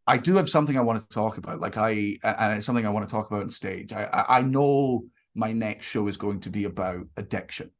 I 0.06 0.17
do 0.17 0.36
have 0.36 0.49
something 0.49 0.78
I 0.78 0.82
want 0.82 1.08
to 1.08 1.13
talk 1.13 1.38
about. 1.38 1.60
Like 1.60 1.78
I, 1.78 2.17
and 2.23 2.58
it's 2.58 2.65
something 2.65 2.86
I 2.86 2.89
want 2.89 3.08
to 3.08 3.13
talk 3.13 3.28
about 3.30 3.43
on 3.43 3.49
stage. 3.49 3.93
I, 3.93 4.26
I 4.28 4.41
know 4.41 5.06
my 5.36 5.52
next 5.52 5.88
show 5.88 6.08
is 6.08 6.17
going 6.17 6.41
to 6.41 6.49
be 6.49 6.65
about 6.65 7.08
addiction. 7.17 7.71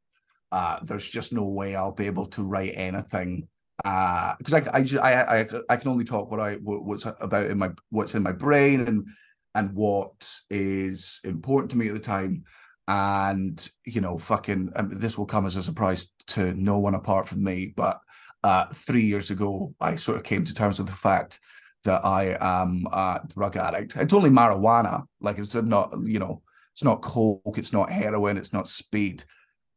Uh, 0.52 0.80
there's 0.84 1.10
just 1.10 1.34
no 1.34 1.44
way 1.44 1.76
I'll 1.76 1.94
be 1.94 2.06
able 2.06 2.28
to 2.28 2.44
write 2.44 2.74
anything 2.76 3.48
because 3.78 4.54
uh, 4.54 4.62
I 4.72 4.78
I, 4.78 4.84
just, 4.84 5.04
I 5.04 5.42
I 5.42 5.46
I 5.70 5.78
can 5.78 5.90
only 5.90 6.06
talk 6.06 6.30
what 6.30 6.40
I 6.40 6.56
what's 6.56 7.06
about 7.06 7.48
in 7.48 7.58
my 7.58 7.72
what's 7.90 8.16
in 8.16 8.24
my 8.24 8.32
brain 8.32 8.88
and 8.88 9.08
and 9.56 9.74
what 9.74 10.30
is 10.50 11.20
important 11.24 11.72
to 11.72 11.78
me 11.78 11.88
at 11.88 11.94
the 11.94 12.00
time. 12.00 12.44
And 12.88 13.70
you 13.86 14.02
know, 14.02 14.18
fucking, 14.18 14.72
um, 14.76 14.90
this 14.92 15.18
will 15.18 15.26
come 15.26 15.46
as 15.46 15.56
a 15.56 15.64
surprise 15.64 16.12
to 16.28 16.54
no 16.54 16.80
one 16.80 16.96
apart 16.96 17.28
from 17.28 17.44
me. 17.44 17.74
But 17.76 18.00
uh, 18.44 18.66
three 18.74 19.06
years 19.06 19.32
ago, 19.32 19.74
I 19.80 19.96
sort 19.96 20.18
of 20.18 20.24
came 20.24 20.44
to 20.44 20.54
terms 20.54 20.80
with 20.80 20.88
the 20.88 20.94
fact 20.94 21.40
that 21.86 22.06
I 22.06 22.38
am 22.40 22.86
a 22.92 23.22
drug 23.28 23.58
addict. 23.58 23.96
It's 23.96 24.14
only 24.14 24.30
marijuana, 24.30 25.06
like 25.22 25.38
it's 25.38 25.56
not, 25.56 25.94
you 26.04 26.20
know, 26.20 26.42
it's 26.74 26.84
not 26.84 27.02
coke, 27.02 27.58
it's 27.58 27.74
not 27.74 27.92
heroin, 27.92 28.38
it's 28.38 28.54
not 28.54 28.68
speed. 28.68 29.24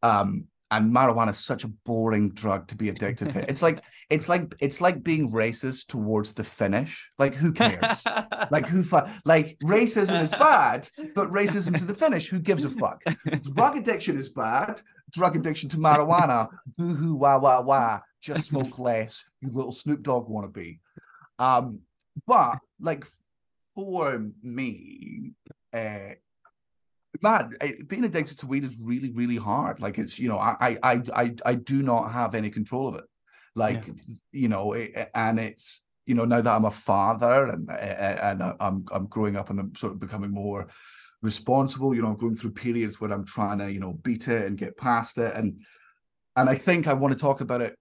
Um, 0.03 0.45
and 0.71 0.93
marijuana 0.93 1.31
is 1.31 1.39
such 1.39 1.65
a 1.65 1.69
boring 1.69 2.31
drug 2.31 2.67
to 2.69 2.77
be 2.77 2.89
addicted 2.89 3.31
to. 3.33 3.49
It's 3.49 3.63
like 3.63 3.85
it's 4.11 4.29
like 4.29 4.55
it's 4.61 4.81
like 4.81 5.03
being 5.03 5.33
racist 5.33 5.87
towards 5.89 6.33
the 6.33 6.45
Finnish. 6.45 7.11
Like 7.19 7.35
who 7.35 7.53
cares? 7.53 8.05
like 8.51 8.67
who 8.67 8.83
fu- 8.83 9.07
like 9.25 9.59
racism 9.63 10.21
is 10.21 10.31
bad, 10.33 10.89
but 11.15 11.31
racism 11.31 11.77
to 11.79 11.85
the 11.85 11.95
Finnish, 11.95 12.29
who 12.29 12.39
gives 12.39 12.65
a 12.65 12.71
fuck? 12.71 13.03
Drug 13.55 13.77
addiction 13.77 14.17
is 14.17 14.29
bad. 14.29 14.81
Drug 15.13 15.37
addiction 15.37 15.69
to 15.71 15.77
marijuana, 15.77 16.49
boo 16.77 16.95
hoo 16.95 17.17
wah 17.17 17.39
wah 17.39 17.61
wah. 17.61 18.01
Just 18.21 18.49
smoke 18.49 18.79
less, 18.79 19.25
you 19.41 19.51
little 19.53 19.73
Snoop 19.73 20.03
Dogg 20.03 20.29
wannabe. 20.29 20.81
Um, 21.39 21.83
but 22.27 22.59
like 22.81 23.05
for 23.75 24.27
me, 24.43 25.33
uh, 25.73 26.15
man, 27.23 27.53
eh, 27.61 27.73
being 27.87 28.05
addicted 28.05 28.39
to 28.39 28.47
weed 28.47 28.65
is 28.65 28.77
really, 28.81 29.11
really 29.13 29.37
hard. 29.37 29.81
Like 29.81 29.99
it's, 29.99 30.19
you 30.19 30.29
know, 30.29 30.39
I, 30.39 30.79
I, 30.83 31.03
I, 31.15 31.35
I 31.45 31.55
do 31.55 31.83
not 31.83 32.13
have 32.13 32.35
any 32.35 32.51
control 32.51 32.89
of 32.89 32.97
it. 32.97 33.05
Like, 33.55 33.87
yeah. 33.87 34.15
you 34.33 34.49
know, 34.49 34.73
it, 34.75 35.11
and 35.15 35.39
it's, 35.39 35.83
you 36.05 36.15
know, 36.15 36.25
now 36.25 36.41
that 36.41 36.55
I'm 36.55 36.65
a 36.65 36.71
father 36.71 37.49
and 37.49 37.71
and 37.71 38.43
I'm 38.61 38.85
I'm 38.93 39.07
growing 39.07 39.37
up 39.37 39.51
and 39.51 39.59
I'm 39.59 39.75
sort 39.75 39.93
of 39.93 39.99
becoming 39.99 40.31
more 40.31 40.69
responsible. 41.21 41.95
You 41.95 42.03
know, 42.03 42.09
I'm 42.09 42.17
going 42.17 42.37
through 42.37 42.53
periods 42.53 43.01
where 43.01 43.11
I'm 43.13 43.25
trying 43.25 43.59
to, 43.59 43.73
you 43.73 43.81
know, 43.81 43.95
beat 43.95 44.29
it 44.29 44.47
and 44.47 44.57
get 44.57 44.77
past 44.77 45.19
it, 45.19 45.35
and 45.35 45.61
and 46.37 46.49
I 46.49 46.55
think 46.55 46.87
I 46.87 46.93
want 46.93 47.13
to 47.13 47.19
talk 47.19 47.41
about 47.41 47.63
it 47.63 47.77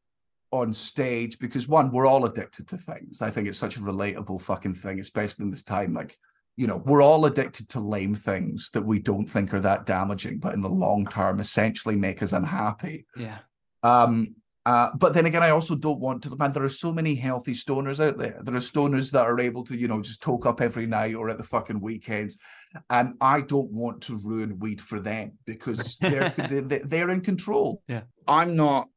on 0.52 0.74
stage 0.74 1.38
because 1.40 1.68
one, 1.68 1.92
we're 1.92 2.08
all 2.08 2.26
addicted 2.26 2.68
to 2.70 2.78
things. 2.78 3.22
I 3.22 3.30
think 3.30 3.48
it's 3.48 3.58
such 3.58 3.78
a 3.78 3.82
relatable 3.82 4.42
fucking 4.42 4.74
thing, 4.76 5.00
especially 5.00 5.44
in 5.44 5.52
this 5.52 5.64
time. 5.64 5.94
Like, 5.94 6.18
you 6.58 6.68
know, 6.68 6.78
we're 6.78 7.02
all 7.02 7.26
addicted 7.26 7.70
to 7.70 7.80
lame 7.80 8.16
things 8.16 8.70
that 8.74 8.86
we 8.86 9.00
don't 9.00 9.28
think 9.28 9.54
are 9.54 9.60
that 9.62 9.86
damaging, 9.86 10.40
but 10.40 10.54
in 10.54 10.62
the 10.62 10.70
long 10.70 11.06
term, 11.06 11.40
essentially 11.40 11.96
make 11.96 12.24
us 12.24 12.32
unhappy. 12.32 13.06
Yeah. 13.16 13.40
Um, 13.84 14.36
uh, 14.66 14.90
but 14.98 15.14
then 15.14 15.28
again, 15.28 15.44
I 15.44 15.52
also 15.52 15.76
don't 15.76 16.00
want 16.00 16.24
to. 16.24 16.36
Man, 16.36 16.52
there 16.52 16.64
are 16.64 16.70
so 16.70 16.92
many 16.92 17.14
healthy 17.14 17.54
stoners 17.54 18.04
out 18.04 18.18
there. 18.18 18.40
There 18.42 18.56
are 18.56 18.60
stoners 18.60 19.12
that 19.12 19.28
are 19.28 19.40
able 19.40 19.64
to, 19.66 19.78
you 19.78 19.88
know, 19.88 20.02
just 20.02 20.24
toke 20.24 20.48
up 20.48 20.60
every 20.60 20.88
night 20.88 21.14
or 21.14 21.30
at 21.30 21.38
the 21.38 21.44
fucking 21.44 21.80
weekends, 21.80 22.40
and 22.90 23.14
I 23.22 23.42
don't 23.42 23.72
want 23.72 24.02
to 24.04 24.18
ruin 24.18 24.58
weed 24.58 24.82
for 24.82 25.00
them 25.00 25.34
because 25.46 25.98
they're 26.02 26.30
they're 26.30 27.12
in 27.12 27.22
control. 27.22 27.84
Yeah, 27.88 28.04
I'm 28.28 28.56
not 28.56 28.88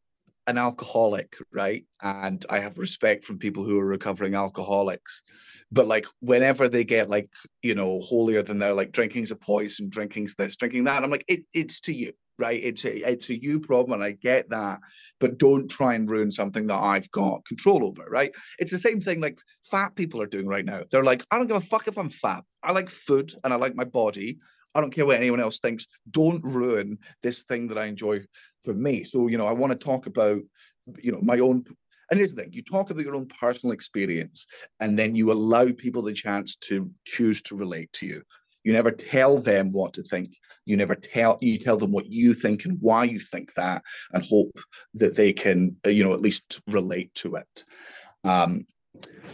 an 0.48 0.56
alcoholic, 0.56 1.36
right? 1.52 1.84
And 2.02 2.44
I 2.48 2.58
have 2.58 2.78
respect 2.78 3.24
from 3.24 3.38
people 3.38 3.64
who 3.64 3.78
are 3.78 3.84
recovering 3.84 4.34
alcoholics. 4.34 5.22
But 5.70 5.86
like 5.86 6.06
whenever 6.20 6.68
they 6.68 6.84
get 6.84 7.10
like, 7.10 7.28
you 7.62 7.74
know, 7.74 8.00
holier 8.00 8.42
than 8.42 8.58
thou, 8.58 8.74
like 8.74 8.90
drinking's 8.90 9.30
a 9.30 9.36
poison, 9.36 9.90
drinking's 9.90 10.34
this, 10.34 10.56
drinking 10.56 10.84
that, 10.84 11.04
I'm 11.04 11.10
like, 11.10 11.26
it, 11.28 11.44
it's 11.52 11.80
to 11.82 11.92
you, 11.92 12.12
right? 12.38 12.58
It's 12.62 12.86
a 12.86 13.10
it's 13.10 13.28
a 13.28 13.40
you 13.40 13.60
problem, 13.60 14.00
and 14.00 14.02
I 14.02 14.12
get 14.12 14.48
that. 14.48 14.80
But 15.20 15.36
don't 15.36 15.70
try 15.70 15.94
and 15.94 16.10
ruin 16.10 16.30
something 16.30 16.66
that 16.68 16.82
I've 16.82 17.10
got 17.10 17.44
control 17.44 17.84
over, 17.84 18.06
right? 18.10 18.30
It's 18.58 18.72
the 18.72 18.78
same 18.78 19.00
thing 19.00 19.20
like 19.20 19.38
fat 19.70 19.94
people 19.96 20.22
are 20.22 20.26
doing 20.26 20.46
right 20.46 20.64
now. 20.64 20.80
They're 20.90 21.04
like, 21.04 21.24
I 21.30 21.36
don't 21.36 21.46
give 21.46 21.56
a 21.56 21.60
fuck 21.60 21.88
if 21.88 21.98
I'm 21.98 22.10
fat. 22.10 22.42
I 22.62 22.72
like 22.72 22.88
food 22.88 23.32
and 23.44 23.52
I 23.52 23.56
like 23.56 23.74
my 23.74 23.84
body. 23.84 24.38
I 24.74 24.80
don't 24.80 24.90
care 24.90 25.06
what 25.06 25.16
anyone 25.16 25.40
else 25.40 25.60
thinks. 25.60 25.86
Don't 26.10 26.44
ruin 26.44 26.98
this 27.22 27.44
thing 27.44 27.68
that 27.68 27.78
I 27.78 27.86
enjoy 27.86 28.20
for 28.62 28.74
me. 28.74 29.04
So, 29.04 29.28
you 29.28 29.38
know, 29.38 29.46
I 29.46 29.52
want 29.52 29.72
to 29.72 29.78
talk 29.78 30.06
about, 30.06 30.40
you 30.98 31.12
know, 31.12 31.20
my 31.22 31.38
own. 31.38 31.64
And 32.10 32.18
here's 32.18 32.34
the 32.34 32.42
thing 32.42 32.52
you 32.52 32.62
talk 32.62 32.90
about 32.90 33.04
your 33.04 33.16
own 33.16 33.26
personal 33.26 33.74
experience, 33.74 34.46
and 34.80 34.98
then 34.98 35.14
you 35.14 35.30
allow 35.30 35.66
people 35.76 36.02
the 36.02 36.12
chance 36.12 36.56
to 36.56 36.90
choose 37.04 37.42
to 37.42 37.56
relate 37.56 37.92
to 37.94 38.06
you. 38.06 38.22
You 38.64 38.72
never 38.72 38.90
tell 38.90 39.38
them 39.38 39.72
what 39.72 39.94
to 39.94 40.02
think. 40.02 40.36
You 40.66 40.76
never 40.76 40.94
tell 40.94 41.38
you 41.40 41.58
tell 41.58 41.76
them 41.76 41.92
what 41.92 42.06
you 42.06 42.34
think 42.34 42.64
and 42.64 42.78
why 42.80 43.04
you 43.04 43.18
think 43.18 43.54
that, 43.54 43.82
and 44.12 44.22
hope 44.22 44.58
that 44.94 45.16
they 45.16 45.32
can, 45.32 45.76
you 45.86 46.04
know, 46.04 46.12
at 46.12 46.20
least 46.20 46.60
relate 46.66 47.14
to 47.16 47.36
it. 47.36 47.64
Um, 48.24 48.66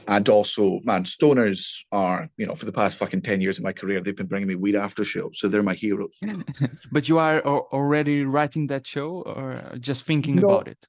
and 0.06 0.28
also, 0.28 0.80
man, 0.84 1.04
stoners 1.04 1.84
are, 1.92 2.28
you 2.36 2.46
know, 2.46 2.54
for 2.54 2.66
the 2.66 2.72
past 2.72 2.98
fucking 2.98 3.22
10 3.22 3.40
years 3.40 3.58
of 3.58 3.64
my 3.64 3.72
career, 3.72 4.00
they've 4.00 4.16
been 4.16 4.26
bringing 4.26 4.48
me 4.48 4.54
weed 4.54 4.76
after 4.76 5.04
show. 5.04 5.30
So 5.32 5.48
they're 5.48 5.62
my 5.62 5.74
heroes. 5.74 6.18
but 6.92 7.08
you 7.08 7.18
are 7.18 7.40
already 7.40 8.24
writing 8.24 8.66
that 8.68 8.86
show 8.86 9.22
or 9.22 9.76
just 9.78 10.04
thinking 10.04 10.36
no, 10.36 10.48
about 10.48 10.68
it? 10.68 10.86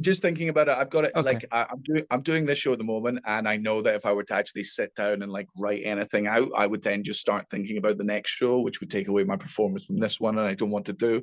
Just 0.00 0.22
thinking 0.22 0.48
about 0.48 0.68
it. 0.68 0.76
I've 0.76 0.90
got 0.90 1.04
it 1.04 1.12
okay. 1.16 1.22
like 1.22 1.44
I, 1.50 1.66
am 1.70 1.82
doing 1.82 2.06
I'm 2.10 2.22
doing 2.22 2.46
this 2.46 2.58
show 2.58 2.72
at 2.72 2.78
the 2.78 2.84
moment. 2.84 3.20
And 3.26 3.48
I 3.48 3.56
know 3.56 3.82
that 3.82 3.96
if 3.96 4.06
I 4.06 4.12
were 4.12 4.22
to 4.24 4.34
actually 4.34 4.62
sit 4.62 4.94
down 4.94 5.22
and 5.22 5.32
like 5.32 5.48
write 5.56 5.82
anything 5.84 6.28
out, 6.28 6.48
I 6.56 6.68
would 6.68 6.82
then 6.82 7.02
just 7.02 7.20
start 7.20 7.46
thinking 7.50 7.78
about 7.78 7.98
the 7.98 8.04
next 8.04 8.30
show, 8.30 8.60
which 8.60 8.80
would 8.80 8.90
take 8.90 9.08
away 9.08 9.24
my 9.24 9.36
performance 9.36 9.84
from 9.84 9.98
this 9.98 10.20
one. 10.20 10.38
And 10.38 10.46
I 10.46 10.54
don't 10.54 10.70
want 10.70 10.86
to 10.86 10.92
do. 10.92 11.22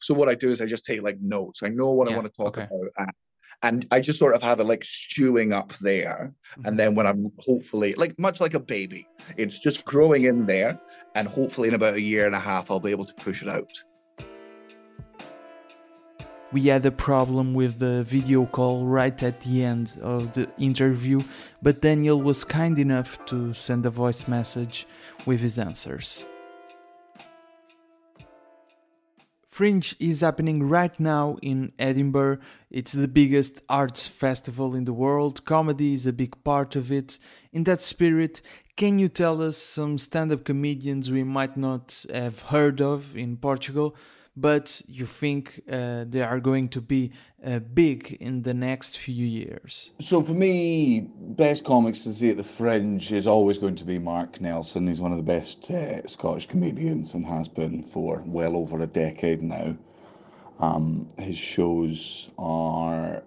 So 0.00 0.12
what 0.12 0.28
I 0.28 0.34
do 0.34 0.50
is 0.50 0.60
I 0.60 0.66
just 0.66 0.86
take 0.86 1.02
like 1.02 1.20
notes. 1.20 1.62
I 1.62 1.68
know 1.68 1.92
what 1.92 2.08
yeah. 2.08 2.14
I 2.14 2.18
want 2.18 2.32
to 2.32 2.36
talk 2.36 2.58
okay. 2.58 2.64
about 2.64 3.08
and 3.62 3.86
I 3.90 4.00
just 4.00 4.18
sort 4.18 4.34
of 4.34 4.42
have 4.42 4.60
it 4.60 4.64
like 4.64 4.84
stewing 4.84 5.52
up 5.52 5.72
there. 5.74 6.32
Mm-hmm. 6.52 6.66
And 6.66 6.78
then 6.78 6.94
when 6.94 7.06
I'm 7.06 7.32
hopefully 7.38 7.94
like 7.94 8.18
much 8.18 8.40
like 8.40 8.54
a 8.54 8.60
baby, 8.60 9.06
it's 9.36 9.58
just 9.58 9.84
growing 9.84 10.24
in 10.24 10.46
there. 10.46 10.80
And 11.14 11.26
hopefully 11.26 11.68
in 11.68 11.74
about 11.74 11.94
a 11.94 12.00
year 12.00 12.26
and 12.26 12.34
a 12.34 12.40
half, 12.40 12.70
I'll 12.70 12.80
be 12.80 12.90
able 12.90 13.04
to 13.04 13.14
push 13.14 13.42
it 13.42 13.48
out. 13.48 13.82
We 16.52 16.68
had 16.68 16.86
a 16.86 16.92
problem 16.92 17.54
with 17.54 17.80
the 17.80 18.04
video 18.04 18.46
call 18.46 18.86
right 18.86 19.20
at 19.22 19.40
the 19.40 19.64
end 19.64 19.98
of 20.00 20.32
the 20.32 20.48
interview, 20.58 21.22
but 21.60 21.82
Daniel 21.82 22.22
was 22.22 22.44
kind 22.44 22.78
enough 22.78 23.18
to 23.26 23.52
send 23.52 23.84
a 23.84 23.90
voice 23.90 24.28
message 24.28 24.86
with 25.26 25.40
his 25.40 25.58
answers. 25.58 26.24
Fringe 29.56 29.96
is 29.98 30.20
happening 30.20 30.68
right 30.68 31.00
now 31.00 31.38
in 31.40 31.72
Edinburgh. 31.78 32.40
It's 32.70 32.92
the 32.92 33.08
biggest 33.08 33.62
arts 33.70 34.06
festival 34.06 34.74
in 34.74 34.84
the 34.84 34.92
world. 34.92 35.46
Comedy 35.46 35.94
is 35.94 36.04
a 36.04 36.12
big 36.12 36.34
part 36.44 36.76
of 36.76 36.92
it. 36.92 37.18
In 37.54 37.64
that 37.64 37.80
spirit, 37.80 38.42
can 38.76 38.98
you 38.98 39.08
tell 39.08 39.40
us 39.40 39.56
some 39.56 39.96
stand 39.96 40.30
up 40.30 40.44
comedians 40.44 41.10
we 41.10 41.24
might 41.24 41.56
not 41.56 42.04
have 42.12 42.42
heard 42.42 42.82
of 42.82 43.16
in 43.16 43.38
Portugal, 43.38 43.96
but 44.36 44.82
you 44.86 45.06
think 45.06 45.62
uh, 45.70 46.04
they 46.06 46.22
are 46.22 46.40
going 46.40 46.68
to 46.68 46.80
be 46.80 47.12
uh, 47.44 47.58
big 47.60 48.16
in 48.20 48.42
the 48.42 48.52
next 48.52 48.98
few 48.98 49.26
years? 49.26 49.92
So 50.00 50.22
for 50.22 50.34
me, 50.34 51.08
best 51.18 51.64
comics 51.64 52.02
to 52.04 52.12
see 52.12 52.30
at 52.30 52.36
the 52.36 52.44
Fringe 52.44 53.12
is 53.12 53.26
always 53.26 53.58
going 53.58 53.76
to 53.76 53.84
be 53.84 53.98
Mark 53.98 54.40
Nelson. 54.40 54.88
He's 54.88 55.00
one 55.00 55.12
of 55.12 55.18
the 55.18 55.24
best 55.24 55.70
uh, 55.70 56.06
Scottish 56.06 56.46
comedians 56.46 57.14
and 57.14 57.26
has 57.26 57.48
been 57.48 57.82
for 57.82 58.22
well 58.26 58.56
over 58.56 58.80
a 58.80 58.86
decade 58.86 59.42
now. 59.42 59.76
Um, 60.60 61.08
his 61.18 61.36
shows 61.36 62.30
are 62.38 63.22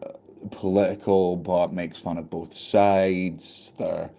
political 0.52 1.36
but 1.36 1.74
makes 1.74 2.00
fun 2.00 2.18
of 2.18 2.30
both 2.30 2.54
sides. 2.54 3.74
They're 3.78 4.10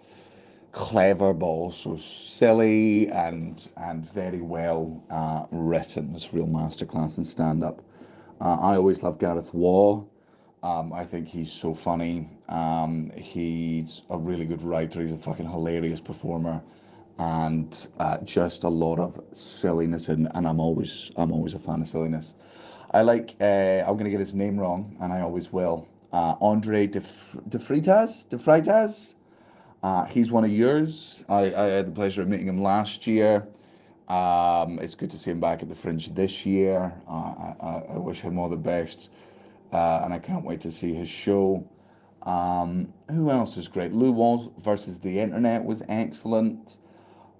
clever 0.71 1.33
but 1.33 1.45
also 1.45 1.97
silly 1.97 3.09
and 3.09 3.69
and 3.77 4.09
very 4.11 4.41
well 4.41 5.03
uh, 5.09 5.45
written. 5.51 6.13
It's 6.15 6.31
a 6.31 6.35
real 6.35 6.47
masterclass 6.47 7.17
in 7.17 7.25
stand 7.25 7.63
up. 7.63 7.81
Uh, 8.39 8.55
I 8.55 8.75
always 8.75 9.03
love 9.03 9.19
Gareth 9.19 9.53
Waugh. 9.53 10.05
Um, 10.63 10.93
I 10.93 11.05
think 11.05 11.27
he's 11.27 11.51
so 11.51 11.73
funny. 11.73 12.29
Um, 12.47 13.11
he's 13.15 14.03
a 14.09 14.17
really 14.17 14.45
good 14.45 14.61
writer. 14.61 15.01
He's 15.01 15.11
a 15.11 15.17
fucking 15.17 15.49
hilarious 15.49 15.99
performer, 15.99 16.61
and 17.17 17.87
uh, 17.99 18.17
just 18.19 18.63
a 18.63 18.69
lot 18.69 18.99
of 18.99 19.19
silliness. 19.33 20.07
And, 20.07 20.29
and 20.35 20.47
I'm 20.47 20.59
always 20.59 21.11
I'm 21.17 21.31
always 21.31 21.53
a 21.53 21.59
fan 21.59 21.81
of 21.81 21.87
silliness. 21.87 22.35
I 22.91 23.01
like. 23.01 23.35
Uh, 23.41 23.83
I'm 23.87 23.97
gonna 23.97 24.09
get 24.09 24.19
his 24.19 24.35
name 24.35 24.59
wrong, 24.59 24.95
and 25.01 25.11
I 25.11 25.21
always 25.21 25.51
will. 25.51 25.87
Uh, 26.13 26.35
Andre 26.41 26.87
De, 26.87 26.99
De 27.49 27.57
Freitas. 27.57 28.27
De 28.29 28.37
Freitas. 28.37 29.15
Uh, 29.83 30.05
he's 30.05 30.31
one 30.31 30.43
of 30.43 30.51
yours. 30.51 31.23
I, 31.27 31.53
I 31.53 31.63
had 31.63 31.87
the 31.87 31.91
pleasure 31.91 32.21
of 32.21 32.27
meeting 32.27 32.47
him 32.47 32.61
last 32.61 33.07
year. 33.07 33.47
Um, 34.07 34.77
it's 34.79 34.95
good 34.95 35.09
to 35.11 35.17
see 35.17 35.31
him 35.31 35.39
back 35.39 35.63
at 35.63 35.69
the 35.69 35.75
Fringe 35.75 36.13
this 36.13 36.45
year. 36.45 36.93
Uh, 37.07 37.53
I, 37.61 37.83
I, 37.93 37.97
wish 37.97 38.19
him 38.19 38.37
all 38.37 38.49
the 38.49 38.57
best, 38.57 39.09
uh, 39.71 40.01
and 40.03 40.13
I 40.13 40.19
can't 40.19 40.43
wait 40.43 40.59
to 40.61 40.71
see 40.71 40.93
his 40.93 41.09
show. 41.09 41.65
Um, 42.23 42.93
who 43.09 43.31
else 43.31 43.57
is 43.57 43.67
great? 43.67 43.93
Lou 43.93 44.11
Walls 44.11 44.49
versus 44.59 44.99
the 44.99 45.19
Internet 45.19 45.63
was 45.63 45.81
excellent. 45.87 46.77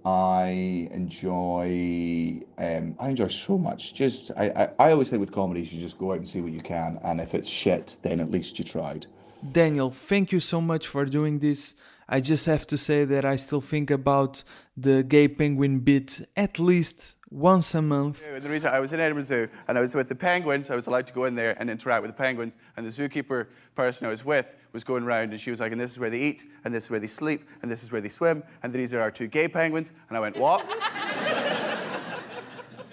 I 0.03 0.89
enjoy 0.91 2.41
um, 2.57 2.95
I 2.99 3.09
enjoy 3.09 3.27
so 3.27 3.57
much. 3.57 3.93
Just 3.93 4.31
I, 4.35 4.45
I, 4.79 4.87
I 4.87 4.91
always 4.91 5.09
say 5.09 5.17
with 5.17 5.31
comedies 5.31 5.71
you 5.71 5.79
just 5.79 5.99
go 5.99 6.11
out 6.11 6.17
and 6.17 6.27
see 6.27 6.41
what 6.41 6.51
you 6.51 6.61
can 6.61 6.99
and 7.03 7.21
if 7.21 7.35
it's 7.35 7.47
shit 7.47 7.97
then 8.01 8.19
at 8.19 8.31
least 8.31 8.57
you 8.57 8.65
tried. 8.65 9.05
Daniel, 9.51 9.91
thank 9.91 10.31
you 10.31 10.39
so 10.39 10.59
much 10.59 10.87
for 10.87 11.05
doing 11.05 11.39
this. 11.39 11.75
I 12.13 12.19
just 12.19 12.45
have 12.45 12.67
to 12.67 12.77
say 12.77 13.05
that 13.05 13.23
I 13.23 13.37
still 13.37 13.61
think 13.61 13.89
about 13.89 14.43
the 14.75 15.01
gay 15.01 15.29
penguin 15.29 15.79
bit 15.79 16.27
at 16.35 16.59
least 16.59 17.15
once 17.29 17.73
a 17.73 17.81
month. 17.81 18.21
The 18.21 18.49
reason 18.49 18.69
I 18.69 18.81
was 18.81 18.91
in 18.91 18.99
Edinburgh 18.99 19.23
Zoo 19.23 19.47
and 19.69 19.77
I 19.77 19.81
was 19.81 19.95
with 19.95 20.09
the 20.09 20.15
penguins, 20.15 20.69
I 20.69 20.75
was 20.75 20.87
allowed 20.87 21.07
to 21.07 21.13
go 21.13 21.23
in 21.23 21.35
there 21.35 21.55
and 21.57 21.69
interact 21.69 22.01
with 22.01 22.11
the 22.11 22.21
penguins, 22.21 22.57
and 22.75 22.85
the 22.85 22.89
zookeeper 22.89 23.47
person 23.75 24.07
I 24.07 24.09
was 24.09 24.25
with 24.25 24.45
was 24.73 24.83
going 24.83 25.05
around 25.05 25.31
and 25.31 25.39
she 25.39 25.51
was 25.51 25.61
like, 25.61 25.71
and 25.71 25.79
this 25.79 25.91
is 25.91 25.99
where 25.99 26.09
they 26.09 26.19
eat, 26.19 26.43
and 26.65 26.75
this 26.75 26.83
is 26.83 26.91
where 26.91 26.99
they 26.99 27.07
sleep, 27.07 27.47
and 27.61 27.71
this 27.71 27.81
is 27.81 27.93
where 27.93 28.01
they 28.01 28.09
swim, 28.09 28.43
and 28.61 28.73
these 28.73 28.93
are 28.93 28.99
our 28.99 29.11
two 29.11 29.27
gay 29.27 29.47
penguins. 29.47 29.93
And 30.09 30.17
I 30.17 30.19
went, 30.19 30.35
what? 30.35 30.65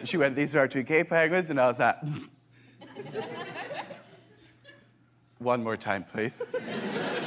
she 0.04 0.16
went, 0.16 0.36
these 0.36 0.54
are 0.54 0.60
our 0.60 0.68
two 0.68 0.84
gay 0.84 1.02
penguins, 1.02 1.50
and 1.50 1.60
I 1.60 1.68
was 1.68 1.80
like, 1.80 1.96
one 5.38 5.64
more 5.64 5.76
time, 5.76 6.04
please. 6.04 6.40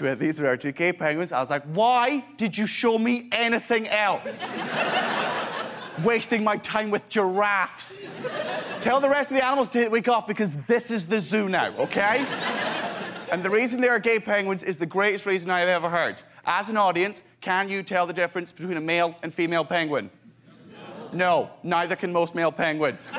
These 0.00 0.40
are 0.40 0.48
our 0.48 0.56
two 0.56 0.72
gay 0.72 0.92
penguins. 0.92 1.30
I 1.32 1.40
was 1.40 1.50
like, 1.50 1.64
Why 1.64 2.24
did 2.36 2.56
you 2.56 2.66
show 2.66 2.98
me 2.98 3.28
anything 3.32 3.86
else? 3.88 4.44
Wasting 6.04 6.42
my 6.42 6.56
time 6.56 6.90
with 6.90 7.06
giraffes. 7.10 8.00
Tell 8.80 9.00
the 9.00 9.08
rest 9.08 9.30
of 9.30 9.36
the 9.36 9.44
animals 9.44 9.68
to 9.70 9.88
week 9.88 10.08
off 10.08 10.26
because 10.26 10.64
this 10.64 10.90
is 10.90 11.06
the 11.06 11.20
zoo 11.20 11.48
now, 11.48 11.76
okay? 11.76 12.24
and 13.30 13.42
the 13.42 13.50
reason 13.50 13.80
they 13.80 13.88
are 13.88 13.98
gay 13.98 14.18
penguins 14.18 14.62
is 14.62 14.78
the 14.78 14.86
greatest 14.86 15.26
reason 15.26 15.50
I 15.50 15.60
have 15.60 15.68
ever 15.68 15.90
heard. 15.90 16.22
As 16.46 16.70
an 16.70 16.78
audience, 16.78 17.20
can 17.42 17.68
you 17.68 17.82
tell 17.82 18.06
the 18.06 18.14
difference 18.14 18.50
between 18.50 18.78
a 18.78 18.80
male 18.80 19.14
and 19.22 19.32
female 19.32 19.64
penguin? 19.64 20.10
No, 21.12 21.12
no 21.12 21.50
neither 21.62 21.96
can 21.96 22.12
most 22.12 22.34
male 22.34 22.52
penguins. 22.52 23.10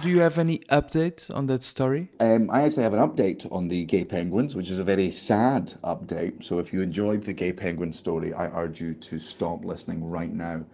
Do 0.00 0.08
you 0.08 0.20
have 0.20 0.38
any 0.38 0.60
update 0.70 1.32
on 1.34 1.46
that 1.48 1.62
story? 1.62 2.08
Um, 2.18 2.48
I 2.50 2.62
actually 2.62 2.84
have 2.84 2.94
an 2.94 3.06
update 3.06 3.46
on 3.52 3.68
the 3.68 3.84
gay 3.84 4.04
penguins, 4.04 4.56
which 4.56 4.70
is 4.70 4.78
a 4.78 4.84
very 4.84 5.10
sad 5.10 5.74
update. 5.84 6.42
So 6.42 6.58
if 6.58 6.72
you 6.72 6.80
enjoyed 6.80 7.22
the 7.22 7.34
gay 7.34 7.52
penguin 7.52 7.92
story, 7.92 8.32
I 8.32 8.46
urge 8.46 8.80
you 8.80 8.94
to 8.94 9.18
stop 9.18 9.66
listening 9.66 10.02
right 10.02 10.32
now. 10.32 10.64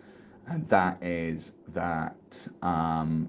And 0.47 0.66
that 0.69 1.03
is 1.03 1.53
that 1.69 2.47
um, 2.62 3.29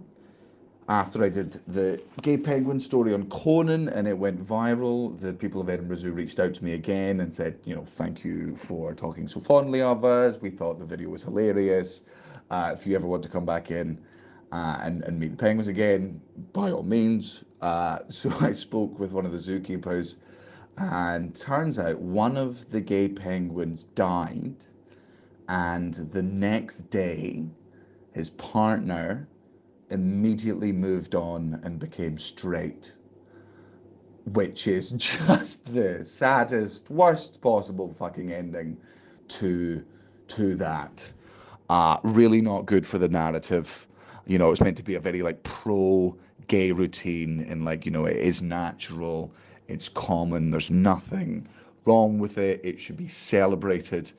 after 0.87 1.23
I 1.23 1.29
did 1.29 1.59
the 1.67 2.01
gay 2.21 2.37
penguin 2.37 2.79
story 2.79 3.13
on 3.13 3.27
Conan 3.29 3.89
and 3.89 4.07
it 4.07 4.17
went 4.17 4.45
viral, 4.45 5.19
the 5.19 5.33
people 5.33 5.59
of 5.59 5.69
Edinburgh 5.69 5.97
Zoo 5.97 6.11
reached 6.11 6.39
out 6.39 6.53
to 6.53 6.63
me 6.63 6.73
again 6.73 7.19
and 7.21 7.33
said, 7.33 7.57
you 7.65 7.75
know, 7.75 7.83
thank 7.83 8.23
you 8.23 8.55
for 8.55 8.93
talking 8.93 9.27
so 9.27 9.39
fondly 9.39 9.81
of 9.81 10.05
us. 10.05 10.39
We 10.39 10.51
thought 10.51 10.77
the 10.77 10.85
video 10.85 11.09
was 11.09 11.23
hilarious. 11.23 12.03
Uh, 12.51 12.75
if 12.77 12.85
you 12.85 12.95
ever 12.95 13.07
want 13.07 13.23
to 13.23 13.29
come 13.29 13.45
back 13.45 13.71
in, 13.71 13.99
uh, 14.51 14.77
and, 14.81 15.03
and 15.03 15.19
meet 15.19 15.31
the 15.31 15.37
penguins 15.37 15.67
again, 15.67 16.21
by 16.53 16.71
all 16.71 16.83
means. 16.83 17.43
Uh, 17.61 17.99
so 18.07 18.33
I 18.41 18.51
spoke 18.51 18.99
with 18.99 19.11
one 19.11 19.25
of 19.25 19.31
the 19.31 19.37
zookeepers, 19.37 20.15
and 20.77 21.35
turns 21.35 21.77
out 21.77 21.99
one 21.99 22.37
of 22.37 22.69
the 22.71 22.81
gay 22.81 23.09
penguins 23.09 23.83
died, 23.83 24.55
and 25.47 25.93
the 25.93 26.23
next 26.23 26.89
day, 26.89 27.45
his 28.13 28.29
partner 28.31 29.27
immediately 29.89 30.71
moved 30.71 31.15
on 31.15 31.59
and 31.63 31.79
became 31.79 32.17
straight, 32.17 32.93
which 34.33 34.67
is 34.67 34.91
just 34.91 35.71
the 35.73 36.03
saddest, 36.03 36.89
worst 36.89 37.41
possible 37.41 37.93
fucking 37.93 38.31
ending 38.31 38.77
to 39.27 39.83
to 40.27 40.55
that. 40.55 41.11
Uh, 41.69 41.97
really 42.03 42.41
not 42.41 42.65
good 42.65 42.85
for 42.85 42.97
the 42.97 43.07
narrative 43.07 43.87
you 44.29 44.37
know, 44.37 44.51
it's 44.51 44.61
meant 44.61 44.77
to 44.77 44.83
be 44.83 44.93
a 44.93 44.99
very 44.99 45.23
like 45.23 45.41
pro 45.41 46.15
gay 46.47 46.71
routine 46.71 47.45
and 47.49 47.65
like, 47.65 47.83
you 47.83 47.91
know, 47.91 48.05
it 48.05 48.15
is 48.15 48.43
natural, 48.43 49.33
it's 49.67 49.89
common, 49.89 50.51
there's 50.51 50.69
nothing 50.69 51.47
wrong 51.85 52.19
with 52.19 52.37
it, 52.37 52.61
it 52.63 52.79
should 52.79 52.95
be 52.95 53.07
celebrated. 53.07 54.11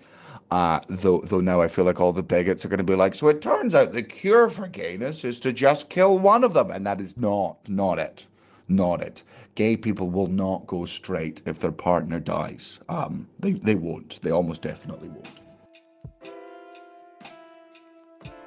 Uh, 0.51 0.81
though, 0.89 1.21
though 1.21 1.41
now 1.41 1.63
I 1.63 1.69
feel 1.69 1.85
like 1.85 2.01
all 2.01 2.13
the 2.13 2.25
bigots 2.25 2.65
are 2.65 2.69
going 2.69 2.79
to 2.79 2.85
be 2.85 2.97
like, 2.97 3.15
so 3.15 3.29
it 3.29 3.41
turns 3.41 3.77
out 3.77 3.93
the 3.93 4.03
cure 4.03 4.51
for 4.51 4.67
gayness 4.67 5.25
is 5.25 5.39
to 5.41 5.53
just 5.53 5.89
kill 5.89 6.19
one 6.19 6.43
of 6.43 6.55
them, 6.55 6.73
and 6.73 6.85
that 6.87 7.01
is 7.01 7.17
not, 7.17 7.57
not 7.69 8.01
it, 8.01 8.27
not 8.67 9.01
it. 9.01 9.23
Gay 9.55 9.77
people 9.77 10.11
will 10.11 10.27
not 10.27 10.67
go 10.67 10.85
straight 10.87 11.41
if 11.47 11.61
their 11.61 11.71
partner 11.71 12.19
dies. 12.19 12.81
Um, 12.89 13.29
they, 13.39 13.53
they 13.53 13.77
won't. 13.77 14.21
They 14.23 14.33
almost 14.33 14.63
definitely 14.63 15.09
won't. 15.09 15.29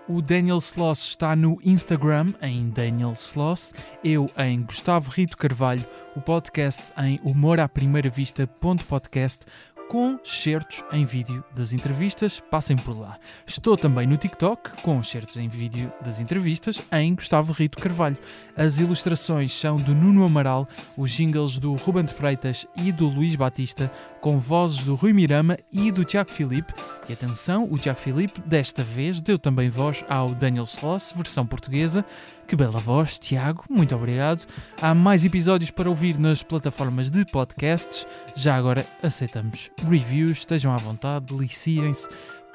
O 0.05 0.21
Daniel 0.21 0.57
Sloss 0.57 1.07
está 1.07 1.33
no 1.33 1.61
Instagram 1.63 2.33
em 2.41 2.69
Daniel 2.69 3.13
Sloss, 3.13 3.73
eu 4.03 4.29
em 4.37 4.61
Gustavo 4.61 5.09
Rito 5.09 5.37
Carvalho, 5.37 5.85
o 6.13 6.19
podcast 6.19 6.91
em 6.97 7.21
humoraprimeiravista.podcast 7.23 9.45
com 9.93 10.17
certos 10.23 10.83
em 10.91 11.05
vídeo 11.05 11.43
das 11.53 11.71
entrevistas, 11.71 12.39
passem 12.39 12.75
por 12.75 12.99
lá. 12.99 13.19
Estou 13.45 13.77
também 13.77 14.07
no 14.07 14.17
TikTok 14.17 14.81
com 14.81 15.03
certos 15.03 15.37
em 15.37 15.47
vídeo 15.47 15.93
das 16.03 16.19
entrevistas 16.19 16.81
em 16.91 17.13
Gustavo 17.13 17.53
Rito 17.53 17.77
Carvalho. 17.77 18.17
As 18.57 18.79
ilustrações 18.79 19.53
são 19.53 19.77
do 19.77 19.93
Nuno 19.93 20.23
Amaral, 20.23 20.67
os 20.97 21.11
jingles 21.11 21.59
do 21.59 21.75
Ruben 21.75 22.05
de 22.05 22.13
Freitas 22.15 22.65
e 22.75 22.91
do 22.91 23.07
Luís 23.07 23.35
Batista, 23.35 23.91
com 24.19 24.39
vozes 24.39 24.83
do 24.83 24.95
Rui 24.95 25.13
Mirama 25.13 25.59
e 25.71 25.91
do 25.91 26.03
Tiago 26.03 26.31
Filipe. 26.31 26.73
E 27.07 27.13
atenção, 27.13 27.67
o 27.69 27.77
Tiago 27.77 27.99
Filipe 27.99 28.41
desta 28.41 28.83
vez 28.83 29.21
deu 29.21 29.37
também 29.37 29.69
voz 29.69 30.03
ao 30.09 30.33
Daniel 30.33 30.63
Sloss, 30.63 31.13
versão 31.15 31.45
portuguesa. 31.45 32.03
Que 32.47 32.55
bela 32.55 32.79
voz, 32.79 33.17
Tiago, 33.17 33.63
muito 33.69 33.95
obrigado. 33.95 34.45
Há 34.81 34.93
mais 34.93 35.23
episódios 35.23 35.71
para 35.71 35.89
ouvir 35.89 36.17
nas 36.19 36.43
plataformas 36.43 37.09
de 37.09 37.25
podcasts. 37.25 38.05
Já 38.35 38.55
agora 38.55 38.85
aceitamos 39.01 39.69
reviews, 39.87 40.39
estejam 40.39 40.73
à 40.73 40.77
vontade, 40.77 41.25
deliciem-se. 41.25 42.07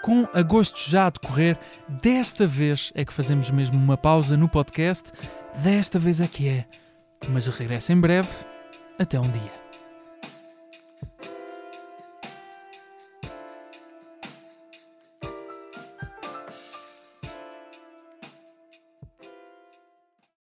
Com 0.03 0.29
agosto 0.33 0.79
já 0.89 1.07
a 1.07 1.11
decorrer, 1.11 1.59
desta 1.89 2.47
vez 2.47 2.93
é 2.95 3.05
que 3.05 3.13
fazemos 3.13 3.51
mesmo 3.51 3.77
uma 3.77 3.97
pausa 3.97 4.37
no 4.37 4.49
podcast. 4.49 5.13
Desta 5.63 5.99
vez 5.99 6.21
é 6.21 6.29
que 6.29 6.49
é. 6.49 6.67
Mas 7.29 7.47
regresso 7.47 7.93
em 7.93 8.01
breve. 8.01 8.29
Até 8.99 9.19
um 9.19 9.29
dia. 9.31 9.68